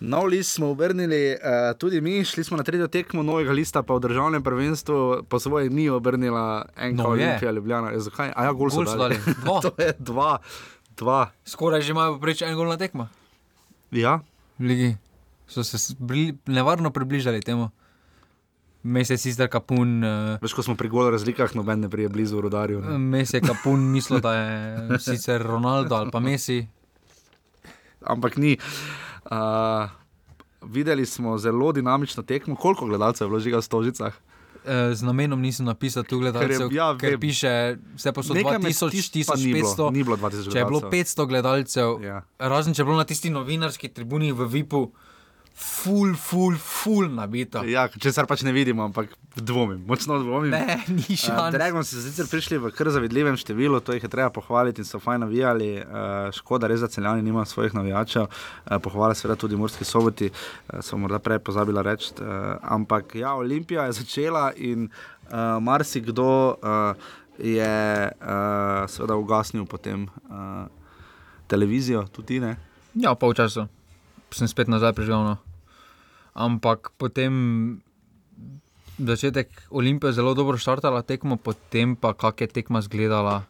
Nov 0.00 0.26
list 0.32 0.54
smo 0.56 0.70
obrnili, 0.70 1.36
uh, 1.36 1.76
tudi 1.78 2.00
mi, 2.00 2.24
šli 2.24 2.44
smo 2.44 2.56
na 2.56 2.62
tretjo 2.62 2.88
tekmo 2.88 3.22
novega 3.22 3.52
lista, 3.52 3.82
pa 3.82 3.94
v 3.94 4.00
državnem 4.00 4.42
prvenstvu 4.42 5.26
po 5.28 5.38
svoje 5.38 5.70
ni 5.70 5.90
obrnila 5.90 6.64
enka 6.76 7.02
No, 7.02 7.14
je. 7.14 7.26
Olimpija 7.26 7.50
Ljubljana. 7.50 7.90
Ja, 7.92 8.00
Zakaj? 8.00 8.32
A 8.36 8.44
ja, 8.44 8.52
gol 8.52 8.70
so 8.70 8.84
dali. 8.84 8.98
dali. 8.98 9.34
Dva. 9.44 9.60
to 9.64 9.74
je 9.76 9.92
dva. 9.98 10.38
dva. 10.96 11.20
Skoraj 11.44 11.82
že 11.82 11.92
imajo 11.92 12.16
preč 12.22 12.42
en 12.42 12.56
gol 12.56 12.68
na 12.68 12.80
tekmo. 12.80 13.08
Ja, 13.90 14.20
v 14.58 14.64
ligi. 14.72 14.90
So 15.50 15.62
se 15.62 15.76
bili, 15.98 16.30
nevarno 16.46 16.90
približali 16.90 17.40
temu. 17.40 17.70
Mesec 18.82 19.18
sicer 19.18 19.48
kapun. 19.48 20.00
Uh, 20.00 20.38
veš, 20.38 20.52
ko 20.52 20.62
smo 20.62 20.72
pri 20.74 20.88
gol 20.88 21.10
razlikah, 21.10 21.52
noben 21.52 21.80
ne 21.80 21.88
prije 21.88 22.08
blizu 22.08 22.40
rodarju. 22.40 22.80
ne. 22.80 22.98
Mes 22.98 23.28
je 23.28 23.40
kapun 23.42 23.82
mislil, 23.82 24.20
da 24.20 24.34
je 24.34 24.54
sicer 25.00 25.42
Ronaldo 25.42 25.94
ali 25.96 26.08
pa 26.08 26.20
Messi. 26.20 26.64
Ampak 28.00 28.36
ni. 28.36 28.56
Uh, 29.26 29.90
videli 30.62 31.04
smo 31.04 31.36
zelo 31.36 31.72
dinamično 31.72 32.22
tekmo. 32.22 32.56
Koliko 32.56 32.86
gledalcev 32.86 33.26
je 33.26 33.28
bilo 33.28 33.40
že 33.40 33.50
v 33.50 33.60
Stožicah? 33.60 34.14
Eh, 34.62 34.94
Z 34.94 35.02
namenom 35.02 35.36
nisem 35.36 35.64
napisal 35.64 36.02
tu 36.02 36.18
gledalcev, 36.18 36.48
Ker 36.60 36.60
je- 36.62 36.76
ja, 36.76 36.92
ker 36.94 37.10
vem. 37.10 37.20
piše 37.20 37.52
vse 37.94 38.12
posod 38.12 38.36
Nekaj 38.36 38.58
med 38.58 38.68
2000, 38.68 38.90
tisti 38.90 39.24
pa 39.24 39.34
ni 39.34 39.52
bilo, 39.54 39.64
1500. 39.66 39.90
ni 39.90 40.02
bilo 40.02 40.16
2000 40.16 40.52
Če 40.52 40.58
je 40.58 40.64
bilo 40.66 40.80
gledalcev. 40.80 40.90
500 41.16 41.26
gledalcev, 41.26 41.88
Ja. 42.02 42.18
razen 42.38 42.74
če 42.74 42.80
je 42.80 42.86
bilo 42.86 42.96
na 42.96 43.04
tisti 43.04 43.30
novinarski 43.30 43.88
tribuni 43.88 44.32
v 44.32 44.44
Vipu, 44.46 44.92
full, 45.60 46.14
full, 46.16 46.56
full 46.56 47.08
nabito. 47.12 47.60
Ja, 47.68 47.84
če 47.88 48.12
se 48.14 48.24
pač 48.28 48.42
ne 48.46 48.52
vidimo, 48.56 48.86
ampak 48.88 49.12
dvomim, 49.36 49.82
močno 49.88 50.18
dvomim. 50.22 50.54
Ne, 50.54 50.78
ni 50.96 51.04
Uh, 51.10 51.18
šans. 51.20 51.54
Dragon 51.54 51.86
so 51.86 52.00
sicer 52.00 52.28
prišli 52.30 52.58
v 52.60 52.72
kar 52.74 52.90
zavidljivem 52.92 53.36
številu, 53.40 53.82
to 53.84 53.94
jih 53.96 54.04
je 54.06 54.10
treba 54.12 54.32
pohvaliti 54.34 54.82
in 54.82 54.88
so 54.88 55.00
fajn 55.02 55.24
navijali. 55.26 55.70
Uh, 55.82 56.30
škoda, 56.36 56.70
res, 56.70 56.82
da 56.84 56.90
celjani 56.92 57.24
nima 57.26 57.44
svojih 57.48 57.76
navijačev. 57.76 58.26
Uh, 58.26 58.76
pohvala 58.82 59.16
seveda 59.18 59.38
tudi 59.40 59.58
Murski 59.60 59.84
soboti, 59.84 60.30
uh, 60.32 60.80
sem 60.84 61.00
morda 61.00 61.20
prej 61.22 61.42
pozabila 61.44 61.84
reči. 61.86 62.12
Uh, 62.18 62.56
ampak 62.76 63.16
ja, 63.20 63.34
Olimpija 63.38 63.88
je 63.90 63.98
začela 64.00 64.50
in 64.56 64.88
uh, 64.88 65.58
marsikdo 65.60 66.30
uh, 66.56 67.10
je 67.38 67.74
uh, 68.08 68.88
seveda 68.90 69.16
ugasnil 69.20 69.68
potem 69.68 70.08
uh, 70.08 70.64
televizijo, 71.48 72.06
tudi 72.12 72.40
ne. 72.40 72.56
Ja, 72.96 73.14
pol 73.14 73.36
časa 73.36 73.68
sem 74.34 74.48
spet 74.48 74.70
nazaj 74.70 74.94
preživel. 74.94 75.22
No. 75.26 75.49
Ampak 76.34 76.92
potem 76.98 77.82
začetek 78.98 79.48
Olimpije 79.70 80.12
zelo 80.12 80.34
dobro 80.34 80.58
štartala 80.58 81.02
tekmo, 81.02 81.36
potem 81.36 81.96
pa 81.96 82.12
kak 82.14 82.40
je 82.40 82.46
tekma 82.46 82.78
izgledala. 82.78 83.42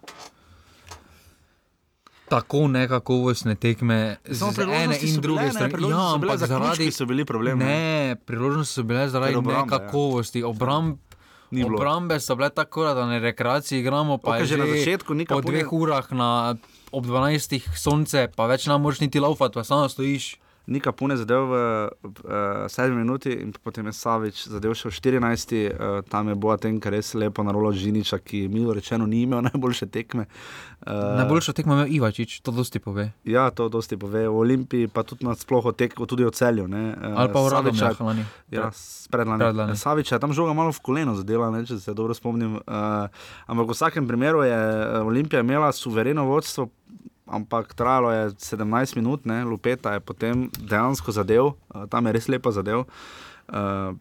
Tako 2.31 2.69
nekakovostne 2.71 3.55
tekme, 3.59 4.17
z 4.25 4.39
Samo 4.39 4.53
ene 4.53 4.95
priložnosti 4.95 5.07
in 5.07 5.21
druge 5.21 5.51
strani. 5.51 5.91
Ja, 5.91 6.15
ampak 6.15 6.39
zaradi 6.39 6.91
so 6.95 7.07
bili 7.07 7.25
problem, 7.25 7.59
ne. 7.59 8.17
Priložnosti 8.27 8.75
so 8.75 8.83
bile 8.87 9.09
zaradi 9.09 9.35
obrambe, 9.35 9.75
ja. 9.75 9.81
nekakovosti. 9.81 10.45
Obramb, 10.47 10.99
Ni 11.51 11.65
bilo. 11.65 11.75
obrambe 11.75 12.21
so 12.21 12.37
bile 12.39 12.51
tako, 12.51 12.85
da 12.95 13.07
na 13.07 13.19
rekreaciji 13.19 13.81
igramo, 13.81 14.19
pa 14.19 14.37
je 14.37 14.47
že 14.47 14.57
na 14.57 14.67
začetku 14.67 15.15
po 15.29 15.41
dveh 15.41 15.73
urah 15.73 16.07
na, 16.13 16.55
ob 16.93 17.07
12. 17.07 17.67
sonce, 17.75 18.29
pa 18.37 18.47
več 18.47 18.67
ne 18.71 18.79
moreš 18.79 19.01
niti 19.01 19.19
laufati, 19.19 19.55
pa 19.55 19.65
samo 19.65 19.89
stojiš. 19.89 20.39
Nika 20.67 20.93
Pune 20.93 21.17
zadev 21.17 21.49
v 21.49 21.55
uh, 22.05 22.69
7 22.69 22.95
minuti 22.95 23.33
in 23.33 23.53
potem 23.53 23.87
je 23.87 23.93
Savič 23.93 24.49
zadev 24.49 24.75
še 24.77 24.91
v 24.91 24.93
14. 24.93 25.55
Uh, 25.73 26.03
tam 26.07 26.29
je 26.29 26.35
Boateng 26.35 26.79
res 26.87 27.15
lepo 27.15 27.43
narolo 27.43 27.73
Žiniča, 27.73 28.19
ki 28.19 28.49
milo 28.49 28.75
rečeno 28.77 29.07
ni 29.07 29.23
imel 29.25 29.43
najboljše 29.49 29.87
tekme. 29.91 30.27
Uh, 30.87 31.17
Najboljšo 31.21 31.53
tekmo 31.53 31.75
je 31.83 31.89
Ivačič, 31.97 32.41
to 32.41 32.53
dosti 32.53 32.79
pove. 32.79 33.13
Ja, 33.25 33.51
to 33.51 33.69
dosti 33.69 33.97
pove. 33.97 34.29
V 34.29 34.37
Olimpiji 34.37 34.89
pa 34.89 35.03
tudi 35.03 35.27
nasploh 35.27 35.65
o 35.67 35.73
tekmu, 35.73 36.07
tudi 36.07 36.25
o 36.25 36.31
celju. 36.31 36.69
Ne. 36.69 36.95
Uh, 36.95 37.19
Ali 37.19 37.33
pa 37.33 37.41
v 37.41 37.51
Saviča- 37.51 37.57
Radomljah 37.57 38.01
lani. 38.01 38.25
Ja, 38.51 38.71
predlani. 39.11 39.41
Predlani. 39.41 39.77
Savič 39.77 40.13
je 40.13 40.19
tam 40.19 40.33
žoga 40.33 40.53
malo 40.53 40.73
v 40.73 40.81
koleno 40.81 41.15
zadela, 41.15 41.51
ne, 41.51 41.65
če 41.67 41.79
se 41.79 41.95
dobro 41.95 42.15
spomnim. 42.15 42.61
Uh, 42.63 43.09
ampak 43.47 43.67
v 43.67 43.75
vsakem 43.75 44.07
primeru 44.07 44.43
je 44.43 44.55
eh, 44.55 45.01
Olimpija 45.03 45.41
imela 45.41 45.73
suvereno 45.73 46.25
vodstvo, 46.25 46.69
ampak 47.31 47.75
trajalo 47.75 48.11
je 48.11 48.23
17 48.31 48.97
minut, 48.97 49.25
ne, 49.25 49.45
Lupeta 49.45 49.95
je 49.95 50.01
potem 50.01 50.51
dejansko 50.59 51.13
zadev, 51.13 51.55
uh, 51.71 51.87
tam 51.87 52.07
je 52.07 52.13
res 52.13 52.29
lepo 52.29 52.51
zadev. 52.51 52.85
Uh, 53.49 53.95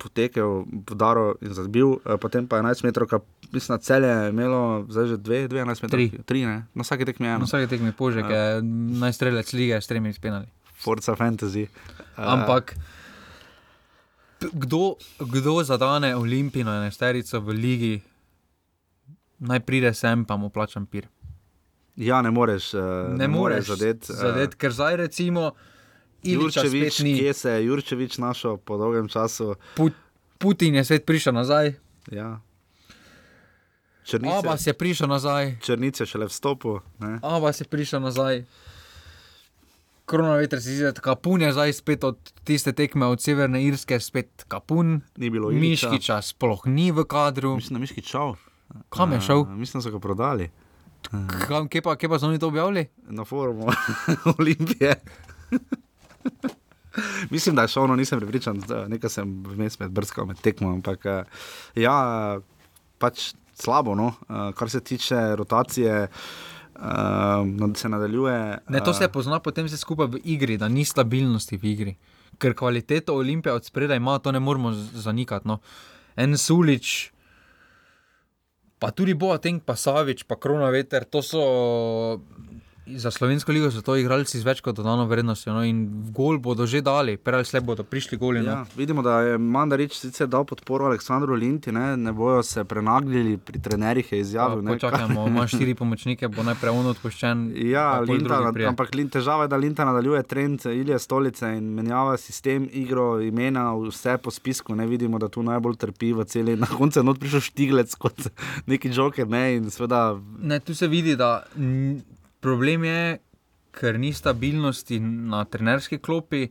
Potekel, 0.00 0.64
podaril 0.88 1.36
in 1.44 1.52
zabil, 1.52 2.00
eh, 2.08 2.16
potem 2.16 2.48
pa 2.48 2.56
11 2.56 2.88
metrov, 2.88 3.04
mislim, 3.52 3.76
na 3.76 3.78
celje 3.78 4.08
je 4.08 4.30
imelo 4.30 4.60
zdaj 4.88 5.06
že 5.06 5.16
2, 5.18 5.52
11 5.52 5.82
metrov. 5.84 5.90
Tri. 5.92 6.06
tri 6.24 6.48
ne? 6.48 6.64
Na 6.72 6.80
vsaki 6.80 7.04
tekmi 7.04 7.26
je 7.26 7.30
Na 7.30 7.36
eno. 7.36 7.44
vsake 7.44 7.68
tekmi 7.68 7.92
požek 7.92 8.24
Ja. 8.24 8.36
je 8.56 8.62
najstrelec 8.96 9.52
lige 9.52 9.76
s 9.76 9.84
tremi 9.84 10.08
spenali. 10.08 10.48
Forza 10.72 11.12
Fantasy. 11.12 11.68
Uh, 12.16 12.32
Ampak 12.32 12.80
kdo, 14.40 14.96
kdo 15.20 15.60
zadane 15.60 16.16
Olimpijino 16.16 16.72
enesterico 16.72 17.36
v 17.40 17.48
ligi, 17.52 17.94
naj 19.36 19.60
pride 19.60 19.92
sem, 19.92 20.24
pa 20.24 20.36
mu 20.36 20.48
plačam 20.48 20.86
pir. 20.86 21.12
Ja, 21.96 22.22
ne 22.22 22.30
moreš, 22.30 22.74
uh, 22.74 22.80
Ne 23.10 23.28
moreš 23.28 23.66
zadeti. 23.66 24.12
eh, 24.12 24.16
zadet, 24.16 24.54
ker 24.54 24.72
zdaj 24.72 24.96
recimo 24.96 25.52
Iliča 26.22 26.60
Jurčevič, 26.60 26.96
kje 26.96 27.32
se 27.34 27.50
je 27.50 27.64
Jurčevič 27.64 28.18
našel 28.18 28.56
po 28.56 28.76
dolgem 28.76 29.08
času? 29.08 29.54
Put, 29.74 29.92
Putin 30.38 30.74
je 30.74 30.84
svet 30.84 31.06
prišel 31.06 31.32
nazaj, 31.32 31.74
Ja. 32.10 32.40
Črnice, 34.02 34.36
Abbas 34.36 34.66
je 34.66 34.72
prišel 34.72 35.08
nazaj, 35.08 35.56
Črnice 35.60 36.06
šele 36.06 36.26
vstopu. 36.26 36.80
Ne? 36.98 37.18
Abbas 37.22 37.60
je 37.60 37.64
prišel 37.64 38.00
nazaj. 38.00 38.44
Korona 40.04 40.34
veter 40.34 40.58
si 40.58 40.74
zdi, 40.74 40.90
kapun 40.94 41.40
je 41.40 41.52
zdaj 41.52 41.72
spet 41.72 42.04
od 42.04 42.16
tiste 42.44 42.72
tekme 42.72 43.06
od 43.06 43.22
Severne 43.22 43.62
Irske, 43.62 44.00
spet 44.00 44.44
kapun. 44.48 45.00
Ni 45.16 45.30
bilo 45.30 45.52
Ilića. 45.52 45.90
Miškiča 45.90 46.22
sploh 46.22 46.66
ni 46.66 46.90
v 46.90 47.04
kadru. 47.04 47.54
Mislim, 47.54 47.74
da 47.74 47.80
Miški 47.80 48.02
šel. 48.02 48.34
Kam 48.88 49.12
je 49.12 49.20
šel? 49.20 49.38
Uh, 49.38 49.48
mislim, 49.50 49.78
da 49.78 49.82
so 49.82 49.90
ga 49.90 49.98
prodali 49.98 50.50
Kam, 51.48 51.68
kje 51.68 51.82
pa, 51.82 51.96
kje 51.96 52.08
pa 52.08 52.18
so 52.18 52.28
oni 52.28 52.38
to 52.38 52.48
objavili? 52.48 52.86
na 53.08 53.24
forumu 53.24 53.66
Olimpije. 54.38 54.94
Mislim, 57.30 57.56
da 57.56 57.62
je 57.62 57.68
šel, 57.68 57.86
no 57.86 57.96
nisem 57.96 58.20
prepričan, 58.20 58.60
da- 58.60 58.88
nekaj 58.88 59.10
sem 59.10 59.44
vmes 59.46 59.78
med 59.78 59.90
brskal 59.90 60.26
med 60.26 60.40
tekmo, 60.40 60.72
ampak 60.72 61.06
eh, 61.06 61.24
ja, 61.74 62.38
pač 62.98 63.32
slabo, 63.54 63.94
no, 63.94 64.12
eh, 64.28 64.52
kar 64.54 64.70
se 64.70 64.80
tiče 64.80 65.36
rotacije. 65.36 66.08
Uh, 66.80 67.74
se 67.76 67.88
nadaljuje. 67.88 68.58
Ne, 68.68 68.80
to 68.80 68.90
eh, 68.90 68.94
se 68.94 69.08
pozna 69.12 69.36
potem 69.40 69.66
vse 69.66 69.76
skupaj 69.76 70.06
v 70.06 70.20
igri, 70.24 70.56
da 70.56 70.68
ni 70.68 70.84
stabilnosti 70.84 71.58
v 71.60 71.64
igri. 71.68 71.92
Ker 72.40 72.54
kvaliteto 72.56 73.14
Olimpije 73.20 73.52
od 73.52 73.64
spredaj 73.64 73.96
ima, 74.00 74.18
to 74.18 74.32
ne 74.32 74.40
moremo 74.40 74.72
zanikati. 74.72 75.48
No. 75.48 75.58
En 76.16 76.38
Sulič, 76.38 77.12
pa 78.80 78.88
tudi 78.96 79.12
Boateng, 79.12 79.60
pa 79.60 79.76
Savič, 79.76 80.24
pa 80.24 80.40
Krona 80.40 80.72
Veter, 80.72 81.04
to 81.04 81.20
so 81.20 81.44
za 82.92 83.10
slovensko 83.10 83.52
ligo 83.52 83.70
so 83.70 83.80
to 83.80 83.94
igralci 83.94 84.34
z 84.34 84.44
več 84.44 84.60
kot 84.60 84.74
dodano 84.74 85.04
vrednostjo. 85.04 85.52
No, 85.52 85.62
in 85.62 85.82
gol 86.10 86.38
bodo 86.38 86.64
že 86.64 86.80
dali, 86.80 87.16
prej 87.16 87.44
slej 87.44 87.62
bodo 87.62 87.82
prišli 87.82 88.16
goli. 88.16 88.40
Ja, 88.40 88.56
No. 88.56 88.66
vidimo, 88.74 89.00
da 89.00 89.20
je 89.22 89.38
Mandarič 89.38 89.92
sicer 89.94 90.26
dal 90.26 90.44
podporo 90.44 90.86
Aleksandru 90.86 91.34
Linti, 91.34 91.70
ne, 91.70 91.96
ne 91.96 92.12
bojo 92.12 92.42
se 92.42 92.64
prenagljali, 92.64 93.36
pri 93.36 93.60
trenerjih 93.60 94.12
je 94.12 94.20
izjavil. 94.20 94.60
ne, 94.60 94.72
Počakajmo, 94.72 95.26
ima 95.26 95.46
štiri 95.46 95.74
pomočnike, 95.80 96.28
bo 96.28 96.42
najprej 96.42 96.70
on 96.72 96.86
odpuščen. 96.88 97.52
Ja, 97.64 98.00
Linta, 98.00 98.40
ampak 98.66 98.94
Lin, 98.94 99.08
težava 99.08 99.44
je, 99.44 99.48
da 99.48 99.56
Linta 99.56 99.84
nadaljuje 99.84 100.22
trend 100.24 100.60
Ilije 100.66 100.98
Stolice 100.98 101.46
in 101.50 101.64
menjava 101.70 102.16
sistem, 102.16 102.68
igro, 102.72 103.20
imena, 103.20 103.70
vse 103.76 104.16
po 104.16 104.30
spisku. 104.30 104.74
Ne 104.74 104.86
vidimo, 104.86 105.18
da 105.18 105.28
tu 105.28 105.42
najbolj 105.42 105.76
trpi 105.76 106.12
v 106.12 106.24
celi. 106.24 106.56
Na 106.56 106.66
koncu 106.68 106.98
je 106.98 107.04
not 107.04 107.18
prišel 107.18 107.40
štiglec 107.42 107.94
kot 107.94 108.28
neki 108.66 108.88
joker. 108.90 109.26
Ne, 109.26 109.40
seveda, 109.68 110.18
Ne, 110.40 110.60
tu 110.60 110.74
se 110.74 110.86
vidi, 110.86 111.16
da 111.16 111.44
problem 112.40 112.84
je, 112.84 113.18
ker 113.70 113.98
ni 113.98 114.12
stabilnosti 114.12 115.00
na 115.00 115.44
trenerski 115.44 115.98
klopi. 115.98 116.48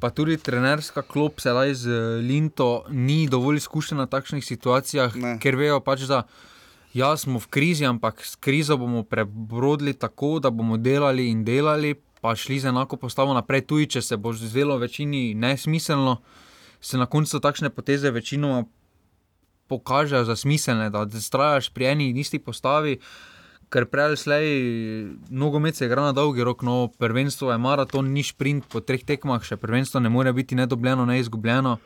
Pa 0.00 0.10
tudi 0.10 0.36
trenerska 0.36 1.02
klop 1.02 1.40
sedaj 1.40 1.74
z 1.74 1.88
Linto 2.20 2.84
ni 2.90 3.24
dovolj 3.30 3.62
izkušena 3.62 4.04
v 4.04 4.10
takšnih 4.10 4.44
situacijah, 4.44 5.16
Ne. 5.16 5.38
ker 5.40 5.56
vejo 5.56 5.80
pač, 5.80 6.04
da 6.04 6.26
ja, 6.94 7.16
smo 7.16 7.38
v 7.38 7.48
krizi, 7.48 7.86
ampak 7.86 8.20
s 8.20 8.36
krizo 8.36 8.76
bomo 8.76 9.02
prebrodili 9.02 9.94
tako, 9.94 10.38
da 10.40 10.50
bomo 10.50 10.76
delali 10.76 11.28
in 11.30 11.44
delali, 11.44 11.94
pa 12.20 12.36
šli 12.36 12.60
z 12.60 12.70
enako 12.70 12.96
postavo 12.96 13.34
naprej. 13.34 13.66
Tudi 13.66 13.86
če 13.86 14.02
se 14.02 14.16
bo 14.16 14.32
zdelo 14.32 14.76
večini 14.78 15.34
nesmiselno, 15.34 16.20
se 16.80 16.98
na 16.98 17.06
koncu 17.06 17.40
takšne 17.40 17.70
poteze 17.70 18.10
večinoma 18.10 18.64
pokažejo 19.66 20.24
za 20.24 20.36
smiselne, 20.36 20.90
da 20.90 21.06
trajaš 21.30 21.70
pri 21.72 21.86
eni 21.86 22.10
in 22.10 22.16
isti 22.16 22.38
postavi. 22.38 22.98
Ker 23.74 23.88
prej 23.90 24.04
ali 24.06 24.18
slej, 24.20 24.46
nogomet 25.34 25.74
se 25.74 25.88
igra 25.88 26.04
na 26.06 26.12
dolgi 26.14 26.44
rok, 26.46 26.62
no, 26.62 26.76
prvenstvo 26.98 27.50
je 27.50 27.58
maraton, 27.58 28.12
ni 28.14 28.22
sprint 28.22 28.68
po 28.70 28.78
treh 28.78 29.02
tekmah, 29.02 29.42
še 29.42 29.58
prvenstvo 29.58 29.98
ne 30.04 30.12
more 30.14 30.30
biti 30.32 30.54
nedobljeno, 30.54 31.06
ne 31.10 31.18
izgubljeno. 31.18 31.80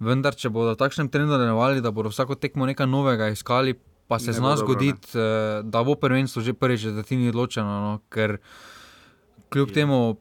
Vendar, 0.00 0.36
če 0.36 0.48
bodo 0.52 0.72
v 0.72 0.80
takšnem 0.80 1.10
trendu 1.12 1.36
nadaljevali, 1.36 1.84
da 1.84 1.92
bodo 1.92 2.12
vsako 2.12 2.38
tekmo 2.40 2.68
nekaj 2.68 2.88
novega 2.88 3.28
iskali, 3.32 3.76
pa 4.08 4.18
se 4.18 4.32
Ne 4.32 4.40
zna 4.40 4.56
zgoditi, 4.56 5.12
eh, 5.18 5.60
da 5.62 5.82
bo 5.84 5.94
prvenstvo 6.00 6.42
že 6.42 6.54
prvič 6.54 6.88
četrtini 6.88 7.28
odločeno. 7.28 7.80
No, 7.80 8.00
ker 8.08 8.38
kljub 9.48 9.72
temu, 9.72 10.16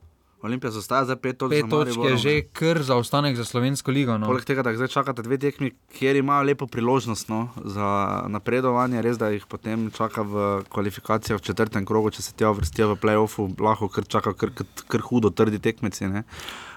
Olimpija 0.46 0.72
zastaja 0.72 1.06
za 1.06 1.16
pet 1.16 1.38
točk. 1.38 1.56
Pet 1.56 1.70
točk 1.70 1.98
je 2.06 2.18
že 2.18 2.34
kar 2.54 2.82
zaostanek 2.84 3.38
za 3.38 3.46
slovensko 3.46 3.92
ligo. 3.92 4.18
No. 4.18 4.30
Poleg 4.30 4.46
tega, 4.46 4.64
da 4.64 4.74
zdaj 4.76 4.88
čakate 4.94 5.26
dve 5.26 5.38
tekmi, 5.42 5.72
kjer 5.98 6.16
imajo 6.22 6.46
lepo 6.46 6.68
priložnost 6.68 7.30
no, 7.30 7.50
za 7.66 7.88
napredovanje, 8.30 9.02
res 9.02 9.18
da 9.18 9.30
jih 9.34 9.46
potem 9.50 9.90
čaka 9.92 10.22
v 10.22 10.46
kvalifikacijah 10.70 11.40
v 11.40 11.44
četrtem 11.44 11.86
krogu, 11.86 12.14
če 12.14 12.22
se 12.22 12.34
tja 12.38 12.54
vrstijo 12.54 12.94
v 12.94 13.00
playoffu, 13.02 13.50
lahko 13.60 13.90
kar 13.90 14.06
čaka 14.06 14.34
kar, 14.38 14.54
kar, 14.54 14.68
kar 14.88 15.02
hudo, 15.02 15.34
trdi 15.34 15.60
tekmeci. 15.60 16.08
Ne. 16.08 16.24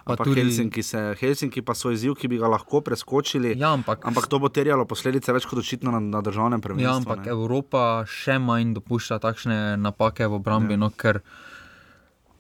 Pa 0.09 0.17
Ampak 0.17 0.25
tudi- 0.27 0.41
Helsinki, 0.41 0.83
se, 0.83 1.15
Helsinki 1.21 1.61
pa 1.61 1.75
so 1.77 1.91
izziv, 1.93 2.15
ki 2.17 2.29
bi 2.33 2.39
ga 2.41 2.49
lahko 2.49 2.81
preskočili. 2.81 3.53
Ja, 3.61 3.75
ampak, 3.77 4.07
Ampak 4.09 4.27
to 4.27 4.39
bo 4.41 4.49
terjalo 4.49 4.87
posledice 4.89 5.33
več 5.37 5.45
kot 5.45 5.61
očitno 5.61 5.93
na, 5.93 6.01
na 6.01 6.23
državnem 6.25 6.57
ja, 6.57 6.65
prvenstvu. 6.65 6.97
ampak 6.97 7.27
ne. 7.27 7.33
Evropa 7.37 7.83
še 8.09 8.39
manj 8.41 8.73
dopušča 8.81 9.21
takšne 9.21 9.77
napake 9.77 10.25
v 10.25 10.41
obrambi. 10.41 10.79
Ja. 10.79 10.81
No, 10.81 10.89
ker 10.89 11.21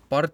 par, 0.08 0.30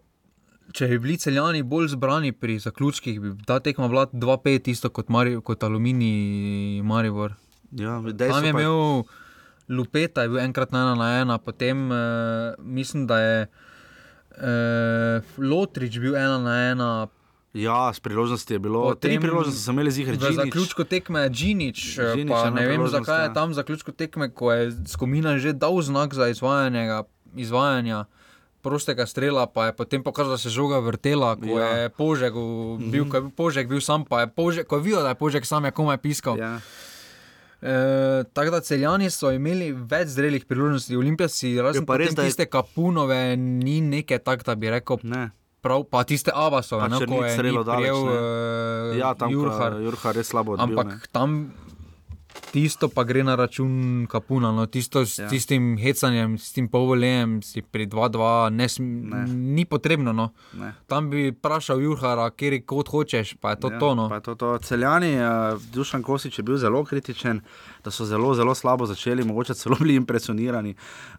če 0.75 0.89
bi 0.91 0.99
bili 1.07 1.17
celjani 1.21 1.63
bolj 1.63 1.93
zbrani 1.95 2.33
pri 2.33 2.59
zaključkih, 2.59 3.21
bi 3.23 3.33
ta 3.47 3.61
tekma 3.63 3.89
bila 3.89 4.07
2-5, 4.11 4.71
isto 4.73 4.91
kot, 4.91 5.09
Mari, 5.09 5.37
kot 5.45 5.63
Aluminij 5.63 6.83
Maribor. 6.83 7.37
Ja, 7.75 8.01
Tam 8.03 8.45
je 8.45 8.53
pa 8.53 8.61
imel 8.61 9.05
Lupeta, 9.69 10.25
je 10.27 10.33
bil 10.35 10.43
enkrat 10.43 10.75
na 10.75 10.83
ena 10.85 10.95
na 10.99 11.11
ena, 11.21 11.39
potem 11.39 11.87
uh, 11.91 11.99
mislim, 12.59 13.07
da 13.07 13.21
je 13.21 13.37
uh, 13.47 15.37
Lotrič 15.39 15.99
bil 16.03 16.17
ena 16.19 16.39
na 16.43 16.57
ena. 16.71 16.91
Ja, 17.55 17.93
s 17.95 18.03
priložnosti 18.03 18.51
je 18.51 18.59
bilo. 18.59 18.83
Potem, 18.91 19.15
tri 19.15 19.21
priložnosti 19.23 19.63
so 19.63 19.71
imeli 19.71 19.95
zihar. 19.95 20.19
V 20.19 20.33
zaključku 20.35 20.85
tekme 20.91 21.29
je 21.29 21.31
Džinič, 21.31 21.85
eh, 21.99 22.11
Džinić 22.17 22.35
pa 22.35 22.51
ne 22.51 22.67
vem, 22.67 22.83
zakaj 22.91 23.21
je 23.23 23.29
ja. 23.31 23.35
tam 23.35 23.55
v 23.55 23.59
zaključku 23.63 23.95
tekme, 23.95 24.29
ko 24.35 24.51
je 24.53 24.73
Skomina 24.91 25.39
že 25.39 25.55
dal 25.55 25.79
znak 25.83 26.15
za 26.19 26.29
izvajanje, 26.35 27.03
izvajanja 27.39 28.05
prostega 28.65 29.05
strela, 29.05 29.45
pa 29.47 29.67
je 29.67 29.73
potem 29.75 30.01
pokazal, 30.01 30.33
da 30.33 30.39
se 30.39 30.49
žoga 30.51 30.81
vrtela, 30.81 31.37
ko 31.37 31.53
Ja. 31.53 31.67
ja. 31.67 31.77
je 31.79 31.89
Požek 31.91 32.33
bil, 32.87 33.05
ko 33.05 33.15
je 33.15 33.23
bil 33.23 33.31
Požek 33.33 33.69
bil 33.69 33.81
sam, 33.81 34.03
pa 34.03 34.21
je 34.21 34.29
Požek, 34.31 34.65
ko 34.65 34.77
je 34.77 34.83
videl, 34.83 35.03
da 35.03 35.11
je 35.11 35.15
Požek 35.17 35.45
sam 35.45 35.63
je 35.63 35.73
komaj 35.73 35.99
piskal. 35.99 36.35
Ja. 36.37 36.59
E, 37.63 37.75
tako 38.27 38.51
da 38.51 38.61
celjani 38.63 39.11
so 39.11 39.31
imeli 39.31 39.73
več 39.73 40.09
zrelih 40.11 40.45
priložnosti, 40.45 40.93
Olimpija 40.95 41.29
si 41.29 41.55
razen 41.59 41.87
pa 41.87 41.97
res, 41.97 42.13
da 42.13 42.23
je- 42.23 42.29
tiste 42.29 42.47
kapunove 42.47 43.17
ni 43.37 43.81
neke 43.83 44.19
tak, 44.19 44.43
da 44.43 44.55
bi 44.55 44.69
rekel. 44.69 44.99
Ne. 45.05 45.31
Prav, 45.63 45.85
pa 45.85 46.05
tiste 46.05 46.29
Abasove, 46.31 46.77
Pa 46.79 46.89
no, 46.89 46.99
ko 47.01 47.25
je 47.25 47.31
strelo 47.31 47.65
ne. 47.65 47.89
uh, 47.89 48.99
Ja, 48.99 49.15
tam 49.15 49.31
Jurhar. 49.31 49.81
Jurhar. 49.81 50.13
Res 50.13 50.27
slabo. 50.27 50.59
Ampak 50.59 50.87
ne. 50.87 50.99
tam 51.11 51.55
tisto 52.55 52.87
pa 52.89 53.03
gre 53.03 53.21
na 53.21 53.35
račun 53.35 53.73
Kapuna. 54.07 54.53
No, 54.53 54.67
tisto 54.67 55.03
s 55.03 55.19
Ja. 55.19 55.27
tistim 55.27 55.75
hecanjem, 55.77 56.39
s 56.39 56.53
tem 56.53 56.69
povoljem, 56.69 57.43
si 57.43 57.63
pri 57.63 57.87
2-2 57.87 58.23
ne 58.51 58.67
Ne. 58.79 59.27
ni 59.27 59.65
potrebno. 59.65 60.13
No. 60.13 60.31
Ne. 60.55 60.75
Tam 60.87 61.11
bi 61.11 61.33
vprašal 61.33 61.81
Jurhara, 61.81 62.31
kjer 62.31 62.63
kot 62.65 62.89
hočeš, 62.89 63.35
pa 63.37 63.51
je 63.51 63.57
to 63.59 63.69
Ja, 63.69 63.79
to. 63.79 63.95
No. 63.95 64.07
to, 64.21 64.35
to. 64.35 64.59
Celjani, 64.61 65.17
uh, 65.17 65.27
Dušan 65.69 66.03
Kosič 66.03 66.39
je 66.39 66.43
bil 66.43 66.57
zelo 66.57 66.85
kritičen, 66.85 67.41
da 67.85 67.91
so 67.91 68.05
zelo, 68.05 68.35
zelo 68.35 68.55
slabo 68.55 68.87
začeli, 68.87 69.25
mogoče 69.25 69.55
celo 69.55 69.77
bili 69.81 69.95
impresionirani 69.95 70.75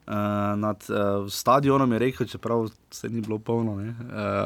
uh, 0.07 0.13
nad 0.55 0.84
uh, 0.89 1.30
stadionom, 1.32 1.91
je 1.91 1.99
rekel, 1.99 2.28
čeprav 2.28 2.68
se 2.91 3.09
ni 3.09 3.22
bilo 3.22 3.38
polno. 3.39 3.72
Uh, 3.72 3.84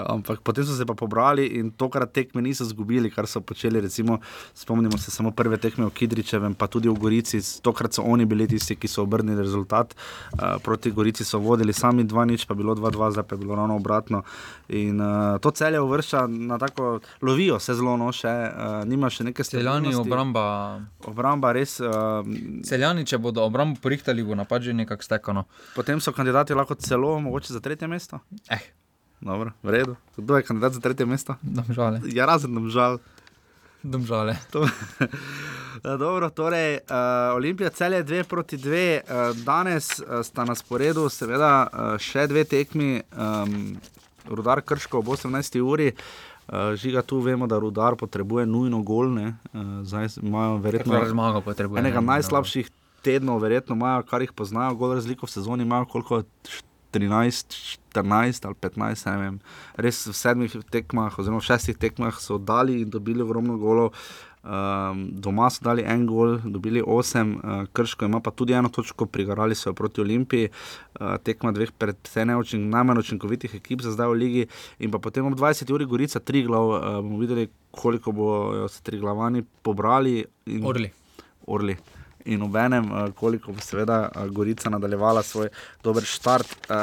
ampak 0.08 0.40
potem 0.42 0.66
so 0.66 0.76
se 0.76 0.86
pa 0.86 0.94
pobrali 0.94 1.46
in 1.48 1.72
tokrat 1.72 2.12
tekme 2.12 2.42
niso 2.42 2.64
izgubili, 2.64 3.12
kar 3.12 3.28
so 3.28 3.42
počeli. 3.42 3.82
Recimo, 3.82 4.20
spomnimo 4.54 4.98
se 4.98 5.12
samo 5.12 5.32
prve 5.32 5.58
tekme 5.58 5.86
v 5.86 5.90
Kidričevem, 5.90 6.54
pa 6.54 6.68
tudi 6.68 6.90
v 6.90 6.98
Gorici. 7.00 7.40
Tokrat 7.62 7.94
so 7.94 8.04
oni 8.04 8.26
bili 8.26 8.48
tisti, 8.48 8.76
ki 8.76 8.88
so 8.88 9.04
obrnili 9.04 9.42
rezultat. 9.42 9.96
Uh, 10.34 10.58
proti 10.64 10.92
Gorici 10.92 11.26
so 11.26 11.40
vodili 11.40 11.74
sami 11.74 12.04
2-0, 12.04 12.48
pa 12.48 12.54
bilo 12.54 12.76
2-2, 12.76 13.12
zdaj 13.12 13.24
pa 13.24 13.36
je 13.36 13.40
bilo 13.40 13.56
ravno 13.56 13.76
obratno. 13.76 14.24
In 14.70 15.02
uh, 15.02 15.40
to 15.40 15.52
celje 15.52 15.80
uvršča 15.80 16.28
na 16.28 16.58
tako, 16.58 17.00
lovijo 17.22 17.60
se 17.60 17.74
zelo, 17.74 17.98
no, 17.98 18.12
še 18.12 18.28
uh, 18.28 18.84
nima 18.86 19.10
še 19.10 19.24
neke 19.24 19.44
Celjani 19.44 19.94
stabilnosti. 19.94 20.10
obramba. 20.10 20.46
Obramba 21.06 21.52
res. 21.56 21.80
Uh, 21.80 22.09
Celjani, 22.66 23.06
če 23.06 23.18
bodo 23.18 23.44
obrambo 23.46 23.80
porihtali, 23.82 24.24
bo 24.24 24.36
napad 24.36 24.62
že 24.62 24.74
nekako 24.74 25.04
stekano. 25.04 25.46
potem 25.76 26.02
so 26.02 26.12
kandidati 26.12 26.54
lahko 26.54 26.76
celo 26.76 27.20
mogoče 27.20 27.54
za 27.54 27.60
tretje 27.60 27.88
mesto. 27.88 28.20
Eh. 28.50 28.60
Dobro, 29.22 29.52
v 29.64 29.70
redu. 29.70 29.96
Kdo 30.18 30.38
je 30.38 30.44
kandidat 30.44 30.74
za 30.74 30.80
tretje 30.80 31.06
mesto? 31.06 31.36
Domžale. 31.42 32.00
Ja, 32.08 32.26
razen 32.26 32.56
domžal. 32.56 33.00
Domžale. 33.84 34.36
To, 34.52 34.68
Ja, 35.84 35.98
Dobro, 35.98 36.30
torej, 36.30 36.76
uh, 36.76 37.36
Olimpija 37.36 37.70
celje 37.70 38.04
2 38.04 38.24
proti 38.24 38.58
2, 38.58 39.00
uh, 39.00 39.38
danes 39.46 40.00
uh, 40.00 40.20
sta 40.24 40.44
na 40.46 40.56
sporedu, 40.56 41.06
seveda, 41.10 41.68
uh, 41.72 41.94
še 41.96 42.26
dve 42.28 42.44
tekmi, 42.44 43.00
um, 43.16 43.78
rudar 44.28 44.60
Krško 44.62 45.00
ob 45.00 45.14
18. 45.16 45.62
uri. 45.64 45.94
Uh, 45.94 46.29
žiga 46.76 47.02
tu 47.02 47.20
vemo, 47.20 47.48
da 47.48 47.60
rudar 47.60 47.96
potrebuje 47.96 48.46
nujno 48.46 48.82
golne, 48.82 49.36
uh, 49.54 49.84
zdaj 49.84 50.08
imajo 50.22 50.58
verjetno 50.58 51.02
zmago 51.10 51.42
potrebuje, 51.42 51.80
enega 51.80 52.02
ne, 52.02 52.08
najslabših 52.16 52.72
tednov, 53.06 53.40
verjetno 53.44 53.76
imajo, 53.76 54.04
kar 54.10 54.22
jih 54.22 54.34
poznajo, 54.34 54.76
gol 54.76 54.96
razliko 54.98 55.30
v 55.30 55.36
sezoni 55.38 55.68
imajo 55.68 55.86
koliko. 55.86 56.24
13, 56.90 57.54
14 57.94 58.46
ali 58.50 58.56
15, 58.56 59.06
ne 59.12 59.18
vem. 59.22 59.36
Res 59.78 60.00
v 60.10 60.14
sedmih 60.18 60.56
tekmah, 60.74 61.14
oziroma 61.22 61.38
v 61.38 61.46
šestih 61.46 61.78
tekmah 61.78 62.18
so 62.18 62.40
dali 62.42 62.80
in 62.82 62.90
dobili 62.90 63.22
ogromno 63.22 63.60
golov. 63.62 63.94
Um, 64.40 65.10
doma 65.20 65.50
so 65.52 65.60
dali 65.66 65.84
en 65.84 66.06
gol, 66.08 66.38
dobili 66.48 66.80
osem, 66.80 67.34
uh, 67.44 67.66
krško 67.76 68.08
ima 68.08 68.22
pa 68.24 68.32
tudi 68.32 68.54
eno 68.56 68.70
točko, 68.72 69.06
prigarali 69.06 69.56
so 69.56 69.70
jo 69.70 69.74
proti 69.76 70.02
Olimpiji, 70.02 70.48
uh, 70.48 71.18
tekma 71.24 71.52
dveh 71.52 71.74
precej 71.76 72.26
neučink, 72.30 72.72
najmanj 72.72 73.04
učinkovitih 73.04 73.56
ekip 73.60 73.84
za 73.84 73.92
zdaj 73.92 74.08
v 74.08 74.20
ligi. 74.22 74.48
In 74.80 74.96
pa 74.96 75.00
potem 75.04 75.28
ob 75.28 75.36
20 75.36 75.74
uri 75.76 75.86
Gorica, 75.86 76.24
tri 76.24 76.46
glav, 76.48 76.72
uh, 76.72 76.88
bomo 77.04 77.20
videli, 77.20 77.50
koliko 77.72 78.16
bodo 78.16 78.68
se 78.72 78.80
tri 78.84 79.00
glavani 79.00 79.44
pobrali. 79.62 80.24
In, 80.46 80.64
Orli. 80.66 80.92
Orli. 81.48 81.76
In 82.26 82.42
obenem, 82.42 82.92
uh, 82.92 83.14
koliko 83.16 83.52
bo 83.52 83.62
seveda 83.62 84.10
uh, 84.16 84.28
Gorica 84.28 84.70
nadaljevala 84.70 85.24
svoj 85.24 85.48
dober 85.84 86.04
štart. 86.04 86.48
Uh, 86.70 86.76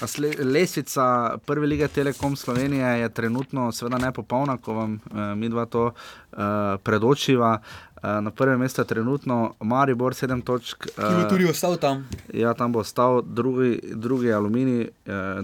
nasle- 0.00 0.44
lestvica 0.44 1.38
prve 1.46 1.66
lige 1.66 1.88
Telekom 1.88 2.36
Slovenije 2.36 2.86
je 3.00 3.08
trenutno 3.08 3.72
seveda 3.72 3.98
nepopolna, 3.98 4.56
ko 4.56 4.74
vam 4.74 5.00
uh, 5.10 5.18
mi 5.36 5.48
dva 5.48 5.66
to 5.66 5.84
uh, 5.86 6.38
predočiva. 6.82 7.58
Uh, 8.06 8.24
na 8.24 8.30
prvem 8.30 8.60
mestu 8.60 8.80
je 8.80 8.86
trenutno 8.86 9.54
Maribor 9.60 10.14
7 10.14 10.42
točk. 10.44 10.84
Ki 10.86 11.14
bo 11.16 11.24
tudi 11.28 11.48
ostal 11.50 11.74
tam. 11.76 12.04
Ja, 12.34 12.52
tam 12.54 12.72
bo 12.72 12.78
ostal 12.78 13.22
drugi, 13.22 13.80
drugi 13.94 14.32
aluminij 14.32 14.82
eh, 14.82 14.90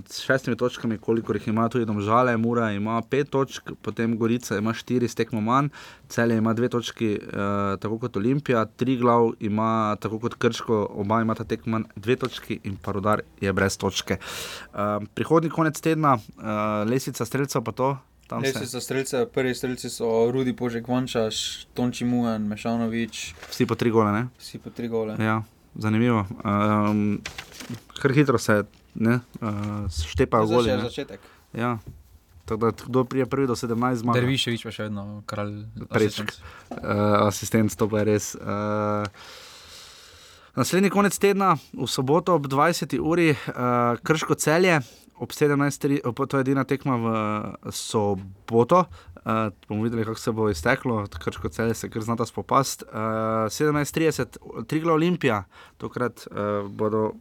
s 0.07 0.21
šestimi 0.23 0.57
točkami, 0.57 0.99
koliko 0.99 1.35
jih 1.35 1.49
ima 1.49 1.69
tudi 1.69 1.85
domžale, 1.85 2.37
Mura 2.37 2.71
ima 2.71 3.03
pet 3.11 3.31
točk, 3.31 3.73
potem 3.83 4.15
Gorica 4.19 4.59
ima 4.59 4.75
štiri 4.75 5.09
stekmo 5.09 5.41
manj, 5.41 5.73
celje 6.09 6.37
ima 6.39 6.53
dve 6.55 6.69
točki, 6.69 7.13
eh, 7.13 7.77
tako 7.81 7.99
kot 7.99 8.17
Olimpija, 8.17 8.65
tri 8.65 8.97
glav 8.97 9.33
ima 9.41 9.97
tako 10.01 10.19
kot 10.19 10.35
Krško, 10.35 10.87
oba 10.95 11.21
imata 11.21 11.45
tekmo 11.45 11.73
manj, 11.73 11.91
dve 11.97 12.17
točki 12.17 12.61
in 12.63 12.77
pa 12.77 12.93
rodar 12.93 13.27
je 13.41 13.53
brez 13.53 13.77
točke. 13.77 14.19
Eh, 14.23 14.99
prihodni 15.15 15.51
konec 15.51 15.81
tedna, 15.81 16.15
eh, 16.15 16.45
lesica 16.85 17.25
streljcev 17.25 17.63
pa 17.63 17.73
to. 17.73 17.97
Tam 18.33 18.45
se- 18.45 18.53
Res 18.57 18.70
so 18.70 18.80
streljce, 18.80 19.26
prvi 19.28 19.53
streljci 19.53 19.91
so 19.91 20.05
Rudi 20.28 20.53
Požek 20.53 20.87
Vančaš, 20.87 21.41
Tonči 21.70 22.05
Mujan, 22.05 22.43
Mešanovič, 22.45 23.35
Vsi 23.49 23.64
po 23.64 23.74
tri 23.74 23.91
gole, 23.91 24.12
ne? 24.12 24.22
vsi 24.37 24.59
po 24.59 24.70
tri 24.70 24.89
gole. 24.89 25.16
Ja, 25.16 25.43
zanimivo. 25.74 26.24
Um, 26.43 27.20
kar 27.95 28.12
hitro 28.12 28.39
se 28.39 28.62
ne, 28.95 29.20
uh, 29.39 29.51
štepajo 29.89 30.43
To 30.43 30.51
je 30.51 30.55
goli. 30.55 30.68
še 30.68 30.76
ne. 30.76 30.83
začetek. 30.83 31.20
Ja. 31.55 31.78
Tako 32.45 32.59
da, 32.61 32.72
kdo 32.80 33.05
prije 33.05 33.26
prvi 33.26 33.47
do 33.47 33.55
17 33.55 33.70
zmag? 33.97 34.14
Derviševič 34.14 34.61
pa 34.61 34.70
še 34.70 34.83
vedno 34.85 35.22
kralj. 35.24 35.62
Prečk. 35.87 36.26
asistent. 36.26 36.33
Uh, 36.72 36.78
asistent, 37.24 37.70
to 37.72 37.87
pa 37.87 37.99
je 37.99 38.05
res. 38.07 38.35
Uh, 38.35 39.07
naslednji 40.55 40.91
konec 40.91 41.14
tedna, 41.14 41.55
v 41.72 41.87
soboto 41.87 42.35
ob 42.35 42.47
20. 42.47 42.99
uri, 42.99 43.30
uh, 43.30 43.47
krško 43.99 44.35
celje, 44.35 44.80
ob 45.23 45.31
17. 45.31 46.01
op- 46.05 46.27
to 46.27 46.37
je 46.37 46.41
edina 46.41 46.64
tekma 46.66 46.97
v 46.99 47.07
soboto. 47.70 48.85
Uh, 49.23 49.55
bomo 49.68 49.87
videli, 49.87 50.05
kako 50.05 50.18
se 50.18 50.33
bo 50.33 50.49
izteklo, 50.51 51.07
krško 51.25 51.49
celje 51.49 51.75
se 51.75 51.91
kar 51.91 52.03
znata 52.03 52.27
spopast. 52.27 52.83
Uh, 52.83 52.99
17.30, 53.47 54.66
Trigla 54.66 54.93
Olimpija, 54.93 55.45
tokrat 55.79 56.27
uh, 56.27 56.70
bodo. 56.70 57.12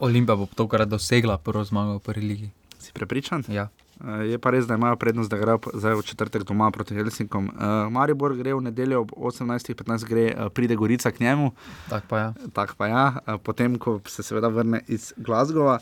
Olimpija 0.00 0.36
bo 0.36 0.46
tokrat 0.54 0.88
dosegla 0.88 1.38
prvo 1.38 1.64
zmago 1.64 1.98
v 1.98 2.00
prvi 2.00 2.26
ligi. 2.26 2.50
Si 2.78 2.92
prepričan? 2.92 3.44
Ja. 3.48 3.68
Uh, 4.00 4.24
je 4.24 4.38
pa 4.38 4.50
res, 4.50 4.64
da 4.66 4.78
imajo 4.80 4.96
prednost, 4.96 5.30
da 5.30 5.36
grejo 5.36 5.60
zdaj 5.74 5.94
v 5.94 6.04
četrtek 6.08 6.44
doma 6.48 6.70
proti 6.70 6.96
Helsinkom. 6.96 7.50
Uh, 7.52 7.92
Maribor 7.92 8.32
gre 8.36 8.54
v 8.54 8.62
nedeljo 8.70 9.02
ob 9.04 9.12
18.15, 9.12 10.08
gre, 10.08 10.24
uh, 10.32 10.48
pride 10.48 10.76
Gorica 10.76 11.12
k 11.12 11.20
njemu. 11.20 11.50
Tak 11.88 12.08
pa 12.08 12.18
ja. 12.18 12.32
Tak 12.52 12.74
pa 12.80 12.88
ja, 12.88 13.04
uh, 13.26 13.36
potem 13.44 13.76
ko 13.78 13.98
se 14.08 14.24
seveda 14.24 14.48
vrne 14.48 14.80
iz 14.88 15.12
Glasgowa. 15.16 15.78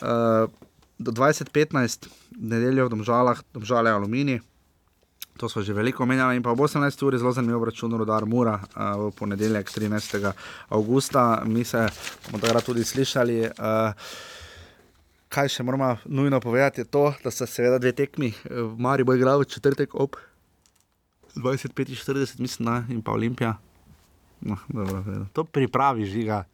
Uh, 0.00 0.48
do 0.98 1.12
20.15, 1.12 2.08
nedeljo 2.38 2.86
v 2.86 2.90
Domžalah, 2.90 3.42
Domžale 3.54 3.90
Alumini. 3.90 4.40
To 5.38 5.46
smo 5.46 5.62
že 5.62 5.72
veliko 5.72 6.02
omenjali, 6.02 6.36
in 6.36 6.42
pa 6.42 6.50
ob 6.50 6.58
18. 6.58 7.06
uri 7.06 7.18
zelo 7.18 7.30
zanimiv 7.32 7.62
račun, 7.62 7.94
rodar 7.94 8.26
Mura 8.26 8.58
uh, 8.58 9.06
v 9.06 9.12
ponedeljek 9.14 9.70
13. 9.70 10.32
augusta. 10.68 11.42
Mi 11.46 11.64
se 11.64 11.86
bomo 12.26 12.42
takrat 12.42 12.66
tudi 12.66 12.84
slišali. 12.84 13.54
Uh, 13.54 13.94
kaj 15.28 15.50
še 15.52 15.62
moramo 15.62 15.96
nujno 16.04 16.40
povedati, 16.40 16.80
je 16.80 16.88
to, 16.88 17.12
da 17.24 17.30
so 17.30 17.46
seveda 17.46 17.78
dve 17.78 17.92
tekmi, 17.92 18.32
eh, 18.32 18.62
Mari 18.76 19.04
bo 19.04 19.14
igral 19.14 19.40
v 19.40 19.48
četrtek 19.52 19.94
ob 19.94 20.16
20-45, 21.36 22.40
mislim, 22.40 22.66
da, 22.66 22.76
in 22.88 23.02
pa 23.02 23.12
Olimpija. 23.12 23.56
No, 24.40 24.56
dobro, 24.68 25.26
to 25.32 25.44
pripravi 25.44 26.06
žiga. 26.06 26.44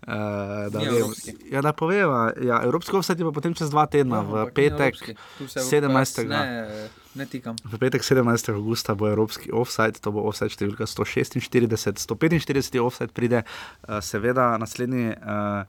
Uh, 0.00 0.72
da, 0.72 0.78
vem. 0.78 0.88
evropski. 0.88 1.34
ja, 1.52 1.60
da 1.60 1.72
poveva. 1.72 2.32
Ja, 2.40 2.62
evropski 2.64 2.96
offset 2.96 3.18
je 3.18 3.26
pa 3.28 3.32
potem 3.36 3.54
čez 3.54 3.70
dva 3.70 3.84
tedna, 3.86 4.22
v 4.24 4.42
Ampak 4.42 4.48
ni 4.48 4.54
petek 4.56 4.96
evropski. 4.96 5.14
Tu 5.38 5.48
se 5.48 5.60
17. 5.60 6.24
Ne, 6.28 6.88
ne 7.14 7.26
tikam. 7.26 7.56
V 7.64 7.78
petek 7.78 8.02
17. 8.02 8.54
augusta 8.54 8.94
bo 8.94 9.10
evropski 9.12 9.52
offset, 9.52 10.00
to 10.00 10.12
bo 10.14 10.24
offset 10.30 10.56
številka 10.56 10.88
146, 10.88 12.06
145 12.08 12.80
offset 12.80 13.12
pride, 13.12 13.44
uh, 13.44 14.00
seveda 14.00 14.54
naslednji 14.60 15.12
uh, 15.20 15.64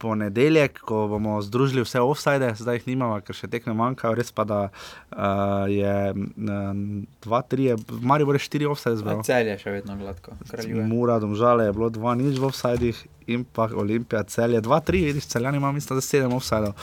ponedeljek, 0.00 0.80
ko 0.88 1.04
bomo 1.12 1.36
združili 1.44 1.84
vse 1.84 2.00
offside, 2.00 2.54
zdaj 2.56 2.80
jih 2.80 2.86
nimamo, 2.94 3.18
ker 3.24 3.36
še 3.36 3.50
tekme 3.52 3.74
manjkajo, 3.76 4.14
res 4.16 4.32
pa 4.32 4.46
da 4.48 4.60
uh, 4.70 5.68
je 5.68 5.94
uh, 6.16 6.80
dva, 7.26 7.42
tri, 7.44 7.68
v 7.76 8.00
Mariboru 8.08 8.40
je 8.40 8.46
štiri 8.46 8.68
offside 8.70 8.96
A 8.96 9.00
zbral. 9.02 9.20
Celje 9.28 9.58
še 9.60 9.74
vedno 9.76 9.98
gladko. 10.00 10.38
kraljuje. 10.48 10.86
Mura, 10.88 11.18
domžale 11.22 11.68
je 11.68 11.76
bilo 11.76 11.90
dva 11.92 12.16
nič 12.16 12.40
v 12.40 12.48
offsajdih 12.48 13.04
in 13.30 13.44
pa 13.44 13.68
Olimpija 13.68 14.24
celje, 14.32 14.64
dva, 14.64 14.80
tri, 14.80 15.04
vidiš, 15.10 15.28
celjani 15.34 15.60
ima 15.60 15.72
mislim, 15.76 16.00
da 16.00 16.04
sedem 16.04 16.32
offsajdov. 16.34 16.74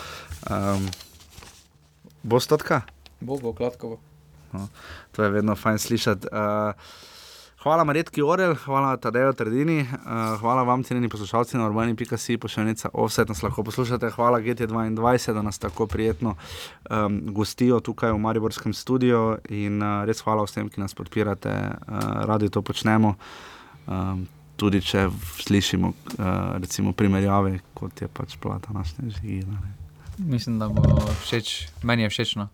Um, 0.46 0.88
bo 2.24 2.40
stotka? 2.44 2.84
Bo, 3.20 3.42
bo, 3.42 3.52
gladko 3.58 3.96
bo. 3.96 4.00
No, 4.54 4.70
to 5.12 5.26
je 5.26 5.34
vedno 5.34 5.58
fajn 5.58 5.82
slišati. 5.82 6.30
Uh, 6.32 7.06
hvala, 7.68 7.84
Maretki 7.84 8.22
Orel, 8.24 8.56
hvala 8.56 8.96
Tadejo 8.98 9.34
Trdini, 9.36 9.82
uh, 9.82 10.40
hvala 10.40 10.64
vam, 10.64 10.84
cenjeni 10.84 11.10
poslušalci 11.10 11.58
na 11.58 11.66
urbani.si, 11.66 12.38
pošiljnica 12.38 12.90
offset 12.94 13.28
nas 13.28 13.44
lahko 13.44 13.64
poslušate. 13.64 14.10
Hvala 14.10 14.40
GT22, 14.40 15.34
da 15.34 15.42
nas 15.42 15.60
tako 15.60 15.88
prijetno 15.88 16.36
um, 16.90 17.20
gostijo 17.26 17.80
tukaj 17.80 18.12
v 18.12 18.18
Mariborskem 18.18 18.74
studiu 18.74 19.36
in 19.50 19.84
uh, 19.84 20.06
res 20.08 20.24
hvala 20.24 20.46
vsem, 20.48 20.70
ki 20.70 20.80
nas 20.80 20.96
podpirate, 20.96 21.52
uh, 21.52 22.00
radi 22.30 22.50
to 22.50 22.62
počnemo. 22.62 23.16
Um, 23.88 24.28
tudi 24.56 24.82
če 24.82 25.10
slišimo 25.44 25.88
uh, 25.92 26.26
recimo 26.64 26.94
primerjave, 26.96 27.60
kot 27.74 28.02
je 28.02 28.08
pač 28.08 28.38
plata 28.40 28.72
naše 28.74 29.12
živine. 29.20 29.60
Mislim, 30.18 30.56
da 30.60 30.70
bo 30.72 30.88
všeč, 31.26 31.68
meni 31.84 32.08
je 32.08 32.16
všečno. 32.16 32.48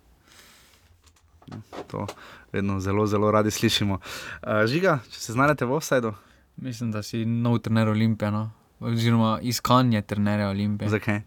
To 1.91 2.05
vedno 2.53 2.79
zelo, 2.79 3.07
zelo 3.07 3.31
radi 3.31 3.51
slišimo. 3.51 3.99
Uh, 4.41 4.63
žiga, 4.69 4.99
če 5.11 5.19
se 5.19 5.33
znajdete 5.33 5.65
v 5.65 5.79
offsajdu, 5.79 6.13
Mislim, 6.57 6.91
da 6.91 7.03
si 7.03 7.25
nov 7.25 7.59
trener 7.59 7.87
Olimpije, 7.89 8.31
no? 8.31 8.51
oziroma 8.79 9.39
iskanje 9.41 10.01
trenerja 10.01 10.49
Olimpije. 10.49 10.89
zakaj? 10.89 11.21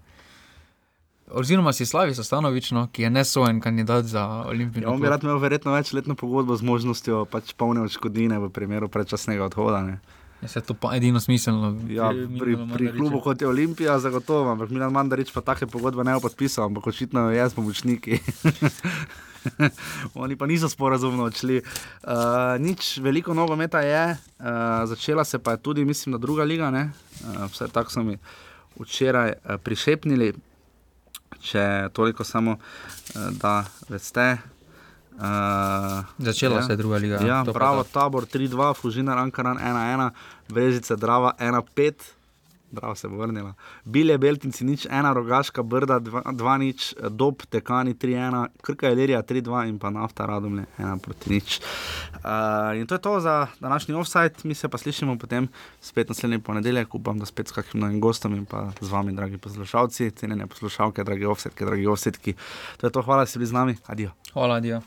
Oziroma 1.30 1.72
si 1.72 1.86
Slavi 1.86 2.14
Stanovič, 2.14 2.70
no, 2.70 2.88
ki 2.92 3.02
je 3.02 3.10
nesojen 3.10 3.60
kandidat 3.60 4.04
za 4.04 4.26
Olimpijo. 4.26 4.82
Ja, 4.82 4.90
on 4.90 5.00
bi 5.00 5.08
rad 5.08 5.22
imel 5.22 5.38
verjetno 5.38 5.72
večletno 5.72 6.14
pogodbo 6.14 6.56
z 6.56 6.62
možnostjo 6.62 7.24
pač 7.24 7.52
polne 7.52 7.80
odškodnine 7.80 8.38
v 8.38 8.50
primeru 8.50 8.88
predčasnega 8.88 9.44
odhoda. 9.44 9.82
Ne? 9.82 9.98
Je 10.42 10.48
se 10.48 10.60
to 10.60 10.74
pa 10.74 10.94
edino 10.96 11.20
smiselno. 11.20 11.74
Ja, 11.88 12.12
pri 12.40 12.56
pri, 12.76 12.92
klubu 12.92 13.20
kot 13.20 13.42
je 13.42 13.48
Olimpija, 13.48 13.98
zagotovo, 13.98 14.52
ampak 14.52 14.70
Milan 14.70 14.92
Mandarič 14.92 15.32
pa 15.32 15.40
take 15.40 15.66
pogodbe 15.66 16.04
ne 16.04 16.14
bo 16.14 16.20
podpisal, 16.20 16.70
ampak 16.70 16.86
očitno 16.86 17.30
je 17.30 17.48
s 17.50 17.54
pomočniki. 17.54 18.20
Oni 20.14 20.36
pa 20.36 20.46
niso 20.46 20.68
sporazumno 20.68 21.24
odšli. 21.24 21.62
Uh, 22.02 22.12
nič, 22.58 22.98
veliko 22.98 23.34
nogometa 23.34 23.80
je, 23.80 24.16
uh, 24.38 24.46
začela 24.84 25.24
se 25.24 25.38
pa 25.38 25.50
je 25.50 25.62
tudi, 25.62 25.84
mislim, 25.84 26.12
da 26.12 26.18
druga 26.18 26.44
liga. 26.44 26.70
ne. 26.70 26.90
Uh, 27.24 27.50
vsaj 27.50 27.68
tako 27.68 27.90
so 27.90 28.02
mi 28.02 28.18
včeraj 28.80 29.32
uh, 29.32 29.56
prišepnili, 29.62 30.34
če 31.40 31.88
toliko 31.92 32.24
samo, 32.24 32.56
uh, 32.58 33.30
da 33.40 33.64
veste. 33.88 34.38
Uh, 35.16 36.04
Začela 36.18 36.62
se 36.62 36.72
je 36.72 36.76
druga 36.76 36.96
liga, 36.96 37.18
Ja, 37.24 37.44
to. 37.44 37.52
tabor 37.92 38.24
3-2, 38.24 38.74
Fužina 38.76 39.14
Rankaran 39.14 39.56
1-1, 39.58 40.10
Brežice 40.48 40.96
Drava 40.96 41.32
1-5. 41.40 42.15
Bravo 42.70 42.94
se 42.94 43.08
vrnila. 43.08 43.54
Bilje 43.84 44.18
Beltinci 44.18 44.64
nič, 44.64 44.86
ena 44.90 45.12
rogaška 45.12 45.62
brda, 45.62 45.98
dva, 45.98 46.22
dva 46.32 46.56
nič, 46.58 46.94
dob 47.10 47.42
tekani 47.50 47.94
3-1, 47.94 48.48
krka 48.62 48.90
Elerija 48.90 49.22
3-2 49.22 49.68
in 49.68 49.78
pa 49.78 49.90
nafta 49.90 50.26
Radomlje 50.26 50.66
1 50.78 50.98
proti 50.98 51.30
nič. 51.30 51.60
Uh, 52.14 52.74
in 52.80 52.86
to 52.86 52.94
je 52.94 53.02
to 53.02 53.20
za 53.20 53.46
današnji 53.60 53.94
offside, 53.94 54.34
mi 54.44 54.54
se 54.54 54.68
pa 54.68 54.78
slišimo 54.78 55.18
potem 55.18 55.48
spet 55.80 56.08
naslednji 56.08 56.38
ponedeljek, 56.38 56.94
upam, 56.94 57.18
da 57.18 57.26
spet 57.26 57.48
s 57.48 57.52
kakšnim 57.52 57.80
novim 57.80 58.00
gostom 58.00 58.34
in 58.34 58.44
pa 58.44 58.70
z 58.80 58.90
vami, 58.90 59.12
dragi 59.12 59.38
poslušalci, 59.38 60.10
cenjene 60.10 60.46
poslušalke, 60.46 61.04
dragi 61.04 61.24
offsetke, 61.24 61.64
dragi 61.64 61.86
offsetki. 61.86 62.34
To 62.76 62.86
je 62.86 62.90
to, 62.90 63.02
hvala, 63.02 63.22
da 63.22 63.26
ste 63.26 63.38
bili 63.38 63.48
z 63.48 63.52
nami, 63.52 63.76
adijo. 63.86 64.10
Hvala, 64.32 64.60
Dio. 64.60 64.82